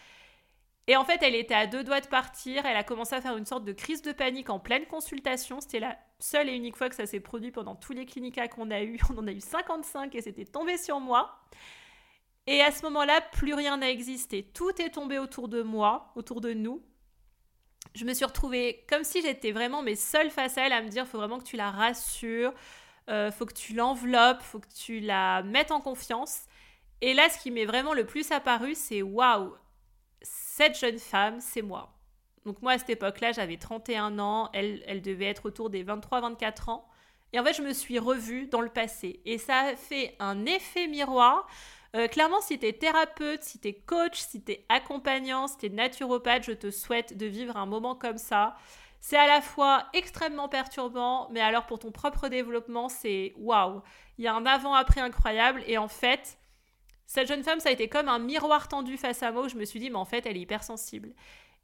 Et 0.88 0.96
en 0.96 1.04
fait, 1.04 1.22
elle 1.22 1.34
était 1.34 1.54
à 1.54 1.66
deux 1.66 1.84
doigts 1.84 2.00
de 2.00 2.08
partir. 2.08 2.66
Elle 2.66 2.76
a 2.76 2.82
commencé 2.82 3.14
à 3.14 3.20
faire 3.20 3.36
une 3.36 3.46
sorte 3.46 3.64
de 3.64 3.72
crise 3.72 4.02
de 4.02 4.12
panique 4.12 4.50
en 4.50 4.58
pleine 4.58 4.86
consultation. 4.86 5.60
C'était 5.60 5.78
la 5.78 5.96
seule 6.18 6.48
et 6.48 6.54
unique 6.54 6.76
fois 6.76 6.88
que 6.88 6.96
ça 6.96 7.06
s'est 7.06 7.20
produit 7.20 7.52
pendant 7.52 7.76
tous 7.76 7.92
les 7.92 8.04
clinicas 8.04 8.48
qu'on 8.48 8.70
a 8.70 8.82
eu. 8.82 8.98
On 9.10 9.18
en 9.18 9.26
a 9.26 9.32
eu 9.32 9.40
55 9.40 10.14
et 10.14 10.22
c'était 10.22 10.44
tombé 10.44 10.76
sur 10.78 10.98
moi. 10.98 11.38
Et 12.48 12.60
à 12.60 12.72
ce 12.72 12.82
moment-là, 12.82 13.20
plus 13.32 13.54
rien 13.54 13.76
n'a 13.76 13.90
existé. 13.90 14.42
Tout 14.42 14.82
est 14.82 14.90
tombé 14.90 15.18
autour 15.18 15.48
de 15.48 15.62
moi, 15.62 16.12
autour 16.16 16.40
de 16.40 16.52
nous. 16.52 16.82
Je 17.94 18.04
me 18.04 18.14
suis 18.14 18.24
retrouvée 18.24 18.84
comme 18.88 19.04
si 19.04 19.22
j'étais 19.22 19.52
vraiment 19.52 19.82
mes 19.82 19.96
seule 19.96 20.30
face 20.30 20.58
à 20.58 20.66
elle 20.66 20.72
à 20.72 20.82
me 20.82 20.88
dire 20.88 21.06
faut 21.06 21.18
vraiment 21.18 21.38
que 21.38 21.44
tu 21.44 21.56
la 21.56 21.70
rassures, 21.70 22.54
euh, 23.10 23.30
faut 23.30 23.44
que 23.44 23.54
tu 23.54 23.74
l'enveloppes, 23.74 24.42
faut 24.42 24.60
que 24.60 24.72
tu 24.74 25.00
la 25.00 25.42
mettes 25.42 25.70
en 25.70 25.80
confiance. 25.80 26.46
Et 27.00 27.14
là, 27.14 27.28
ce 27.28 27.38
qui 27.38 27.50
m'est 27.50 27.64
vraiment 27.64 27.94
le 27.94 28.06
plus 28.06 28.30
apparu, 28.32 28.74
c'est 28.74 29.02
waouh, 29.02 29.54
cette 30.22 30.78
jeune 30.78 30.98
femme, 30.98 31.40
c'est 31.40 31.62
moi. 31.62 31.94
Donc 32.44 32.60
moi, 32.62 32.72
à 32.72 32.78
cette 32.78 32.90
époque-là, 32.90 33.32
j'avais 33.32 33.56
31 33.56 34.18
ans, 34.18 34.50
elle, 34.52 34.82
elle 34.86 35.02
devait 35.02 35.26
être 35.26 35.46
autour 35.46 35.70
des 35.70 35.84
23-24 35.84 36.70
ans. 36.70 36.88
Et 37.32 37.40
en 37.40 37.44
fait, 37.44 37.54
je 37.54 37.62
me 37.62 37.72
suis 37.72 37.98
revue 37.98 38.46
dans 38.46 38.60
le 38.60 38.68
passé. 38.68 39.20
Et 39.24 39.38
ça 39.38 39.58
a 39.58 39.76
fait 39.76 40.16
un 40.18 40.44
effet 40.44 40.86
miroir. 40.86 41.46
Euh, 41.94 42.08
clairement, 42.08 42.40
si 42.40 42.58
tu 42.58 42.66
es 42.66 42.72
thérapeute, 42.72 43.42
si 43.42 43.58
tu 43.58 43.68
es 43.68 43.74
coach, 43.74 44.18
si 44.18 44.42
tu 44.42 44.52
es 44.52 44.66
accompagnant, 44.68 45.46
si 45.46 45.56
tu 45.58 45.66
es 45.66 45.68
naturopathe, 45.68 46.44
je 46.44 46.52
te 46.52 46.70
souhaite 46.70 47.16
de 47.16 47.26
vivre 47.26 47.56
un 47.56 47.66
moment 47.66 47.94
comme 47.94 48.18
ça. 48.18 48.56
C'est 49.00 49.16
à 49.16 49.26
la 49.26 49.40
fois 49.40 49.86
extrêmement 49.94 50.48
perturbant, 50.48 51.28
mais 51.32 51.40
alors 51.40 51.66
pour 51.66 51.78
ton 51.78 51.90
propre 51.90 52.28
développement, 52.28 52.88
c'est 52.88 53.34
waouh. 53.36 53.82
Il 54.18 54.24
y 54.24 54.28
a 54.28 54.34
un 54.34 54.46
avant-après 54.46 55.00
incroyable. 55.00 55.62
Et 55.66 55.76
en 55.76 55.88
fait, 55.88 56.38
cette 57.06 57.28
jeune 57.28 57.42
femme, 57.42 57.60
ça 57.60 57.68
a 57.68 57.72
été 57.72 57.88
comme 57.88 58.08
un 58.08 58.18
miroir 58.18 58.68
tendu 58.68 58.96
face 58.96 59.22
à 59.22 59.32
moi 59.32 59.44
où 59.44 59.48
je 59.48 59.56
me 59.56 59.64
suis 59.64 59.80
dit, 59.80 59.90
mais 59.90 59.96
en 59.96 60.04
fait, 60.04 60.24
elle 60.26 60.36
est 60.36 60.40
hypersensible. 60.40 61.12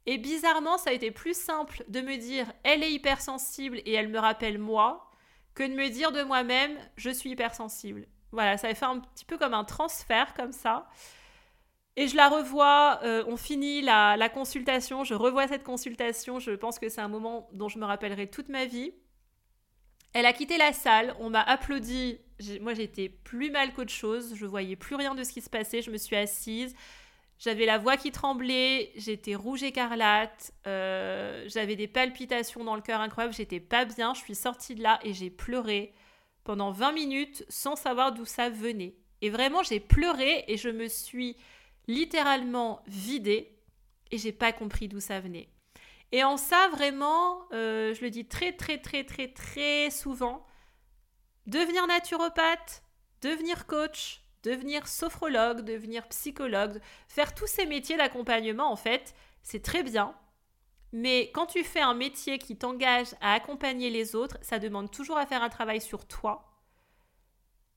Et 0.05 0.17
bizarrement, 0.17 0.77
ça 0.77 0.91
a 0.91 0.93
été 0.93 1.11
plus 1.11 1.37
simple 1.37 1.83
de 1.87 2.01
me 2.01 2.17
dire, 2.17 2.51
elle 2.63 2.83
est 2.83 2.91
hypersensible 2.91 3.77
et 3.85 3.93
elle 3.93 4.09
me 4.09 4.19
rappelle 4.19 4.57
moi, 4.57 5.11
que 5.55 5.63
de 5.63 5.73
me 5.73 5.89
dire 5.89 6.11
de 6.11 6.23
moi-même, 6.23 6.77
je 6.95 7.09
suis 7.09 7.31
hypersensible. 7.31 8.07
Voilà, 8.31 8.57
ça 8.57 8.67
a 8.67 8.73
fait 8.73 8.85
un 8.85 8.99
petit 8.99 9.25
peu 9.25 9.37
comme 9.37 9.53
un 9.53 9.63
transfert 9.63 10.33
comme 10.33 10.51
ça. 10.51 10.87
Et 11.95 12.07
je 12.07 12.15
la 12.15 12.29
revois, 12.29 12.99
euh, 13.03 13.23
on 13.27 13.35
finit 13.35 13.81
la, 13.81 14.29
consultation, 14.29 15.03
je 15.03 15.15
revois 15.15 15.47
cette 15.47 15.63
consultation, 15.63 16.39
je 16.39 16.51
pense 16.51 16.79
que 16.79 16.87
c'est 16.87 17.01
un 17.01 17.09
moment 17.09 17.49
dont 17.51 17.67
je 17.67 17.77
me 17.77 17.85
rappellerai 17.85 18.29
toute 18.29 18.47
ma 18.49 18.65
vie. 18.65 18.93
Elle 20.13 20.25
a 20.25 20.33
quitté 20.33 20.57
la 20.57 20.71
salle, 20.71 21.15
on 21.19 21.29
m'a 21.29 21.41
applaudi, 21.41 22.19
moi 22.61 22.73
j'étais 22.73 23.09
plus 23.09 23.51
mal 23.51 23.73
qu'autre 23.73 23.91
chose, 23.91 24.35
je 24.35 24.45
voyais 24.45 24.75
plus 24.75 24.95
rien 24.95 25.15
de 25.15 25.23
ce 25.23 25.31
qui 25.31 25.41
se 25.41 25.49
passait, 25.49 25.81
je 25.81 25.91
me 25.91 25.97
suis 25.97 26.15
assise, 26.15 26.75
j'avais 27.37 27.65
la 27.65 27.77
voix 27.77 27.97
qui 27.97 28.11
tremblait, 28.11 28.91
j'étais 28.95 29.35
rouge 29.35 29.63
écarlate, 29.63 30.53
euh, 30.67 31.45
j'avais 31.47 31.75
des 31.75 31.87
palpitations 31.87 32.63
dans 32.63 32.75
le 32.75 32.81
cœur 32.81 33.01
incroyables, 33.01 33.33
j'étais 33.33 33.59
pas 33.59 33.85
bien, 33.85 34.13
je 34.13 34.19
suis 34.19 34.35
sortie 34.35 34.75
de 34.75 34.83
là 34.83 34.99
et 35.03 35.13
j'ai 35.13 35.29
pleuré 35.29 35.93
pendant 36.43 36.71
20 36.71 36.91
minutes 36.91 37.45
sans 37.49 37.75
savoir 37.75 38.13
d'où 38.13 38.25
ça 38.25 38.49
venait. 38.49 38.95
Et 39.21 39.29
vraiment 39.29 39.63
j'ai 39.63 39.79
pleuré 39.79 40.45
et 40.47 40.57
je 40.57 40.69
me 40.69 40.87
suis 40.87 41.37
littéralement 41.87 42.81
vidé 42.87 43.57
et 44.11 44.17
j'ai 44.17 44.31
pas 44.31 44.51
compris 44.51 44.87
d'où 44.87 44.99
ça 44.99 45.19
venait. 45.19 45.49
Et 46.11 46.23
en 46.23 46.37
ça, 46.37 46.69
vraiment, 46.69 47.43
euh, 47.53 47.93
je 47.93 48.01
le 48.01 48.09
dis 48.09 48.25
très, 48.25 48.51
très, 48.51 48.79
très, 48.79 49.03
très, 49.03 49.27
très 49.27 49.89
souvent, 49.91 50.45
devenir 51.47 51.87
naturopathe, 51.87 52.83
devenir 53.21 53.65
coach, 53.65 54.21
devenir 54.43 54.87
sophrologue, 54.87 55.61
devenir 55.61 56.07
psychologue, 56.07 56.79
faire 57.07 57.33
tous 57.35 57.47
ces 57.47 57.65
métiers 57.65 57.97
d'accompagnement, 57.97 58.71
en 58.71 58.75
fait, 58.75 59.13
c'est 59.43 59.63
très 59.63 59.83
bien. 59.83 60.15
Mais 60.91 61.31
quand 61.33 61.45
tu 61.45 61.63
fais 61.63 61.81
un 61.81 61.93
métier 61.93 62.39
qui 62.39 62.57
t'engage 62.57 63.13
à 63.21 63.33
accompagner 63.33 63.89
les 63.89 64.15
autres, 64.15 64.37
ça 64.41 64.59
demande 64.59 64.91
toujours 64.91 65.17
à 65.17 65.25
faire 65.25 65.43
un 65.43 65.49
travail 65.49 65.81
sur 65.81 66.07
toi 66.07 66.49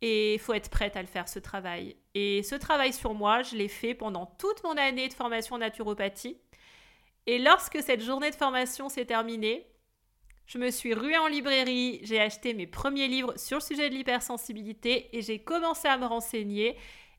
et 0.03 0.35
il 0.35 0.41
faut 0.41 0.53
être 0.53 0.69
prête 0.69 0.97
à 0.97 1.01
le 1.01 1.07
faire, 1.07 1.29
ce 1.29 1.39
travail. 1.39 1.97
Et 2.15 2.43
ce 2.43 2.57
travail 2.57 2.93
sur 2.93 3.15
moi, 3.15 3.43
je 3.43 3.55
l'ai 3.55 3.69
fait 3.69 3.95
pendant 3.95 4.27
toute 4.27 4.63
mon 4.65 4.77
année 4.77 5.09
de 5.09 5.15
formation 5.15 5.55
en 5.55 5.59
naturopathie. 5.59 6.37
Et 7.27 7.39
lorsque 7.39 7.81
cette 7.81 8.03
journée 8.03 8.31
de 8.31 8.35
formation 8.35 8.89
s'est 8.89 9.05
terminée, 9.05 9.65
je 10.47 10.59
me 10.59 10.71
suis 10.71 10.95
ruée 10.95 11.19
en 11.19 11.29
librairie, 11.29 12.01
j'ai 12.03 12.21
acheté 12.21 12.55
mes 12.55 12.67
premiers 12.67 13.09
livres 13.09 13.35
sur 13.37 13.59
le 13.59 13.63
sujet 13.63 13.89
de 13.89 13.95
l'hypersensibilité 13.95 15.17
et 15.17 15.23
j'ai 15.23 15.39
commencé 15.39 15.89
à 15.89 15.97
me 15.97 16.07
renseigner. 16.07 16.77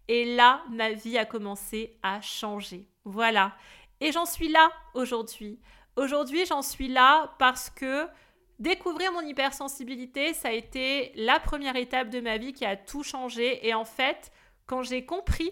Et 0.08 0.36
là, 0.36 0.62
ma 0.70 0.92
vie 0.92 1.18
a 1.18 1.26
commencé 1.26 1.98
à 2.04 2.22
changer. 2.22 2.86
Voilà. 3.06 3.56
Et 4.02 4.12
j'en 4.12 4.26
suis 4.26 4.50
là 4.50 4.72
aujourd'hui. 4.94 5.60
Aujourd'hui, 5.96 6.46
j'en 6.46 6.62
suis 6.62 6.90
là 6.90 7.36
parce 7.40 7.70
que 7.70 8.08
Découvrir 8.60 9.12
mon 9.12 9.22
hypersensibilité, 9.22 10.34
ça 10.34 10.50
a 10.50 10.52
été 10.52 11.12
la 11.16 11.40
première 11.40 11.76
étape 11.76 12.10
de 12.10 12.20
ma 12.20 12.38
vie 12.38 12.54
qui 12.54 12.66
a 12.66 12.78
tout 12.78 13.04
changé. 13.04 13.68
Et 13.68 13.74
en 13.74 13.84
fait, 13.84 14.32
quand 14.68 14.84
j'ai 14.84 15.06
compris 15.06 15.52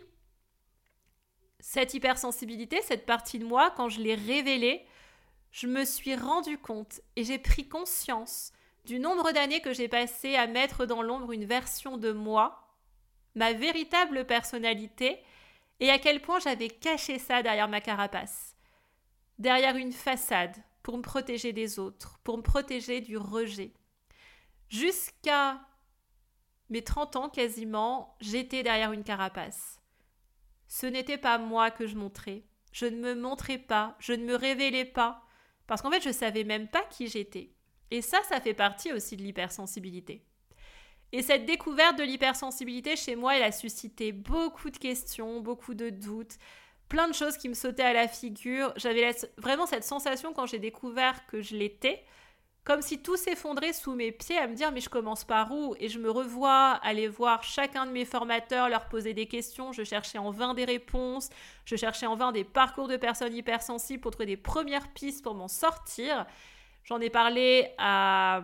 cette 1.60 1.94
hypersensibilité, 1.94 2.82
cette 2.82 3.06
partie 3.06 3.40
de 3.40 3.46
moi, 3.46 3.74
quand 3.76 3.90
je 3.90 4.00
l'ai 4.00 4.16
révélée, 4.16 4.86
je 5.52 5.68
me 5.68 5.84
suis 5.86 6.16
rendu 6.16 6.58
compte 6.58 7.02
et 7.16 7.24
j'ai 7.24 7.38
pris 7.38 7.68
conscience 7.68 8.54
du 8.86 9.00
nombre 9.00 9.32
d'années 9.32 9.62
que 9.62 9.74
j'ai 9.74 9.88
passé 9.88 10.36
à 10.36 10.48
mettre 10.48 10.86
dans 10.86 11.02
l'ombre 11.02 11.34
une 11.34 11.46
version 11.46 11.98
de 11.98 12.12
moi, 12.12 12.68
ma 13.36 13.54
véritable 13.54 14.26
personnalité, 14.26 15.22
et 15.80 15.90
à 15.90 16.00
quel 16.00 16.22
point 16.22 16.40
j'avais 16.40 16.70
caché 16.70 17.20
ça 17.20 17.44
derrière 17.44 17.68
ma 17.68 17.82
carapace, 17.82 18.56
derrière 19.40 19.76
une 19.76 19.92
façade, 19.92 20.56
pour 20.84 20.98
me 20.98 21.04
protéger 21.04 21.54
des 21.54 21.80
autres, 21.80 22.20
pour 22.24 22.38
me 22.38 22.44
protéger 22.44 23.02
du 23.02 23.18
rejet. 23.18 23.72
Jusqu'à 24.70 25.60
mes 26.70 26.84
30 26.84 27.16
ans 27.18 27.30
quasiment, 27.30 28.16
j'étais 28.20 28.64
derrière 28.64 28.94
une 28.94 29.04
carapace. 29.04 29.80
Ce 30.68 30.86
n'était 30.86 31.18
pas 31.18 31.38
moi 31.38 31.70
que 31.70 31.86
je 31.86 31.96
montrais. 31.96 32.44
Je 32.72 32.86
ne 32.86 32.98
me 32.98 33.14
montrais 33.14 33.58
pas, 33.58 33.96
je 34.00 34.14
ne 34.14 34.24
me 34.24 34.36
révélais 34.36 34.86
pas, 34.86 35.24
parce 35.72 35.82
qu'en 35.82 35.90
fait, 35.90 36.02
je 36.02 36.10
ne 36.10 36.14
savais 36.14 36.44
même 36.44 36.68
pas 36.68 36.84
qui 36.90 37.08
j'étais. 37.08 37.54
Et 37.92 38.02
ça, 38.02 38.22
ça 38.28 38.42
fait 38.42 38.54
partie 38.54 38.92
aussi 38.92 39.16
de 39.16 39.22
l'hypersensibilité. 39.22 40.22
Et 41.14 41.22
cette 41.22 41.46
découverte 41.46 41.98
de 41.98 42.04
l'hypersensibilité 42.04 42.98
chez 42.98 43.16
moi, 43.16 43.38
elle 43.38 43.44
a 43.44 43.54
suscité 43.54 44.12
beaucoup 44.12 44.70
de 44.70 44.76
questions, 44.76 45.40
beaucoup 45.40 45.74
de 45.74 45.90
doutes, 45.90 46.36
plein 46.90 47.08
de 47.08 47.14
choses 47.14 47.38
qui 47.38 47.48
me 47.48 47.54
sautaient 47.54 47.84
à 47.84 47.94
la 47.94 48.10
figure. 48.10 48.74
J'avais 48.76 49.16
vraiment 49.38 49.66
cette 49.66 49.86
sensation 49.86 50.34
quand 50.34 50.46
j'ai 50.46 50.60
découvert 50.60 51.26
que 51.26 51.42
je 51.42 51.56
l'étais, 51.56 52.04
comme 52.64 52.82
si 52.82 53.02
tout 53.02 53.18
s'effondrait 53.18 53.74
sous 53.74 53.94
mes 53.94 54.12
pieds 54.12 54.38
à 54.38 54.48
me 54.48 54.54
dire 54.54 54.72
mais 54.72 54.82
je 54.82 54.90
commence 54.90 55.24
par 55.24 55.52
où? 55.52 55.76
Et 55.80 55.90
je 55.90 56.00
me 56.00 56.12
revois 56.12 56.80
aller 56.84 57.08
voir 57.08 57.44
chacun 57.44 57.86
de 57.86 57.92
mes 57.92 58.06
formateurs, 58.06 58.70
leur 58.70 58.88
poser 58.88 59.14
des 59.14 59.26
questions, 59.26 59.72
je 59.72 59.84
cherchais 59.84 60.20
en 60.20 60.32
vain 60.32 60.54
des 60.54 60.66
réponses, 60.66 61.30
je 61.66 61.76
cherchais 61.76 62.06
en 62.06 62.16
vain 62.16 62.32
des 62.32 62.44
parcours 62.44 62.88
de 62.88 62.98
personnes 62.98 63.36
hypersensibles 63.36 64.02
pour 64.02 64.12
trouver 64.12 64.28
des 64.28 64.38
premières 64.38 64.90
pistes 64.94 65.24
pour 65.24 65.34
m'en 65.34 65.48
sortir. 65.48 66.26
J'en 66.84 67.00
ai 67.00 67.10
parlé 67.10 67.74
à 67.78 68.44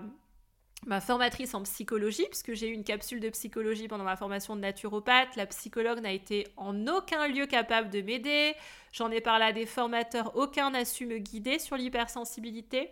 ma 0.86 1.02
formatrice 1.02 1.54
en 1.54 1.64
psychologie, 1.64 2.26
puisque 2.30 2.54
j'ai 2.54 2.70
eu 2.70 2.74
une 2.74 2.84
capsule 2.84 3.20
de 3.20 3.30
psychologie 3.30 3.88
pendant 3.88 4.04
ma 4.04 4.16
formation 4.16 4.56
de 4.56 4.62
naturopathe. 4.62 5.36
La 5.36 5.48
psychologue 5.48 6.00
n'a 6.00 6.12
été 6.12 6.48
en 6.56 6.88
aucun 6.88 7.28
lieu 7.28 7.46
capable 7.48 7.90
de 7.90 8.02
m'aider. 8.02 8.54
J'en 8.92 9.10
ai 9.12 9.22
parlé 9.22 9.46
à 9.46 9.54
des 9.54 9.66
formateurs, 9.66 10.36
aucun 10.36 10.72
n'a 10.72 10.86
su 10.86 11.06
me 11.06 11.18
guider 11.18 11.60
sur 11.60 11.78
l'hypersensibilité. 11.78 12.92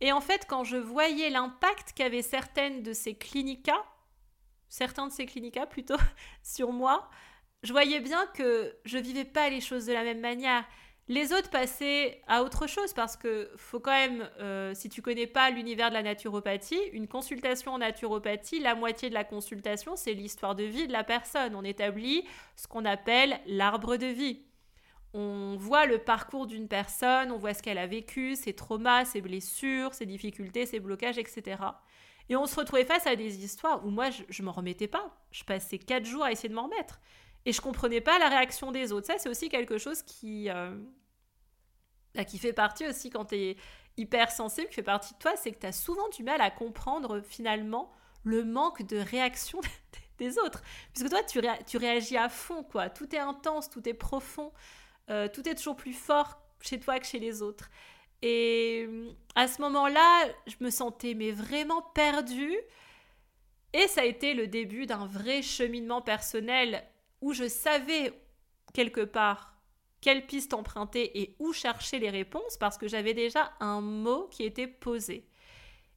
Et 0.00 0.12
en 0.12 0.20
fait, 0.20 0.46
quand 0.48 0.64
je 0.64 0.76
voyais 0.76 1.30
l'impact 1.30 1.92
qu'avaient 1.94 2.22
certaines 2.22 2.82
de 2.82 2.92
ces 2.92 3.14
clinicas, 3.16 3.84
certains 4.68 5.06
de 5.06 5.12
ces 5.12 5.26
clinicas 5.26 5.66
plutôt, 5.66 5.96
sur 6.42 6.72
moi, 6.72 7.08
je 7.62 7.72
voyais 7.72 8.00
bien 8.00 8.26
que 8.34 8.76
je 8.84 8.98
vivais 8.98 9.24
pas 9.24 9.48
les 9.48 9.60
choses 9.60 9.86
de 9.86 9.92
la 9.92 10.04
même 10.04 10.20
manière. 10.20 10.64
Les 11.08 11.32
autres 11.32 11.48
passaient 11.48 12.20
à 12.28 12.42
autre 12.42 12.66
chose 12.66 12.92
parce 12.92 13.16
que 13.16 13.50
faut 13.56 13.80
quand 13.80 13.92
même, 13.92 14.28
euh, 14.40 14.74
si 14.74 14.90
tu 14.90 15.00
connais 15.00 15.26
pas 15.26 15.48
l'univers 15.48 15.88
de 15.88 15.94
la 15.94 16.02
naturopathie, 16.02 16.80
une 16.92 17.08
consultation 17.08 17.72
en 17.72 17.78
naturopathie, 17.78 18.60
la 18.60 18.74
moitié 18.74 19.08
de 19.08 19.14
la 19.14 19.24
consultation, 19.24 19.96
c'est 19.96 20.12
l'histoire 20.12 20.54
de 20.54 20.64
vie 20.64 20.86
de 20.86 20.92
la 20.92 21.04
personne. 21.04 21.54
On 21.56 21.64
établit 21.64 22.28
ce 22.56 22.68
qu'on 22.68 22.84
appelle 22.84 23.40
l'arbre 23.46 23.96
de 23.96 24.06
vie. 24.06 24.42
On 25.14 25.56
voit 25.56 25.86
le 25.86 25.98
parcours 25.98 26.46
d'une 26.46 26.68
personne, 26.68 27.32
on 27.32 27.38
voit 27.38 27.54
ce 27.54 27.62
qu'elle 27.62 27.78
a 27.78 27.86
vécu, 27.86 28.36
ses 28.36 28.52
traumas, 28.52 29.04
ses 29.06 29.20
blessures, 29.20 29.94
ses 29.94 30.06
difficultés, 30.06 30.66
ses 30.66 30.80
blocages, 30.80 31.18
etc. 31.18 31.56
Et 32.28 32.36
on 32.36 32.46
se 32.46 32.56
retrouvait 32.56 32.84
face 32.84 33.06
à 33.06 33.16
des 33.16 33.42
histoires 33.44 33.84
où 33.86 33.90
moi, 33.90 34.10
je, 34.10 34.22
ne 34.42 34.44
m'en 34.44 34.52
remettais 34.52 34.88
pas. 34.88 35.16
Je 35.30 35.44
passais 35.44 35.78
quatre 35.78 36.04
jours 36.04 36.24
à 36.24 36.32
essayer 36.32 36.48
de 36.48 36.54
m'en 36.54 36.64
remettre. 36.64 37.00
Et 37.46 37.52
je 37.52 37.60
comprenais 37.60 38.02
pas 38.02 38.18
la 38.18 38.28
réaction 38.28 38.70
des 38.70 38.92
autres. 38.92 39.06
Ça, 39.06 39.14
c'est 39.18 39.30
aussi 39.30 39.48
quelque 39.48 39.78
chose 39.78 40.02
qui, 40.02 40.50
euh, 40.50 40.76
bah, 42.14 42.24
qui 42.24 42.38
fait 42.38 42.52
partie 42.52 42.86
aussi 42.86 43.08
quand 43.08 43.26
tu 43.26 43.36
es 43.36 43.56
hypersensible, 43.96 44.68
qui 44.68 44.74
fait 44.74 44.82
partie 44.82 45.14
de 45.14 45.18
toi, 45.18 45.32
c'est 45.36 45.52
que 45.52 45.58
tu 45.58 45.66
as 45.66 45.72
souvent 45.72 46.08
du 46.10 46.22
mal 46.22 46.40
à 46.42 46.50
comprendre 46.50 47.20
finalement 47.20 47.90
le 48.24 48.44
manque 48.44 48.82
de 48.82 48.98
réaction 48.98 49.60
des 50.18 50.38
autres. 50.38 50.62
Puisque 50.92 51.08
toi, 51.08 51.22
tu, 51.22 51.40
tu 51.66 51.78
réagis 51.78 52.18
à 52.18 52.28
fond, 52.28 52.62
quoi. 52.62 52.90
Tout 52.90 53.14
est 53.14 53.20
intense, 53.20 53.70
tout 53.70 53.88
est 53.88 53.94
profond, 53.94 54.52
euh, 55.10 55.28
tout 55.28 55.48
est 55.48 55.54
toujours 55.54 55.76
plus 55.76 55.92
fort 55.92 56.40
chez 56.60 56.78
toi 56.78 56.98
que 56.98 57.06
chez 57.06 57.18
les 57.18 57.42
autres. 57.42 57.70
Et 58.22 58.88
à 59.34 59.46
ce 59.46 59.60
moment-là, 59.62 60.26
je 60.46 60.56
me 60.60 60.70
sentais 60.70 61.14
mais 61.14 61.30
vraiment 61.30 61.82
perdue. 61.82 62.56
Et 63.72 63.86
ça 63.86 64.00
a 64.00 64.04
été 64.04 64.34
le 64.34 64.46
début 64.46 64.86
d'un 64.86 65.06
vrai 65.06 65.42
cheminement 65.42 66.02
personnel 66.02 66.84
où 67.20 67.32
je 67.32 67.48
savais 67.48 68.12
quelque 68.72 69.02
part 69.02 69.54
quelle 70.00 70.26
piste 70.26 70.54
emprunter 70.54 71.20
et 71.20 71.34
où 71.38 71.52
chercher 71.52 71.98
les 71.98 72.10
réponses 72.10 72.56
parce 72.56 72.78
que 72.78 72.88
j'avais 72.88 73.14
déjà 73.14 73.52
un 73.60 73.80
mot 73.80 74.28
qui 74.30 74.44
était 74.44 74.68
posé. 74.68 75.26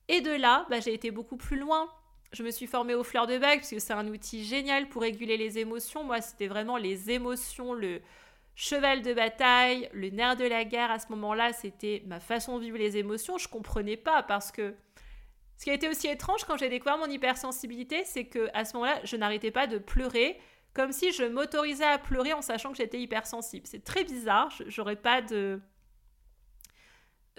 Et 0.07 0.21
de 0.21 0.31
là, 0.31 0.65
bah, 0.69 0.79
j'ai 0.79 0.93
été 0.93 1.11
beaucoup 1.11 1.37
plus 1.37 1.57
loin. 1.57 1.89
Je 2.33 2.43
me 2.43 2.51
suis 2.51 2.67
formée 2.67 2.95
aux 2.95 3.03
fleurs 3.03 3.27
de 3.27 3.37
bague 3.37 3.59
parce 3.59 3.69
que 3.69 3.79
c'est 3.79 3.93
un 3.93 4.07
outil 4.07 4.43
génial 4.43 4.89
pour 4.89 5.03
réguler 5.03 5.37
les 5.37 5.59
émotions. 5.59 6.03
Moi, 6.03 6.21
c'était 6.21 6.47
vraiment 6.47 6.77
les 6.77 7.11
émotions, 7.11 7.73
le 7.73 8.01
cheval 8.55 9.01
de 9.01 9.13
bataille, 9.13 9.89
le 9.93 10.09
nerf 10.09 10.35
de 10.35 10.45
la 10.45 10.65
guerre. 10.65 10.91
À 10.91 10.99
ce 10.99 11.07
moment-là, 11.09 11.53
c'était 11.53 12.03
ma 12.05 12.19
façon 12.19 12.57
de 12.57 12.63
vivre 12.63 12.77
les 12.77 12.97
émotions. 12.97 13.37
Je 13.37 13.47
comprenais 13.47 13.97
pas 13.97 14.23
parce 14.23 14.51
que 14.51 14.75
ce 15.57 15.65
qui 15.65 15.69
a 15.69 15.73
été 15.73 15.87
aussi 15.87 16.07
étrange 16.07 16.43
quand 16.45 16.57
j'ai 16.57 16.69
découvert 16.69 16.97
mon 16.97 17.05
hypersensibilité, 17.05 18.03
c'est 18.03 18.25
que 18.25 18.49
à 18.53 18.65
ce 18.65 18.73
moment-là, 18.73 18.99
je 19.03 19.15
n'arrêtais 19.15 19.51
pas 19.51 19.67
de 19.67 19.77
pleurer 19.77 20.39
comme 20.73 20.91
si 20.91 21.11
je 21.11 21.23
m'autorisais 21.23 21.85
à 21.85 21.97
pleurer 21.97 22.33
en 22.33 22.41
sachant 22.41 22.71
que 22.71 22.77
j'étais 22.77 22.99
hypersensible. 22.99 23.67
C'est 23.67 23.83
très 23.83 24.03
bizarre, 24.03 24.51
j'aurais 24.67 24.95
pas 24.95 25.21
de, 25.21 25.61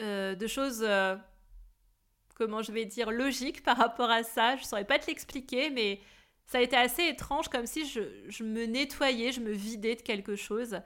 euh, 0.00 0.34
de 0.34 0.46
choses, 0.46 0.84
euh, 0.86 1.16
comment 2.34 2.62
je 2.62 2.72
vais 2.72 2.84
dire, 2.84 3.10
logiques 3.10 3.62
par 3.62 3.76
rapport 3.76 4.10
à 4.10 4.22
ça. 4.22 4.56
Je 4.56 4.64
saurais 4.64 4.84
pas 4.84 4.98
te 4.98 5.06
l'expliquer, 5.06 5.70
mais 5.70 6.00
ça 6.46 6.58
a 6.58 6.60
été 6.60 6.76
assez 6.76 7.06
étrange, 7.06 7.48
comme 7.48 7.66
si 7.66 7.86
je, 7.86 8.42
me 8.42 8.66
nettoyais, 8.66 9.32
je 9.32 9.40
me 9.40 9.52
vidais 9.52 9.96
de 9.96 10.02
quelque 10.02 10.36
chose. 10.36 10.80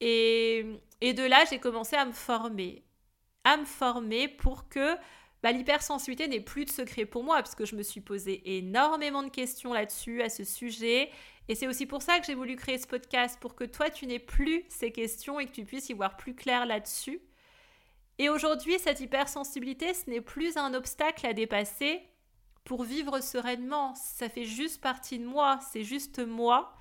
Et, 0.00 0.64
de 1.00 1.26
là, 1.26 1.44
j'ai 1.48 1.58
commencé 1.58 1.96
à 1.96 2.04
me 2.04 2.12
former, 2.12 2.84
à 3.44 3.56
me 3.56 3.64
former 3.64 4.28
pour 4.28 4.68
que 4.68 4.96
bah, 5.42 5.52
l'hypersensibilité 5.52 6.28
n'est 6.28 6.40
plus 6.40 6.64
de 6.64 6.70
secret 6.70 7.04
pour 7.06 7.22
moi, 7.22 7.42
puisque 7.42 7.66
je 7.66 7.76
me 7.76 7.82
suis 7.82 8.00
posé 8.00 8.58
énormément 8.58 9.22
de 9.22 9.30
questions 9.30 9.72
là-dessus, 9.72 10.22
à 10.22 10.28
ce 10.28 10.44
sujet, 10.44 11.10
et 11.48 11.54
c'est 11.54 11.68
aussi 11.68 11.86
pour 11.86 12.02
ça 12.02 12.18
que 12.18 12.26
j'ai 12.26 12.34
voulu 12.34 12.56
créer 12.56 12.78
ce 12.78 12.86
podcast, 12.86 13.38
pour 13.40 13.54
que 13.54 13.64
toi, 13.64 13.90
tu 13.90 14.06
n'aies 14.06 14.18
plus 14.18 14.64
ces 14.68 14.90
questions 14.90 15.38
et 15.38 15.46
que 15.46 15.52
tu 15.52 15.64
puisses 15.64 15.88
y 15.88 15.92
voir 15.92 16.16
plus 16.16 16.34
clair 16.34 16.66
là-dessus. 16.66 17.20
Et 18.18 18.28
aujourd'hui, 18.28 18.78
cette 18.78 19.00
hypersensibilité, 19.00 19.94
ce 19.94 20.10
n'est 20.10 20.20
plus 20.20 20.56
un 20.56 20.74
obstacle 20.74 21.26
à 21.26 21.32
dépasser 21.32 22.02
pour 22.66 22.82
vivre 22.82 23.20
sereinement. 23.20 23.94
Ça 23.94 24.28
fait 24.28 24.44
juste 24.44 24.82
partie 24.82 25.18
de 25.18 25.24
moi, 25.24 25.58
c'est 25.72 25.84
juste 25.84 26.18
moi. 26.18 26.74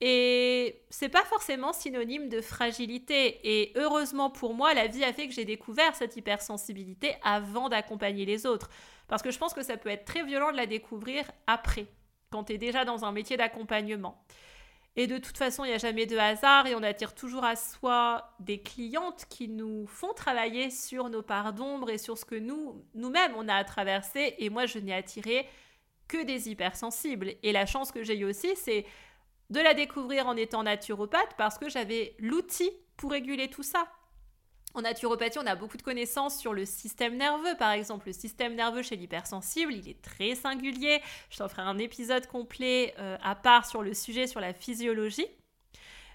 Et 0.00 0.82
c'est 0.90 1.08
pas 1.08 1.24
forcément 1.24 1.72
synonyme 1.72 2.28
de 2.28 2.40
fragilité. 2.40 3.38
Et 3.44 3.72
heureusement 3.76 4.30
pour 4.30 4.52
moi, 4.52 4.74
la 4.74 4.88
vie 4.88 5.04
a 5.04 5.12
fait 5.12 5.28
que 5.28 5.32
j'ai 5.32 5.44
découvert 5.44 5.94
cette 5.94 6.16
hypersensibilité 6.16 7.14
avant 7.22 7.68
d'accompagner 7.68 8.26
les 8.26 8.44
autres. 8.44 8.68
Parce 9.06 9.22
que 9.22 9.30
je 9.30 9.38
pense 9.38 9.54
que 9.54 9.62
ça 9.62 9.76
peut 9.76 9.88
être 9.88 10.04
très 10.04 10.24
violent 10.24 10.50
de 10.50 10.56
la 10.56 10.66
découvrir 10.66 11.30
après 11.46 11.86
quand 12.30 12.44
tu 12.44 12.54
es 12.54 12.58
déjà 12.58 12.84
dans 12.84 13.04
un 13.04 13.12
métier 13.12 13.36
d'accompagnement. 13.36 14.24
Et 14.94 15.06
de 15.06 15.16
toute 15.16 15.38
façon, 15.38 15.64
il 15.64 15.68
n'y 15.68 15.74
a 15.74 15.78
jamais 15.78 16.04
de 16.04 16.18
hasard 16.18 16.66
et 16.66 16.74
on 16.74 16.82
attire 16.82 17.14
toujours 17.14 17.44
à 17.44 17.56
soi 17.56 18.34
des 18.40 18.60
clientes 18.60 19.24
qui 19.30 19.48
nous 19.48 19.86
font 19.86 20.12
travailler 20.12 20.68
sur 20.68 21.08
nos 21.08 21.22
parts 21.22 21.54
d'ombre 21.54 21.88
et 21.88 21.96
sur 21.96 22.18
ce 22.18 22.26
que 22.26 22.34
nous, 22.34 22.84
nous-mêmes, 22.94 23.32
on 23.36 23.48
a 23.48 23.54
à 23.54 23.64
traverser. 23.64 24.34
Et 24.38 24.50
moi, 24.50 24.66
je 24.66 24.78
n'ai 24.78 24.92
attiré 24.92 25.48
que 26.08 26.22
des 26.22 26.50
hypersensibles. 26.50 27.34
Et 27.42 27.52
la 27.52 27.64
chance 27.64 27.90
que 27.90 28.02
j'ai 28.02 28.18
eue 28.18 28.26
aussi, 28.26 28.54
c'est 28.54 28.84
de 29.48 29.60
la 29.60 29.72
découvrir 29.72 30.26
en 30.26 30.36
étant 30.36 30.62
naturopathe 30.62 31.36
parce 31.38 31.56
que 31.56 31.70
j'avais 31.70 32.14
l'outil 32.18 32.70
pour 32.98 33.12
réguler 33.12 33.48
tout 33.48 33.62
ça. 33.62 33.86
En 34.74 34.82
naturopathie, 34.82 35.38
on 35.38 35.46
a 35.46 35.54
beaucoup 35.54 35.76
de 35.76 35.82
connaissances 35.82 36.38
sur 36.38 36.54
le 36.54 36.64
système 36.64 37.16
nerveux, 37.16 37.54
par 37.58 37.72
exemple. 37.72 38.06
Le 38.06 38.12
système 38.12 38.54
nerveux 38.54 38.82
chez 38.82 38.96
l'hypersensible, 38.96 39.74
il 39.74 39.88
est 39.88 40.00
très 40.00 40.34
singulier. 40.34 41.02
Je 41.30 41.38
t'en 41.38 41.48
ferai 41.48 41.62
un 41.62 41.78
épisode 41.78 42.26
complet 42.26 42.94
euh, 42.98 43.18
à 43.22 43.34
part 43.34 43.66
sur 43.66 43.82
le 43.82 43.92
sujet, 43.92 44.26
sur 44.26 44.40
la 44.40 44.54
physiologie. 44.54 45.26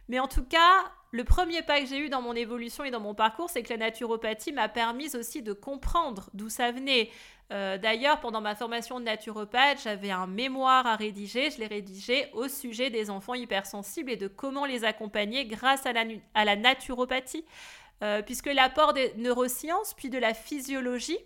Mais 0.10 0.20
en 0.20 0.28
tout 0.28 0.44
cas, 0.44 0.92
le 1.12 1.24
premier 1.24 1.62
pas 1.62 1.82
que 1.82 1.86
j'ai 1.86 2.00
eu 2.00 2.10
dans 2.10 2.22
mon 2.22 2.34
évolution 2.34 2.84
et 2.84 2.92
dans 2.92 3.00
mon 3.00 3.14
parcours, 3.14 3.50
c'est 3.50 3.62
que 3.62 3.70
la 3.70 3.78
naturopathie 3.78 4.54
m'a 4.54 4.70
permis 4.70 5.16
aussi 5.16 5.44
de 5.44 5.54
comprendre 5.54 6.30
d'où 6.34 6.50
ça 6.50 6.72
venait. 6.72 7.12
Euh, 7.54 7.78
d'ailleurs, 7.78 8.20
pendant 8.20 8.42
ma 8.42 8.56
formation 8.56 9.00
de 9.00 9.06
naturopathe, 9.06 9.82
j'avais 9.84 10.12
un 10.12 10.28
mémoire 10.28 10.88
à 10.88 10.96
rédiger. 10.96 11.52
Je 11.52 11.60
l'ai 11.60 11.68
rédigé 11.68 12.28
au 12.34 12.48
sujet 12.48 12.90
des 12.90 13.10
enfants 13.10 13.36
hypersensibles 13.36 14.10
et 14.10 14.18
de 14.18 14.28
comment 14.28 14.66
les 14.66 14.84
accompagner 14.84 15.46
grâce 15.46 15.86
à 15.86 15.94
la 16.46 16.56
naturopathie. 16.56 17.46
Euh, 18.04 18.22
puisque 18.22 18.48
l'apport 18.48 18.94
des 18.94 19.14
neurosciences 19.18 19.96
puis 19.96 20.10
de 20.10 20.20
la 20.20 20.36
physiologie 20.36 21.18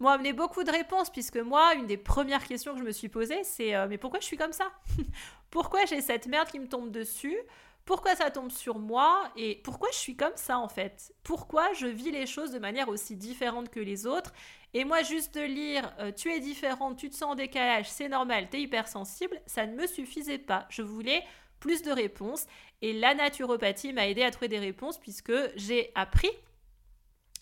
m'ont 0.00 0.08
amené 0.08 0.32
beaucoup 0.32 0.64
de 0.64 0.70
réponses, 0.70 1.10
puisque 1.10 1.36
moi, 1.36 1.74
une 1.74 1.86
des 1.86 1.96
premières 1.96 2.44
questions 2.46 2.72
que 2.72 2.80
je 2.80 2.84
me 2.84 2.92
suis 2.92 3.08
posée, 3.08 3.42
c'est 3.44 3.74
euh, 3.74 3.86
mais 3.88 3.98
pourquoi 3.98 4.20
je 4.20 4.26
suis 4.26 4.36
comme 4.36 4.52
ça 4.52 4.70
Pourquoi 5.50 5.84
j'ai 5.86 6.00
cette 6.00 6.26
merde 6.26 6.48
qui 6.48 6.58
me 6.58 6.68
tombe 6.68 6.90
dessus 6.90 7.36
Pourquoi 7.84 8.14
ça 8.14 8.30
tombe 8.30 8.50
sur 8.50 8.78
moi 8.78 9.30
Et 9.36 9.60
pourquoi 9.64 9.88
je 9.92 9.98
suis 9.98 10.16
comme 10.16 10.36
ça 10.36 10.58
en 10.58 10.68
fait 10.68 11.12
Pourquoi 11.22 11.72
je 11.72 11.86
vis 11.86 12.10
les 12.10 12.26
choses 12.26 12.52
de 12.52 12.58
manière 12.58 12.88
aussi 12.88 13.16
différente 13.16 13.70
que 13.70 13.80
les 13.80 14.06
autres 14.06 14.32
Et 14.74 14.84
moi, 14.84 15.02
juste 15.02 15.34
de 15.34 15.42
lire 15.42 15.92
euh, 15.98 16.12
tu 16.12 16.32
es 16.32 16.40
différente, 16.40 16.98
tu 16.98 17.10
te 17.10 17.14
sens 17.14 17.32
en 17.32 17.34
décalage, 17.34 17.88
c'est 17.88 18.08
normal, 18.08 18.48
tu 18.50 18.58
es 18.58 18.62
hypersensible, 18.62 19.40
ça 19.46 19.66
ne 19.66 19.74
me 19.74 19.86
suffisait 19.86 20.38
pas. 20.38 20.66
Je 20.68 20.82
voulais 20.82 21.24
plus 21.60 21.82
de 21.82 21.90
réponses. 21.90 22.46
Et 22.82 22.92
la 22.92 23.14
naturopathie 23.14 23.92
m'a 23.92 24.08
aidé 24.08 24.22
à 24.22 24.30
trouver 24.30 24.48
des 24.48 24.58
réponses 24.58 24.98
puisque 24.98 25.32
j'ai 25.56 25.90
appris 25.94 26.30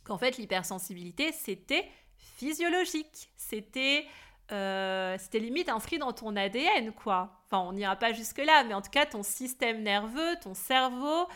qu'en 0.04 0.18
fait 0.18 0.38
l'hypersensibilité 0.38 1.32
c'était 1.32 1.88
physiologique, 2.16 3.30
c'était 3.36 4.06
euh, 4.52 5.16
limite 5.32 5.68
inscrit 5.68 5.98
dans 5.98 6.12
ton 6.12 6.36
ADN 6.36 6.92
quoi. 6.92 7.42
Enfin 7.46 7.60
on 7.60 7.72
n'ira 7.72 7.96
pas 7.96 8.12
jusque 8.12 8.38
là, 8.38 8.64
mais 8.64 8.74
en 8.74 8.82
tout 8.82 8.90
cas 8.90 9.06
ton 9.06 9.22
système 9.22 9.82
nerveux, 9.82 10.36
ton 10.42 10.54
cerveau, 10.54 11.26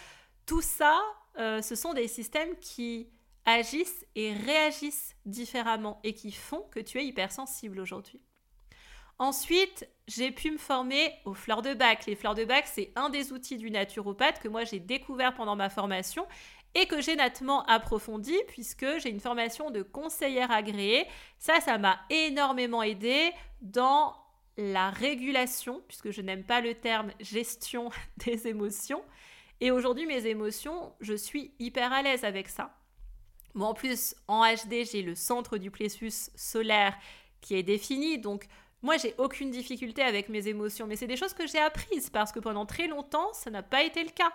tout 0.47 0.63
ça, 0.63 1.01
euh, 1.39 1.63
ce 1.63 1.75
sont 1.75 1.95
des 1.95 2.09
systèmes 2.09 2.57
qui 2.61 3.09
agissent 3.45 4.07
et 4.15 4.33
réagissent 4.33 5.17
différemment 5.27 6.01
et 6.05 6.15
qui 6.15 6.33
font 6.33 6.63
que 6.71 6.81
tu 6.81 6.99
es 6.99 7.07
hypersensible 7.07 7.81
aujourd'hui. 7.81 8.21
Ensuite, 9.21 9.87
j'ai 10.09 10.31
pu 10.31 10.51
me 10.51 10.57
former 10.57 11.13
aux 11.27 11.35
fleurs 11.35 11.61
de 11.61 11.75
bac. 11.75 12.07
Les 12.07 12.17
fleurs 12.17 12.35
de 12.35 12.47
bac, 12.47 12.65
c'est 12.67 12.91
un 12.97 13.11
des 13.11 13.33
outils 13.33 13.59
du 13.59 13.71
naturopathe 13.71 14.41
que 14.41 14.49
moi 14.49 14.65
j'ai 14.65 14.81
découvert 14.81 15.35
pendant 15.35 15.57
ma 15.57 15.69
formation 15.69 16.27
et 16.75 16.87
que 16.87 17.03
j'ai 17.03 17.17
nettement 17.17 17.63
approfondi 17.67 18.35
puisque 18.49 18.87
j'ai 18.99 19.11
une 19.11 19.21
formation 19.21 19.71
de 19.71 19.83
conseillère 19.83 20.51
agréée. 20.51 21.07
Ça, 21.39 21.61
ça 21.61 21.77
m'a 21.77 22.01
énormément 22.09 22.83
aidé 22.83 23.31
dans 23.61 24.17
la 24.57 24.89
régulation, 24.89 25.83
puisque 25.87 26.13
je 26.13 26.23
n'aime 26.23 26.45
pas 26.45 26.63
le 26.63 26.75
terme 26.75 27.13
gestion 27.21 27.91
des 28.25 28.49
émotions. 28.49 29.03
Et 29.61 29.71
aujourd'hui, 29.71 30.07
mes 30.07 30.29
émotions, 30.29 30.95
je 31.03 31.13
suis 31.13 31.53
hyper 31.59 31.93
à 31.93 32.01
l'aise 32.01 32.25
avec 32.25 32.49
ça. 32.49 32.75
Bon, 33.55 33.67
en 33.67 33.75
plus, 33.75 34.15
en 34.29 34.47
HD, 34.47 34.87
j'ai 34.91 35.03
le 35.03 35.15
centre 35.15 35.59
du 35.59 35.71
plexus 35.71 36.31
solaire 36.35 36.97
qui 37.43 37.55
est 37.57 37.63
défini, 37.63 38.19
donc 38.19 38.47
moi, 38.83 38.97
j'ai 38.97 39.15
aucune 39.19 39.51
difficulté 39.51 40.03
avec 40.03 40.29
mes 40.29 40.49
émotions, 40.49 40.87
mais 40.87 40.97
c'est 40.97 41.07
des 41.07 41.17
choses 41.17 41.35
que 41.35 41.47
j'ai 41.47 41.59
apprises 41.59 42.09
parce 42.11 42.33
que 42.33 42.41
pendant 42.41 42.65
très 42.65 42.87
longtemps, 42.87 43.33
ça 43.35 43.51
n'a 43.51 43.63
pas 43.63 43.83
été 43.83 44.03
le 44.03 44.11
cas. 44.11 44.33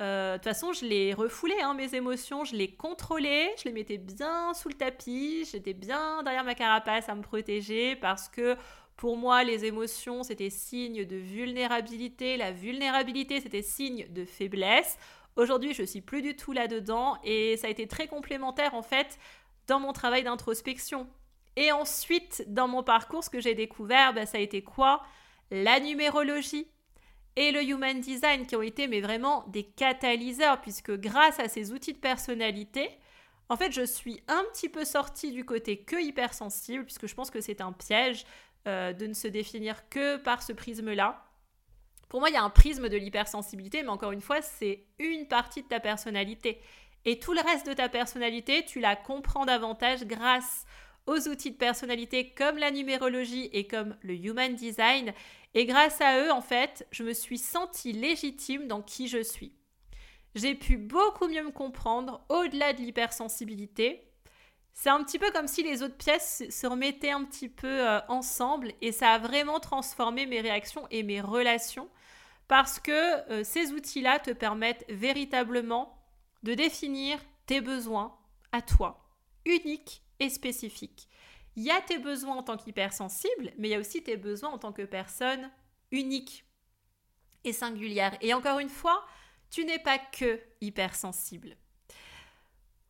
Euh, 0.00 0.32
de 0.32 0.38
toute 0.38 0.44
façon, 0.44 0.72
je 0.72 0.84
les 0.84 1.14
refoulais, 1.14 1.60
hein, 1.62 1.72
mes 1.72 1.94
émotions, 1.94 2.44
je 2.44 2.54
les 2.54 2.68
contrôlais, 2.68 3.54
je 3.58 3.64
les 3.64 3.72
mettais 3.72 3.96
bien 3.96 4.52
sous 4.54 4.68
le 4.68 4.74
tapis, 4.74 5.48
j'étais 5.50 5.72
bien 5.72 6.22
derrière 6.22 6.44
ma 6.44 6.54
carapace 6.54 7.08
à 7.08 7.14
me 7.14 7.22
protéger 7.22 7.96
parce 7.96 8.28
que 8.28 8.56
pour 8.96 9.16
moi, 9.16 9.44
les 9.44 9.64
émotions, 9.64 10.22
c'était 10.22 10.50
signe 10.50 11.04
de 11.04 11.16
vulnérabilité, 11.16 12.36
la 12.36 12.50
vulnérabilité, 12.50 13.40
c'était 13.40 13.62
signe 13.62 14.06
de 14.10 14.24
faiblesse. 14.24 14.98
Aujourd'hui, 15.36 15.74
je 15.74 15.82
suis 15.82 16.00
plus 16.00 16.22
du 16.22 16.34
tout 16.34 16.52
là-dedans 16.52 17.18
et 17.22 17.56
ça 17.56 17.68
a 17.68 17.70
été 17.70 17.86
très 17.86 18.08
complémentaire 18.08 18.74
en 18.74 18.82
fait 18.82 19.18
dans 19.66 19.80
mon 19.80 19.92
travail 19.92 20.24
d'introspection. 20.24 21.06
Et 21.56 21.72
ensuite, 21.72 22.44
dans 22.48 22.68
mon 22.68 22.82
parcours, 22.82 23.24
ce 23.24 23.30
que 23.30 23.40
j'ai 23.40 23.54
découvert, 23.54 24.12
ben, 24.12 24.26
ça 24.26 24.38
a 24.38 24.40
été 24.40 24.62
quoi? 24.62 25.02
La 25.50 25.80
numérologie 25.80 26.68
et 27.36 27.52
le 27.52 27.62
human 27.62 28.00
design 28.00 28.46
qui 28.46 28.56
ont 28.56 28.62
été 28.62 28.88
mais 28.88 29.00
vraiment 29.00 29.44
des 29.48 29.64
catalyseurs 29.64 30.60
puisque 30.60 30.92
grâce 30.98 31.38
à 31.38 31.48
ces 31.48 31.72
outils 31.72 31.92
de 31.92 31.98
personnalité, 31.98 32.90
en 33.48 33.56
fait, 33.56 33.72
je 33.72 33.82
suis 33.82 34.22
un 34.28 34.44
petit 34.52 34.68
peu 34.68 34.84
sortie 34.84 35.32
du 35.32 35.44
côté 35.44 35.78
que 35.78 35.96
hypersensible 36.02 36.84
puisque 36.84 37.06
je 37.06 37.14
pense 37.14 37.30
que 37.30 37.40
c'est 37.40 37.60
un 37.60 37.72
piège 37.72 38.26
euh, 38.66 38.92
de 38.92 39.06
ne 39.06 39.12
se 39.12 39.28
définir 39.28 39.88
que 39.88 40.16
par 40.16 40.42
ce 40.42 40.52
prisme-là. 40.52 41.22
Pour 42.08 42.20
moi, 42.20 42.30
il 42.30 42.34
y 42.34 42.36
a 42.36 42.42
un 42.42 42.50
prisme 42.50 42.88
de 42.88 42.96
l'hypersensibilité, 42.96 43.82
mais 43.82 43.88
encore 43.88 44.12
une 44.12 44.20
fois, 44.20 44.42
c'est 44.42 44.86
une 44.98 45.26
partie 45.28 45.62
de 45.62 45.68
ta 45.68 45.80
personnalité. 45.80 46.60
Et 47.04 47.18
tout 47.18 47.32
le 47.32 47.40
reste 47.40 47.66
de 47.68 47.72
ta 47.72 47.88
personnalité, 47.88 48.64
tu 48.64 48.80
la 48.80 48.96
comprends 48.96 49.44
davantage 49.44 50.04
grâce 50.04 50.64
aux 51.06 51.28
outils 51.28 51.52
de 51.52 51.56
personnalité 51.56 52.30
comme 52.30 52.58
la 52.58 52.70
numérologie 52.70 53.48
et 53.52 53.66
comme 53.66 53.96
le 54.02 54.14
human 54.14 54.54
design. 54.54 55.12
Et 55.54 55.64
grâce 55.66 56.00
à 56.00 56.20
eux, 56.20 56.30
en 56.30 56.40
fait, 56.40 56.86
je 56.90 57.02
me 57.02 57.12
suis 57.12 57.38
sentie 57.38 57.92
légitime 57.92 58.66
dans 58.66 58.82
qui 58.82 59.08
je 59.08 59.22
suis. 59.22 59.52
J'ai 60.34 60.54
pu 60.54 60.76
beaucoup 60.76 61.28
mieux 61.28 61.44
me 61.44 61.50
comprendre 61.50 62.24
au-delà 62.28 62.72
de 62.74 62.80
l'hypersensibilité. 62.80 64.02
C'est 64.74 64.90
un 64.90 65.02
petit 65.02 65.18
peu 65.18 65.30
comme 65.30 65.46
si 65.46 65.62
les 65.62 65.82
autres 65.82 65.96
pièces 65.96 66.44
se 66.50 66.66
remettaient 66.66 67.10
un 67.10 67.24
petit 67.24 67.48
peu 67.48 67.88
euh, 67.88 68.00
ensemble 68.08 68.72
et 68.82 68.92
ça 68.92 69.12
a 69.12 69.18
vraiment 69.18 69.58
transformé 69.58 70.26
mes 70.26 70.42
réactions 70.42 70.86
et 70.90 71.02
mes 71.02 71.22
relations 71.22 71.88
parce 72.48 72.78
que 72.78 72.92
euh, 73.30 73.42
ces 73.42 73.72
outils-là 73.72 74.18
te 74.18 74.30
permettent 74.30 74.84
véritablement 74.90 75.98
de 76.42 76.52
définir 76.52 77.18
tes 77.46 77.62
besoins 77.62 78.14
à 78.52 78.60
toi, 78.60 79.08
uniques 79.46 80.02
et 80.20 80.30
spécifiques. 80.30 81.08
Il 81.56 81.62
y 81.62 81.70
a 81.70 81.80
tes 81.80 81.98
besoins 81.98 82.36
en 82.36 82.42
tant 82.42 82.56
qu'hypersensible, 82.56 83.52
mais 83.58 83.68
il 83.68 83.70
y 83.70 83.74
a 83.74 83.80
aussi 83.80 84.02
tes 84.02 84.16
besoins 84.16 84.50
en 84.50 84.58
tant 84.58 84.72
que 84.72 84.82
personne 84.82 85.50
unique 85.90 86.44
et 87.44 87.52
singulière. 87.52 88.16
Et 88.20 88.34
encore 88.34 88.58
une 88.58 88.68
fois, 88.68 89.04
tu 89.50 89.64
n'es 89.64 89.78
pas 89.78 89.98
que 89.98 90.40
hypersensible. 90.60 91.56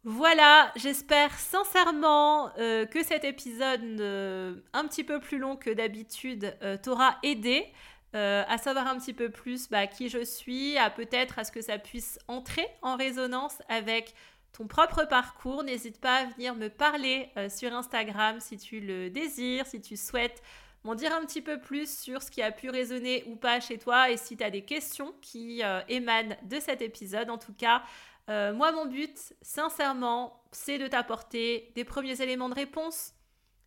Voilà, 0.09 0.73
j'espère 0.77 1.37
sincèrement 1.37 2.57
euh, 2.59 2.87
que 2.87 3.03
cet 3.03 3.25
épisode 3.25 3.83
euh, 4.01 4.55
un 4.73 4.87
petit 4.87 5.03
peu 5.03 5.19
plus 5.19 5.39
long 5.39 5.57
que 5.57 5.71
d'habitude 5.71 6.57
euh, 6.63 6.77
t'aura 6.77 7.19
aidé 7.23 7.67
à 8.15 8.57
savoir 8.57 8.87
un 8.87 8.97
petit 8.97 9.13
peu 9.13 9.29
plus 9.29 9.69
bah, 9.69 9.87
qui 9.87 10.09
je 10.09 10.25
suis, 10.25 10.79
à 10.79 10.89
peut-être 10.89 11.39
à 11.39 11.45
ce 11.45 11.53
que 11.53 11.61
ça 11.61 11.77
puisse 11.77 12.19
entrer 12.29 12.67
en 12.81 12.97
résonance 12.97 13.61
avec 13.69 14.15
ton 14.57 14.67
propre 14.67 15.05
parcours. 15.05 15.63
N'hésite 15.63 16.01
pas 16.01 16.17
à 16.17 16.25
venir 16.25 16.55
me 16.55 16.69
parler 16.69 17.31
euh, 17.37 17.49
sur 17.49 17.75
Instagram 17.75 18.41
si 18.41 18.57
tu 18.57 18.81
le 18.81 19.11
désires, 19.11 19.67
si 19.67 19.81
tu 19.81 19.97
souhaites 19.97 20.43
m'en 20.85 20.95
dire 20.95 21.13
un 21.13 21.25
petit 21.27 21.43
peu 21.43 21.61
plus 21.61 21.99
sur 21.99 22.23
ce 22.23 22.31
qui 22.31 22.43
a 22.43 22.53
pu 22.53 22.71
résonner 22.71 23.25
ou 23.27 23.35
pas 23.35 23.59
chez 23.59 23.77
toi 23.77 24.09
et 24.11 24.17
si 24.17 24.37
tu 24.37 24.45
as 24.45 24.51
des 24.51 24.63
questions 24.63 25.13
qui 25.21 25.63
euh, 25.65 25.81
émanent 25.89 26.37
de 26.45 26.61
cet 26.61 26.81
épisode. 26.81 27.29
En 27.29 27.39
tout 27.39 27.53
cas, 27.53 27.83
euh, 28.31 28.55
moi, 28.55 28.71
mon 28.71 28.87
but, 28.87 29.35
sincèrement, 29.43 30.41
c'est 30.53 30.79
de 30.79 30.87
t'apporter 30.87 31.73
des 31.75 31.85
premiers 31.85 32.23
éléments 32.23 32.49
de 32.49 32.55
réponse. 32.55 33.15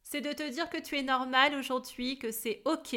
C'est 0.04 0.22
de 0.22 0.32
te 0.32 0.50
dire 0.50 0.70
que 0.70 0.78
tu 0.78 0.98
es 0.98 1.04
normal 1.04 1.56
aujourd'hui, 1.56 2.18
que 2.18 2.32
c'est 2.32 2.62
OK, 2.64 2.96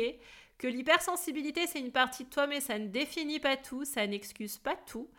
que 0.56 0.66
l'hypersensibilité, 0.68 1.66
c'est 1.66 1.80
une 1.80 1.92
partie 1.92 2.24
de 2.24 2.30
toi, 2.30 2.46
mais 2.46 2.60
ça 2.60 2.78
ne 2.78 2.86
définit 2.86 3.40
pas 3.40 3.56
tout, 3.56 3.84
ça 3.84 4.06
n'excuse 4.06 4.56
pas 4.56 4.76
tout. 4.76 5.10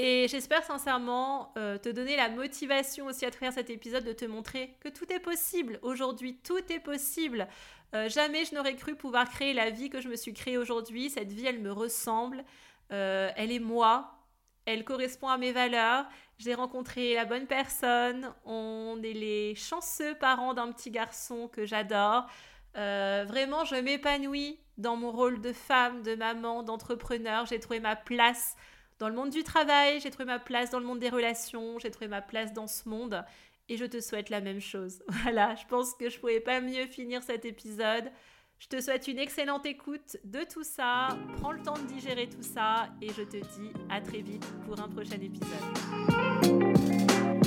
Et 0.00 0.28
j'espère 0.28 0.62
sincèrement 0.62 1.52
euh, 1.58 1.76
te 1.76 1.88
donner 1.88 2.14
la 2.14 2.28
motivation 2.28 3.06
aussi 3.06 3.26
à 3.26 3.32
travers 3.32 3.52
cet 3.52 3.68
épisode 3.68 4.04
de 4.04 4.12
te 4.12 4.24
montrer 4.24 4.76
que 4.78 4.88
tout 4.88 5.12
est 5.12 5.18
possible. 5.18 5.80
Aujourd'hui, 5.82 6.36
tout 6.36 6.62
est 6.72 6.78
possible. 6.78 7.48
Euh, 7.96 8.08
jamais 8.08 8.44
je 8.44 8.54
n'aurais 8.54 8.76
cru 8.76 8.94
pouvoir 8.94 9.28
créer 9.28 9.54
la 9.54 9.70
vie 9.70 9.90
que 9.90 10.00
je 10.00 10.08
me 10.08 10.14
suis 10.14 10.32
créée 10.32 10.56
aujourd'hui. 10.56 11.10
Cette 11.10 11.32
vie, 11.32 11.46
elle 11.46 11.58
me 11.58 11.72
ressemble. 11.72 12.44
Euh, 12.92 13.32
elle 13.34 13.50
est 13.50 13.58
moi. 13.58 14.22
Elle 14.66 14.84
correspond 14.84 15.26
à 15.26 15.36
mes 15.36 15.50
valeurs. 15.50 16.06
J'ai 16.38 16.54
rencontré 16.54 17.14
la 17.14 17.24
bonne 17.24 17.48
personne. 17.48 18.32
On 18.44 19.00
est 19.02 19.14
les 19.14 19.56
chanceux 19.56 20.14
parents 20.14 20.54
d'un 20.54 20.70
petit 20.70 20.92
garçon 20.92 21.48
que 21.48 21.66
j'adore. 21.66 22.28
vraiment, 22.76 23.64
je 23.64 23.74
m'épanouis 23.74 24.60
dans 24.76 24.94
mon 24.94 25.10
rôle 25.10 25.40
de 25.40 25.52
femme, 25.52 26.04
de 26.04 26.14
maman, 26.14 26.62
d'entrepreneur. 26.62 27.46
J'ai 27.46 27.58
trouvé 27.58 27.80
ma 27.80 27.96
place 27.96 28.54
dans 28.98 29.08
le 29.08 29.14
monde 29.14 29.30
du 29.30 29.44
travail, 29.44 30.00
j'ai 30.00 30.10
trouvé 30.10 30.24
ma 30.24 30.38
place 30.38 30.70
dans 30.70 30.80
le 30.80 30.86
monde 30.86 30.98
des 30.98 31.08
relations, 31.08 31.78
j'ai 31.78 31.90
trouvé 31.90 32.08
ma 32.08 32.20
place 32.20 32.52
dans 32.52 32.66
ce 32.66 32.88
monde 32.88 33.24
et 33.68 33.76
je 33.76 33.84
te 33.84 34.00
souhaite 34.00 34.28
la 34.30 34.40
même 34.40 34.60
chose. 34.60 35.02
Voilà, 35.22 35.54
je 35.54 35.66
pense 35.66 35.94
que 35.94 36.08
je 36.08 36.16
ne 36.16 36.20
pouvais 36.20 36.40
pas 36.40 36.60
mieux 36.60 36.86
finir 36.86 37.22
cet 37.22 37.44
épisode. 37.44 38.10
Je 38.58 38.66
te 38.66 38.80
souhaite 38.80 39.06
une 39.06 39.20
excellente 39.20 39.66
écoute 39.66 40.16
de 40.24 40.40
tout 40.52 40.64
ça. 40.64 41.16
Prends 41.40 41.52
le 41.52 41.62
temps 41.62 41.74
de 41.74 41.86
digérer 41.86 42.28
tout 42.28 42.42
ça 42.42 42.88
et 43.00 43.08
je 43.08 43.22
te 43.22 43.36
dis 43.36 43.70
à 43.88 44.00
très 44.00 44.20
vite 44.20 44.44
pour 44.66 44.80
un 44.80 44.88
prochain 44.88 45.20
épisode. 45.20 45.46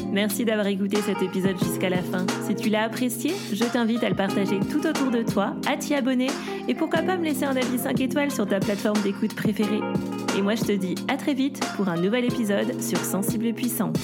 Merci 0.10 0.46
d'avoir 0.46 0.68
écouté 0.68 1.02
cet 1.02 1.22
épisode 1.22 1.58
jusqu'à 1.60 1.90
la 1.90 2.02
fin. 2.02 2.26
Si 2.48 2.56
tu 2.56 2.70
l'as 2.70 2.84
apprécié, 2.84 3.34
je 3.52 3.66
t'invite 3.66 4.04
à 4.04 4.10
le 4.10 4.16
partager 4.16 4.60
tout 4.60 4.86
autour 4.86 5.12
de 5.12 5.22
toi, 5.22 5.56
à 5.68 5.76
t'y 5.76 5.96
abonner 5.96 6.30
et 6.70 6.76
pourquoi 6.76 7.02
pas 7.02 7.18
me 7.18 7.26
laisser 7.26 7.44
un 7.44 7.56
avis 7.58 7.78
5 7.78 8.00
étoiles 8.00 8.32
sur 8.32 8.46
ta 8.46 8.60
plateforme 8.60 9.02
d'écoute 9.02 9.36
préférée. 9.36 9.82
Et 10.38 10.42
moi 10.42 10.56
je 10.56 10.64
te 10.64 10.72
dis 10.72 10.96
à 11.08 11.18
très 11.18 11.34
vite 11.34 11.60
pour 11.76 11.90
un 11.90 11.98
nouvel 11.98 12.26
épisode 12.26 12.82
sur 12.82 13.00
Sensible 13.00 13.48
et 13.48 13.54
Puissante. 13.54 14.00